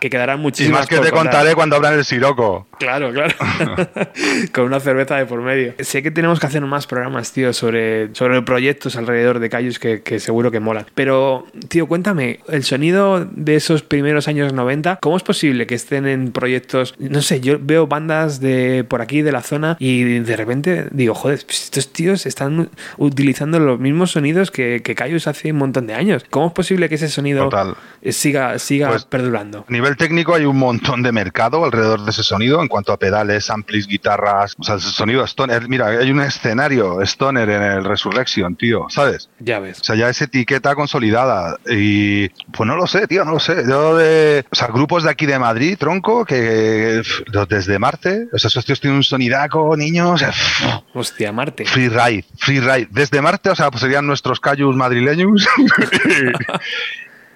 que 0.00 0.10
quedarán 0.10 0.40
muchísimas 0.40 0.70
Y 0.70 0.80
más 0.80 0.88
que 0.88 0.96
te 0.96 1.12
contar. 1.12 1.22
contaré 1.22 1.54
cuando 1.54 1.76
abran 1.76 1.94
el 1.94 2.04
siroco. 2.04 2.66
Claro, 2.80 3.12
claro. 3.12 3.32
Con 4.52 4.64
una 4.64 4.80
cerveza 4.80 5.16
de 5.16 5.24
por 5.24 5.40
medio. 5.40 5.74
Sé 5.78 6.02
que 6.02 6.10
tenemos 6.10 6.40
que 6.40 6.46
hacer 6.46 6.62
más 6.62 6.88
programas, 6.88 7.32
tío, 7.32 7.52
sobre, 7.52 8.12
sobre 8.12 8.42
proyectos 8.42 8.96
alrededor 8.96 9.38
de 9.38 9.48
Cayus 9.48 9.78
que, 9.78 10.02
que 10.02 10.18
seguro 10.18 10.50
que 10.50 10.58
molan. 10.58 10.86
Pero, 10.96 11.46
tío, 11.68 11.86
cuéntame, 11.86 12.40
el 12.48 12.64
sonido 12.64 13.24
de 13.24 13.54
esos 13.54 13.82
primeros 13.82 14.26
años 14.26 14.52
90, 14.52 14.96
¿cómo 14.96 15.16
es 15.16 15.22
posible 15.22 15.68
que 15.68 15.76
estén 15.76 16.06
en 16.06 16.32
proyectos? 16.32 16.96
No 16.98 17.22
sé, 17.22 17.40
yo 17.40 17.58
veo 17.60 17.86
bandas 17.86 18.40
de 18.40 18.84
por 18.88 19.00
aquí, 19.00 19.22
de 19.22 19.30
la 19.30 19.42
zona, 19.42 19.76
y 19.78 20.18
de 20.18 20.36
repente 20.36 20.88
digo, 20.90 21.14
joder, 21.14 21.38
pues 21.46 21.62
estos 21.62 21.92
tíos 21.92 22.26
están 22.26 22.68
utilizando 22.96 23.60
los 23.60 23.78
mismos 23.78 24.10
sonidos 24.10 24.50
que, 24.50 24.82
que 24.82 24.96
Cayus 24.96 25.28
hace 25.28 25.52
un 25.52 25.58
montón 25.58 25.86
de 25.86 25.94
años. 25.94 26.24
¿Cómo 26.30 26.48
es 26.48 26.52
posible 26.52 26.88
que 26.88 26.95
ese 26.96 27.08
sonido 27.08 27.44
Total. 27.44 27.74
siga, 28.10 28.58
siga 28.58 28.88
Pues, 28.88 29.04
perdurando? 29.04 29.64
A 29.68 29.72
nivel 29.72 29.96
técnico 29.96 30.34
hay 30.34 30.44
un 30.44 30.58
montón 30.58 31.02
de 31.02 31.12
mercado 31.12 31.64
alrededor 31.64 32.04
de 32.04 32.10
ese 32.10 32.22
sonido 32.22 32.60
en 32.60 32.68
cuanto 32.68 32.92
a 32.92 32.98
pedales, 32.98 33.48
amplis, 33.50 33.86
guitarras, 33.86 34.54
o 34.58 34.64
sea, 34.64 34.74
el 34.76 34.80
sonido 34.80 35.24
stoner. 35.24 35.68
Mira, 35.68 35.86
hay 35.88 36.10
un 36.10 36.20
escenario 36.20 37.00
stoner 37.02 37.48
en 37.50 37.62
el 37.62 37.84
Resurrection, 37.84 38.56
tío, 38.56 38.86
¿sabes? 38.88 39.28
Ya 39.38 39.58
ves. 39.58 39.80
O 39.80 39.84
sea, 39.84 39.94
ya 39.96 40.08
es 40.08 40.20
etiqueta 40.20 40.74
consolidada. 40.74 41.56
Y 41.68 42.28
pues 42.52 42.66
no 42.66 42.76
lo 42.76 42.86
sé, 42.86 43.06
tío, 43.06 43.24
no 43.24 43.32
lo 43.32 43.40
sé. 43.40 43.64
Yo 43.68 43.96
de. 43.96 44.44
O 44.50 44.54
sea, 44.54 44.68
grupos 44.68 45.04
de 45.04 45.10
aquí 45.10 45.26
de 45.26 45.38
Madrid, 45.38 45.76
tronco, 45.78 46.24
que 46.24 47.02
desde 47.48 47.78
Marte, 47.78 48.28
o 48.32 48.38
sea, 48.38 48.48
esos 48.48 48.64
tíos 48.64 48.80
tienen 48.80 48.96
un 48.96 49.04
sonidaco, 49.04 49.76
niños. 49.76 50.22
pff, 50.22 50.64
Hostia, 50.94 51.32
Marte. 51.32 51.64
Free 51.66 51.88
ride, 51.88 52.24
free 52.38 52.60
ride. 52.60 52.88
Desde 52.90 53.20
Marte, 53.20 53.50
o 53.50 53.54
sea, 53.56 53.70
pues 53.70 53.80
serían 53.82 54.06
nuestros 54.06 54.40
cayus 54.40 54.74
madrileños. 54.76 55.46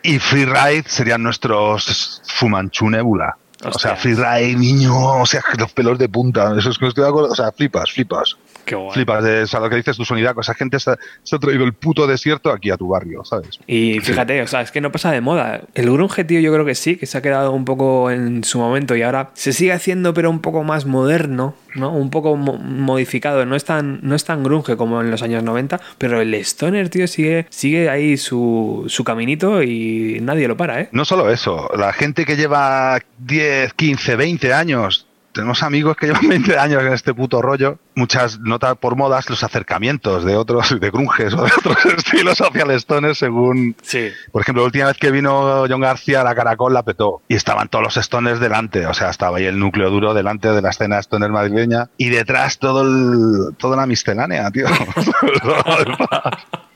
y 0.02 0.18
free 0.18 0.44
ride 0.44 0.84
serían 0.86 1.22
nuestros 1.22 2.22
Fumanchu 2.24 2.88
Nebula. 2.88 3.36
O 3.62 3.78
sea, 3.78 3.92
Hostias. 3.92 4.00
free 4.00 4.14
ride, 4.14 4.56
niño, 4.56 5.20
o 5.20 5.26
sea, 5.26 5.42
los 5.58 5.72
pelos 5.72 5.98
de 5.98 6.08
punta. 6.08 6.54
Eso 6.56 6.70
es 6.70 6.78
que 6.78 6.86
estoy 6.86 7.04
de 7.04 7.10
acuerdo. 7.10 7.30
O 7.30 7.34
sea, 7.34 7.52
flipas, 7.52 7.92
flipas. 7.92 8.36
Qué 8.64 8.74
guay. 8.74 8.92
Flipas 8.92 9.24
de 9.24 9.42
o 9.42 9.46
sea, 9.46 9.60
lo 9.60 9.68
que 9.70 9.76
dices 9.76 9.96
tu 9.96 10.04
sonidaco. 10.04 10.40
Esa 10.40 10.54
gente 10.54 10.78
se, 10.80 10.92
se 11.22 11.36
ha 11.36 11.38
traído 11.38 11.64
el 11.64 11.72
puto 11.72 12.06
desierto 12.06 12.50
aquí 12.50 12.70
a 12.70 12.76
tu 12.76 12.88
barrio, 12.88 13.24
¿sabes? 13.24 13.58
Y 13.66 14.00
fíjate, 14.00 14.42
o 14.42 14.46
sea, 14.46 14.60
es 14.60 14.70
que 14.70 14.80
no 14.80 14.92
pasa 14.92 15.10
de 15.12 15.20
moda. 15.20 15.62
El 15.74 15.90
grunge, 15.92 16.24
tío, 16.24 16.40
yo 16.40 16.52
creo 16.52 16.64
que 16.64 16.74
sí, 16.74 16.96
que 16.96 17.06
se 17.06 17.18
ha 17.18 17.22
quedado 17.22 17.52
un 17.52 17.64
poco 17.64 18.10
en 18.10 18.44
su 18.44 18.58
momento 18.58 18.94
y 18.96 19.02
ahora 19.02 19.30
se 19.34 19.52
sigue 19.52 19.72
haciendo, 19.72 20.14
pero 20.14 20.30
un 20.30 20.40
poco 20.40 20.62
más 20.62 20.86
moderno, 20.86 21.54
¿no? 21.74 21.92
Un 21.92 22.10
poco 22.10 22.36
mo- 22.36 22.58
modificado. 22.58 23.44
No 23.46 23.56
es, 23.56 23.64
tan, 23.64 24.00
no 24.02 24.14
es 24.14 24.24
tan 24.24 24.42
grunge 24.42 24.76
como 24.76 25.00
en 25.00 25.10
los 25.10 25.22
años 25.22 25.42
90, 25.42 25.80
pero 25.98 26.20
el 26.20 26.34
stoner, 26.34 26.88
tío, 26.88 27.06
sigue, 27.08 27.46
sigue 27.50 27.88
ahí 27.90 28.16
su, 28.16 28.84
su 28.88 29.04
caminito 29.04 29.62
y 29.62 30.18
nadie 30.22 30.48
lo 30.48 30.56
para, 30.56 30.80
¿eh? 30.80 30.88
No 30.92 31.04
solo 31.04 31.30
eso, 31.30 31.68
la 31.76 31.92
gente 31.92 32.24
que 32.24 32.36
lleva 32.36 32.98
10, 33.18 33.72
15, 33.74 34.16
20 34.16 34.52
años, 34.52 35.06
tenemos 35.32 35.62
amigos 35.62 35.96
que 35.96 36.06
llevan 36.06 36.28
20 36.28 36.58
años 36.58 36.82
en 36.82 36.92
este 36.92 37.14
puto 37.14 37.42
rollo, 37.42 37.78
muchas 37.94 38.40
notas 38.40 38.76
por 38.76 38.96
modas 38.96 39.28
los 39.30 39.42
acercamientos 39.42 40.24
de 40.24 40.36
otros, 40.36 40.78
de 40.78 40.90
grunges 40.90 41.34
o 41.34 41.44
de 41.44 41.50
otros 41.56 41.84
estilos 41.86 42.40
hacia 42.40 42.62
el 42.62 42.70
stoner 42.72 43.14
según... 43.14 43.76
Sí. 43.82 44.10
Por 44.32 44.42
ejemplo, 44.42 44.62
la 44.62 44.66
última 44.66 44.86
vez 44.86 44.96
que 44.96 45.10
vino 45.10 45.64
John 45.68 45.80
García, 45.80 46.24
la 46.24 46.34
Caracol 46.34 46.74
la 46.74 46.82
petó 46.82 47.22
y 47.28 47.34
estaban 47.34 47.68
todos 47.68 47.84
los 47.84 47.94
stoners 47.94 48.40
delante, 48.40 48.86
o 48.86 48.94
sea, 48.94 49.10
estaba 49.10 49.38
ahí 49.38 49.44
el 49.44 49.58
núcleo 49.58 49.90
duro 49.90 50.14
delante 50.14 50.48
de 50.48 50.62
la 50.62 50.70
escena 50.70 50.98
stoner 50.98 51.30
madrileña 51.30 51.88
y 51.96 52.08
detrás 52.08 52.58
todo 52.58 52.82
el, 52.82 53.56
toda 53.56 53.76
la 53.76 53.86
miscelánea, 53.86 54.50
tío. 54.50 54.66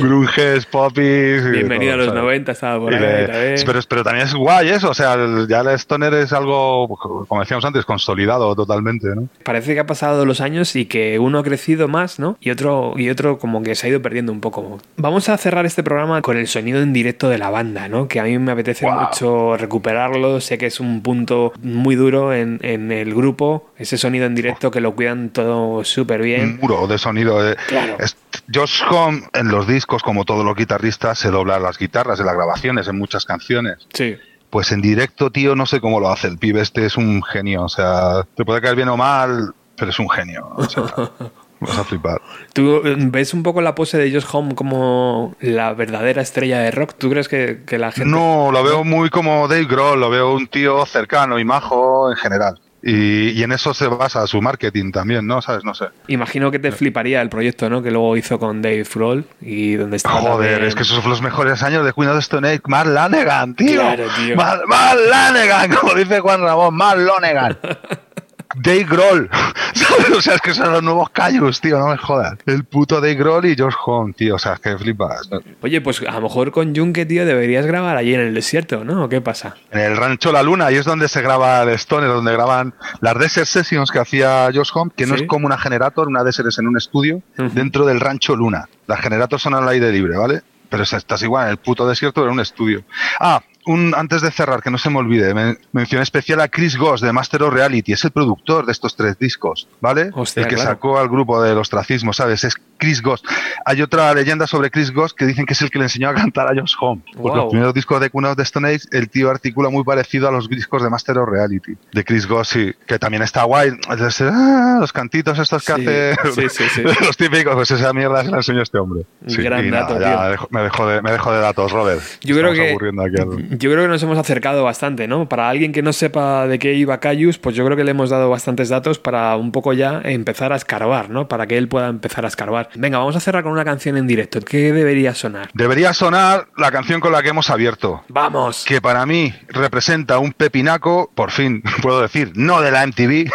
Grunges, 0.00 0.66
popis... 0.66 1.50
Bienvenido 1.50 1.94
a 1.94 1.96
los 1.96 2.06
¿sabes? 2.06 2.22
90, 2.22 2.52
estaba 2.52 2.78
por 2.80 2.94
ahí 2.94 3.00
le- 3.00 3.54
pero, 3.64 3.80
pero 3.88 4.04
también 4.04 4.26
es 4.26 4.34
guay 4.34 4.68
eso, 4.68 4.90
o 4.90 4.94
sea, 4.94 5.16
ya 5.48 5.60
el 5.60 5.68
stoner 5.78 6.14
es 6.14 6.32
algo, 6.32 6.88
como 7.28 7.40
decíamos 7.40 7.64
antes, 7.64 7.84
consolidado 7.84 8.54
totalmente, 8.54 9.08
¿no? 9.14 9.28
Parece 9.44 9.74
que 9.74 9.80
ha 9.80 9.86
pasado 9.86 10.24
los 10.24 10.40
años 10.40 10.74
y 10.76 10.86
que 10.86 11.18
uno 11.18 11.38
ha 11.38 11.42
crecido 11.42 11.88
más, 11.88 12.18
¿no? 12.18 12.36
Y 12.40 12.50
otro, 12.50 12.94
y 12.96 13.10
otro 13.10 13.38
como 13.38 13.62
que 13.62 13.74
se 13.74 13.86
ha 13.86 13.90
ido 13.90 14.02
perdiendo 14.02 14.32
un 14.32 14.40
poco. 14.40 14.78
Vamos 14.96 15.28
a 15.28 15.36
cerrar 15.36 15.66
este 15.66 15.82
programa 15.82 16.22
con 16.22 16.36
el 16.36 16.46
sonido 16.46 16.80
en 16.80 16.92
directo 16.92 17.28
de 17.28 17.38
la 17.38 17.50
banda, 17.50 17.88
¿no? 17.88 18.08
Que 18.08 18.20
a 18.20 18.24
mí 18.24 18.38
me 18.38 18.52
apetece 18.52 18.86
Wow. 18.86 19.00
mucho 19.00 19.56
recuperarlo. 19.56 20.40
Sé 20.40 20.58
que 20.58 20.66
es 20.66 20.80
un 20.80 21.02
punto 21.02 21.52
muy 21.62 21.94
duro 21.94 22.32
en, 22.32 22.58
en 22.62 22.90
el 22.92 23.14
grupo. 23.14 23.70
Ese 23.78 23.96
sonido 23.98 24.26
en 24.26 24.34
directo 24.34 24.70
que 24.70 24.80
lo 24.80 24.94
cuidan 24.94 25.30
todo 25.30 25.84
súper 25.84 26.20
Un 26.20 26.26
bien. 26.26 26.58
muro 26.60 26.86
de 26.86 26.98
sonido. 26.98 27.48
eh. 27.48 27.56
Claro. 27.68 27.96
Es- 27.98 28.16
Josh 28.52 28.82
Homme 28.90 29.22
en 29.32 29.48
los 29.48 29.66
discos, 29.66 30.02
como 30.02 30.24
todos 30.24 30.44
los 30.44 30.56
guitarristas, 30.56 31.18
se 31.18 31.30
dobla 31.30 31.58
las 31.58 31.78
guitarras 31.78 32.20
en 32.20 32.26
las 32.26 32.34
grabaciones, 32.34 32.88
en 32.88 32.98
muchas 32.98 33.24
canciones. 33.24 33.78
Sí. 33.92 34.16
Pues 34.50 34.72
en 34.72 34.82
directo, 34.82 35.30
tío, 35.30 35.56
no 35.56 35.66
sé 35.66 35.80
cómo 35.80 36.00
lo 36.00 36.10
hace 36.10 36.28
el 36.28 36.38
pibe. 36.38 36.60
Este 36.60 36.84
es 36.84 36.96
un 36.96 37.22
genio, 37.22 37.64
o 37.64 37.68
sea, 37.68 38.26
te 38.34 38.44
puede 38.44 38.60
caer 38.60 38.76
bien 38.76 38.88
o 38.88 38.96
mal, 38.96 39.54
pero 39.76 39.90
es 39.90 39.98
un 39.98 40.10
genio. 40.10 40.50
O 40.56 40.64
sea, 40.64 40.82
vas 41.60 41.78
a 41.78 41.84
flipar. 41.84 42.20
¿Tú 42.52 42.82
eh, 42.84 42.96
ves 42.98 43.32
un 43.32 43.42
poco 43.42 43.62
la 43.62 43.74
pose 43.74 43.96
de 43.96 44.12
Josh 44.12 44.26
Home 44.32 44.54
como 44.54 45.34
la 45.40 45.72
verdadera 45.72 46.20
estrella 46.20 46.58
de 46.58 46.70
rock? 46.70 46.94
¿Tú 46.98 47.08
crees 47.08 47.28
que, 47.28 47.62
que 47.66 47.78
la 47.78 47.92
gente... 47.92 48.10
No, 48.10 48.50
lo 48.52 48.62
veo 48.62 48.84
muy 48.84 49.08
como 49.08 49.48
Dave 49.48 49.64
Grohl, 49.64 50.00
lo 50.00 50.10
veo 50.10 50.34
un 50.34 50.46
tío 50.46 50.84
cercano 50.84 51.38
y 51.38 51.44
majo 51.44 52.10
en 52.10 52.16
general. 52.16 52.60
Y, 52.82 53.30
y 53.30 53.42
en 53.44 53.52
eso 53.52 53.72
se 53.74 53.86
basa 53.86 54.26
su 54.26 54.42
marketing 54.42 54.90
también, 54.90 55.26
¿no? 55.26 55.40
¿Sabes? 55.40 55.64
No 55.64 55.72
sé. 55.74 55.86
Imagino 56.08 56.50
que 56.50 56.58
te 56.58 56.72
fliparía 56.72 57.22
el 57.22 57.28
proyecto, 57.28 57.70
¿no? 57.70 57.82
Que 57.82 57.90
luego 57.92 58.16
hizo 58.16 58.38
con 58.40 58.60
Dave 58.60 58.84
Grohl 58.92 59.24
y 59.40 59.74
donde 59.74 59.98
está 59.98 60.08
Joder, 60.10 60.50
también- 60.50 60.68
es 60.68 60.74
que 60.74 60.82
esos 60.82 60.96
fueron 60.96 61.10
los 61.10 61.22
mejores 61.22 61.62
años 61.62 61.84
de 61.84 61.92
Queen 61.92 62.08
of 62.10 62.18
Stone 62.18 62.48
Age. 62.48 62.60
Mark 62.66 62.90
Lanegan, 62.90 63.54
tío. 63.54 63.80
Claro, 63.80 64.04
tío. 64.16 64.34
Mark 64.36 64.62
Lanegan, 65.08 65.70
como 65.80 65.94
dice 65.94 66.18
Juan 66.20 66.40
Ramón, 66.42 66.74
Mark 66.74 67.00
Lanegan. 67.00 67.58
Dave 68.56 68.84
Grohl. 68.84 69.28
¿Sabes? 69.74 70.10
O 70.10 70.20
sea, 70.22 70.34
es 70.34 70.40
que 70.40 70.52
son 70.54 70.70
los 70.72 70.82
nuevos 70.82 71.10
callos, 71.10 71.60
tío, 71.60 71.78
no 71.78 71.88
me 71.88 71.96
jodas. 71.96 72.34
El 72.46 72.64
puto 72.64 72.96
Dave 73.00 73.14
Grohl 73.14 73.46
y 73.46 73.56
Josh 73.56 73.74
Home, 73.86 74.12
tío. 74.12 74.36
O 74.36 74.38
sea, 74.38 74.54
es 74.54 74.60
que 74.60 74.76
flipas. 74.76 75.28
Oye, 75.62 75.80
pues 75.80 76.00
a 76.06 76.12
lo 76.12 76.20
mejor 76.22 76.52
con 76.52 76.74
Junke, 76.76 77.06
tío, 77.06 77.24
deberías 77.24 77.64
grabar 77.66 77.96
allí 77.96 78.14
en 78.14 78.20
el 78.20 78.34
desierto, 78.34 78.84
¿no? 78.84 79.04
¿O 79.04 79.08
qué 79.08 79.20
pasa? 79.20 79.54
En 79.70 79.80
el 79.80 79.96
rancho 79.96 80.30
La 80.32 80.42
Luna, 80.42 80.70
y 80.70 80.76
es 80.76 80.84
donde 80.84 81.08
se 81.08 81.22
graba 81.22 81.62
el 81.62 81.70
Stoner, 81.70 82.08
donde 82.08 82.32
graban 82.32 82.74
las 83.00 83.18
Desert 83.18 83.46
Sessions 83.46 83.90
que 83.90 83.98
hacía 83.98 84.50
Josh 84.54 84.70
Home, 84.74 84.90
que 84.96 85.06
no 85.06 85.14
es 85.14 85.22
como 85.24 85.46
una 85.46 85.58
generator, 85.58 86.08
una 86.08 86.22
Desert 86.24 86.48
es 86.48 86.58
en 86.58 86.66
un 86.68 86.76
estudio, 86.76 87.22
dentro 87.36 87.86
del 87.86 88.00
rancho 88.00 88.36
Luna. 88.36 88.68
Las 88.86 89.00
generators 89.00 89.42
son 89.42 89.54
al 89.54 89.68
aire 89.68 89.90
libre, 89.92 90.16
¿vale? 90.16 90.42
Pero 90.68 90.82
es- 90.84 90.92
estás 90.92 91.22
igual 91.22 91.44
en 91.46 91.50
el 91.52 91.56
puto 91.58 91.86
desierto, 91.88 92.24
en 92.24 92.30
un 92.32 92.40
estudio. 92.40 92.82
Ah, 93.20 93.40
un, 93.66 93.94
antes 93.96 94.22
de 94.22 94.30
cerrar, 94.30 94.62
que 94.62 94.70
no 94.70 94.78
se 94.78 94.90
me 94.90 94.98
olvide, 94.98 95.34
men- 95.34 95.58
mención 95.72 96.02
especial 96.02 96.40
a 96.40 96.48
Chris 96.48 96.76
Goss 96.76 97.00
de 97.00 97.12
Master 97.12 97.42
of 97.44 97.54
Reality, 97.54 97.92
es 97.92 98.04
el 98.04 98.10
productor 98.10 98.66
de 98.66 98.72
estos 98.72 98.96
tres 98.96 99.18
discos, 99.18 99.68
¿vale? 99.80 100.10
Hostia, 100.14 100.42
el 100.42 100.48
que 100.48 100.54
claro. 100.56 100.70
sacó 100.70 100.98
al 100.98 101.08
grupo 101.08 101.40
del 101.42 101.58
ostracismo, 101.58 102.12
¿sabes? 102.12 102.42
Es 102.44 102.54
Chris 102.78 103.00
Goss. 103.02 103.22
Hay 103.64 103.80
otra 103.82 104.12
leyenda 104.14 104.46
sobre 104.48 104.70
Chris 104.70 104.92
Goss 104.92 105.14
que 105.14 105.24
dicen 105.26 105.46
que 105.46 105.52
es 105.52 105.62
el 105.62 105.70
que 105.70 105.78
le 105.78 105.84
enseñó 105.84 106.08
a 106.08 106.14
cantar 106.14 106.48
a 106.48 106.60
Josh 106.60 106.74
Home. 106.80 107.02
Porque 107.12 107.22
Wow. 107.28 107.36
los 107.36 107.50
primeros 107.50 107.74
discos 107.74 108.00
de 108.00 108.10
Queen 108.10 108.24
of 108.24 108.36
the 108.36 108.42
Stone 108.42 108.68
Age, 108.68 108.88
el 108.90 109.08
tío 109.08 109.30
articula 109.30 109.68
muy 109.70 109.84
parecido 109.84 110.28
a 110.28 110.32
los 110.32 110.48
discos 110.48 110.82
de 110.82 110.90
Master 110.90 111.18
of 111.18 111.28
Reality, 111.28 111.74
de 111.92 112.04
Chris 112.04 112.26
Goss, 112.26 112.48
sí, 112.48 112.72
que 112.86 112.98
también 112.98 113.22
está 113.22 113.44
guay. 113.44 113.70
Ah, 113.88 114.76
los 114.80 114.92
cantitos 114.92 115.38
estos 115.38 115.64
que 115.64 115.74
Sí, 115.74 115.80
hace, 115.82 116.16
sí, 116.32 116.48
sí, 116.48 116.64
sí. 116.74 116.82
los 117.04 117.16
típicos, 117.16 117.54
pues 117.54 117.70
esa 117.70 117.92
mierda 117.92 118.24
se 118.24 118.30
la 118.30 118.36
enseñó 118.38 118.62
este 118.62 118.78
hombre. 118.78 119.04
Gran 119.20 119.70
dato, 119.70 120.00
ya 120.00 120.16
tío. 120.16 120.30
dejo- 120.36 120.48
me, 120.50 120.62
dejo 120.62 120.86
de, 120.88 121.02
me 121.02 121.12
dejo 121.12 121.32
de 121.32 121.38
datos, 121.40 121.72
Robert. 121.72 122.02
Yo 122.22 122.36
creo 122.36 122.52
que 122.52 122.70
aquí 122.72 123.20
al- 123.20 123.51
yo 123.58 123.70
creo 123.70 123.82
que 123.82 123.88
nos 123.88 124.02
hemos 124.02 124.16
acercado 124.16 124.64
bastante, 124.64 125.06
¿no? 125.06 125.28
Para 125.28 125.50
alguien 125.50 125.72
que 125.72 125.82
no 125.82 125.92
sepa 125.92 126.46
de 126.46 126.58
qué 126.58 126.72
iba 126.72 127.00
Cayus, 127.00 127.36
pues 127.36 127.54
yo 127.54 127.66
creo 127.66 127.76
que 127.76 127.84
le 127.84 127.90
hemos 127.90 128.08
dado 128.08 128.30
bastantes 128.30 128.70
datos 128.70 128.98
para 128.98 129.36
un 129.36 129.52
poco 129.52 129.74
ya 129.74 130.00
empezar 130.04 130.54
a 130.54 130.56
escarbar, 130.56 131.10
¿no? 131.10 131.28
Para 131.28 131.46
que 131.46 131.58
él 131.58 131.68
pueda 131.68 131.88
empezar 131.88 132.24
a 132.24 132.28
escarbar. 132.28 132.70
Venga, 132.76 132.96
vamos 132.96 133.14
a 133.14 133.20
cerrar 133.20 133.42
con 133.42 133.52
una 133.52 133.64
canción 133.64 133.98
en 133.98 134.06
directo. 134.06 134.40
¿Qué 134.40 134.72
debería 134.72 135.14
sonar? 135.14 135.50
Debería 135.52 135.92
sonar 135.92 136.48
la 136.56 136.70
canción 136.70 137.00
con 137.00 137.12
la 137.12 137.22
que 137.22 137.28
hemos 137.28 137.50
abierto. 137.50 138.02
¡Vamos! 138.08 138.64
Que 138.66 138.80
para 138.80 139.04
mí 139.04 139.34
representa 139.48 140.18
un 140.18 140.32
pepinaco, 140.32 141.10
por 141.14 141.30
fin 141.30 141.62
puedo 141.82 142.00
decir, 142.00 142.32
no 142.34 142.62
de 142.62 142.70
la 142.70 142.86
MTV, 142.86 143.30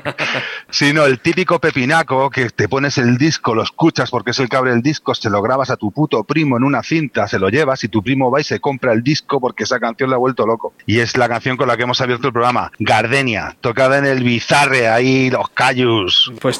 sino 0.68 1.06
el 1.06 1.20
típico 1.20 1.58
pepinaco 1.58 2.28
que 2.28 2.50
te 2.50 2.68
pones 2.68 2.98
el 2.98 3.16
disco, 3.16 3.54
lo 3.54 3.62
escuchas 3.62 4.10
porque 4.10 4.32
es 4.32 4.38
el 4.40 4.50
cable 4.50 4.72
del 4.72 4.82
disco, 4.82 5.14
se 5.14 5.30
lo 5.30 5.40
grabas 5.40 5.70
a 5.70 5.78
tu 5.78 5.90
puto 5.90 6.24
primo 6.24 6.58
en 6.58 6.64
una 6.64 6.82
cinta, 6.82 7.26
se 7.28 7.38
lo 7.38 7.48
llevas 7.48 7.82
y 7.84 7.88
tu 7.88 8.02
primo 8.02 8.30
va 8.30 8.42
y 8.42 8.44
se 8.44 8.60
compra 8.60 8.92
el 8.92 9.02
disco 9.02 9.40
porque 9.40 9.53
esa 9.62 9.78
canción 9.78 10.10
le 10.10 10.16
ha 10.16 10.18
vuelto 10.18 10.46
loco. 10.46 10.74
Y 10.86 10.98
es 10.98 11.16
la 11.16 11.28
canción 11.28 11.56
con 11.56 11.68
la 11.68 11.76
que 11.76 11.84
hemos 11.84 12.00
abierto 12.00 12.26
el 12.26 12.32
programa, 12.32 12.72
Gardenia, 12.78 13.56
tocada 13.60 13.98
en 13.98 14.06
el 14.06 14.24
Bizarre, 14.24 14.88
ahí 14.88 15.30
los 15.30 15.48
Cayus. 15.50 16.32
Pues 16.40 16.58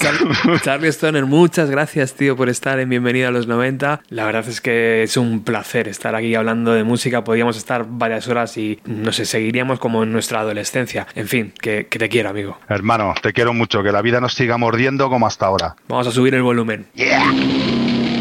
Charlie 0.62 0.88
Stoner, 0.88 1.26
muchas 1.26 1.70
gracias 1.70 2.14
tío 2.14 2.36
por 2.36 2.48
estar 2.48 2.78
en 2.78 2.88
Bienvenido 2.88 3.28
a 3.28 3.30
los 3.30 3.46
90. 3.46 4.02
La 4.10 4.24
verdad 4.24 4.46
es 4.48 4.60
que 4.60 5.02
es 5.02 5.16
un 5.16 5.42
placer 5.42 5.88
estar 5.88 6.14
aquí 6.14 6.34
hablando 6.34 6.72
de 6.72 6.84
música, 6.84 7.24
podríamos 7.24 7.56
estar 7.56 7.86
varias 7.88 8.28
horas 8.28 8.56
y 8.56 8.78
no 8.84 9.12
sé, 9.12 9.24
seguiríamos 9.24 9.78
como 9.78 10.02
en 10.02 10.12
nuestra 10.12 10.40
adolescencia. 10.40 11.06
En 11.14 11.28
fin, 11.28 11.52
que, 11.60 11.86
que 11.88 11.98
te 11.98 12.08
quiero 12.08 12.30
amigo. 12.30 12.58
Hermano, 12.68 13.14
te 13.20 13.32
quiero 13.32 13.52
mucho, 13.52 13.82
que 13.82 13.92
la 13.92 14.02
vida 14.02 14.20
nos 14.20 14.34
siga 14.34 14.58
mordiendo 14.58 15.08
como 15.08 15.26
hasta 15.26 15.46
ahora. 15.46 15.76
Vamos 15.88 16.06
a 16.06 16.10
subir 16.10 16.34
el 16.34 16.42
volumen. 16.42 16.86
Yeah. 16.94 17.32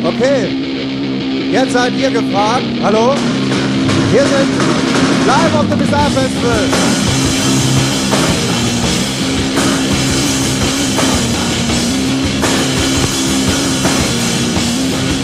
Okay. 0.06 1.52
Jetzt 1.52 1.72
seid 1.72 1.94
ihr 1.94 2.12
gefragt. 2.12 2.66
Hallo? 2.82 3.16
Wir 4.14 4.22
sind 4.22 5.26
live 5.26 5.56
auf 5.56 5.68
dem 5.68 5.80
Bizarre 5.80 6.12
Festival. 6.12 6.70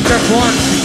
Just 0.08 0.32
one. 0.32 0.79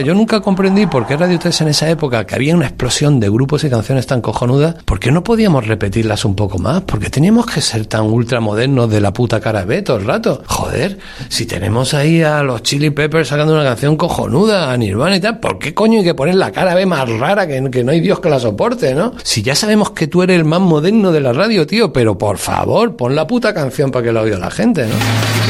Yo 0.00 0.14
nunca 0.14 0.40
comprendí 0.40 0.86
por 0.86 1.06
qué 1.06 1.16
Radio 1.16 1.38
3 1.38 1.60
en 1.62 1.68
esa 1.68 1.90
época, 1.90 2.26
que 2.26 2.34
había 2.34 2.54
una 2.54 2.66
explosión 2.66 3.20
de 3.20 3.28
grupos 3.28 3.64
y 3.64 3.70
canciones 3.70 4.06
tan 4.06 4.20
cojonudas, 4.20 4.76
¿por 4.84 4.98
qué 4.98 5.12
no 5.12 5.22
podíamos 5.22 5.66
repetirlas 5.66 6.24
un 6.24 6.34
poco 6.34 6.58
más? 6.58 6.82
¿Por 6.82 7.00
qué 7.00 7.10
teníamos 7.10 7.46
que 7.46 7.60
ser 7.60 7.86
tan 7.86 8.02
ultramodernos 8.02 8.90
de 8.90 9.00
la 9.00 9.12
puta 9.12 9.40
cara 9.40 9.64
B 9.64 9.82
todo 9.82 9.98
el 9.98 10.06
rato? 10.06 10.42
Joder, 10.46 10.98
si 11.28 11.46
tenemos 11.46 11.94
ahí 11.94 12.22
a 12.22 12.42
los 12.42 12.62
Chili 12.62 12.90
Peppers 12.90 13.28
sacando 13.28 13.54
una 13.54 13.64
canción 13.64 13.96
cojonuda, 13.96 14.72
a 14.72 14.76
Nirvana 14.76 15.16
y 15.16 15.20
tal, 15.20 15.38
¿por 15.40 15.58
qué 15.58 15.74
coño 15.74 15.98
hay 15.98 16.04
que 16.04 16.14
poner 16.14 16.34
la 16.34 16.50
cara 16.52 16.74
B 16.74 16.86
más 16.86 17.08
rara 17.08 17.46
que, 17.46 17.70
que 17.70 17.84
no 17.84 17.92
hay 17.92 18.00
Dios 18.00 18.20
que 18.20 18.30
la 18.30 18.40
soporte, 18.40 18.94
¿no? 18.94 19.12
Si 19.22 19.42
ya 19.42 19.54
sabemos 19.54 19.90
que 19.90 20.06
tú 20.06 20.22
eres 20.22 20.36
el 20.36 20.44
más 20.44 20.60
moderno 20.60 21.12
de 21.12 21.20
la 21.20 21.32
radio, 21.32 21.66
tío, 21.66 21.92
pero 21.92 22.16
por 22.16 22.38
favor, 22.38 22.96
pon 22.96 23.14
la 23.14 23.26
puta 23.26 23.52
canción 23.52 23.90
para 23.90 24.04
que 24.04 24.12
la 24.12 24.22
oiga 24.22 24.38
la 24.38 24.50
gente, 24.50 24.86
¿no? 24.86 25.49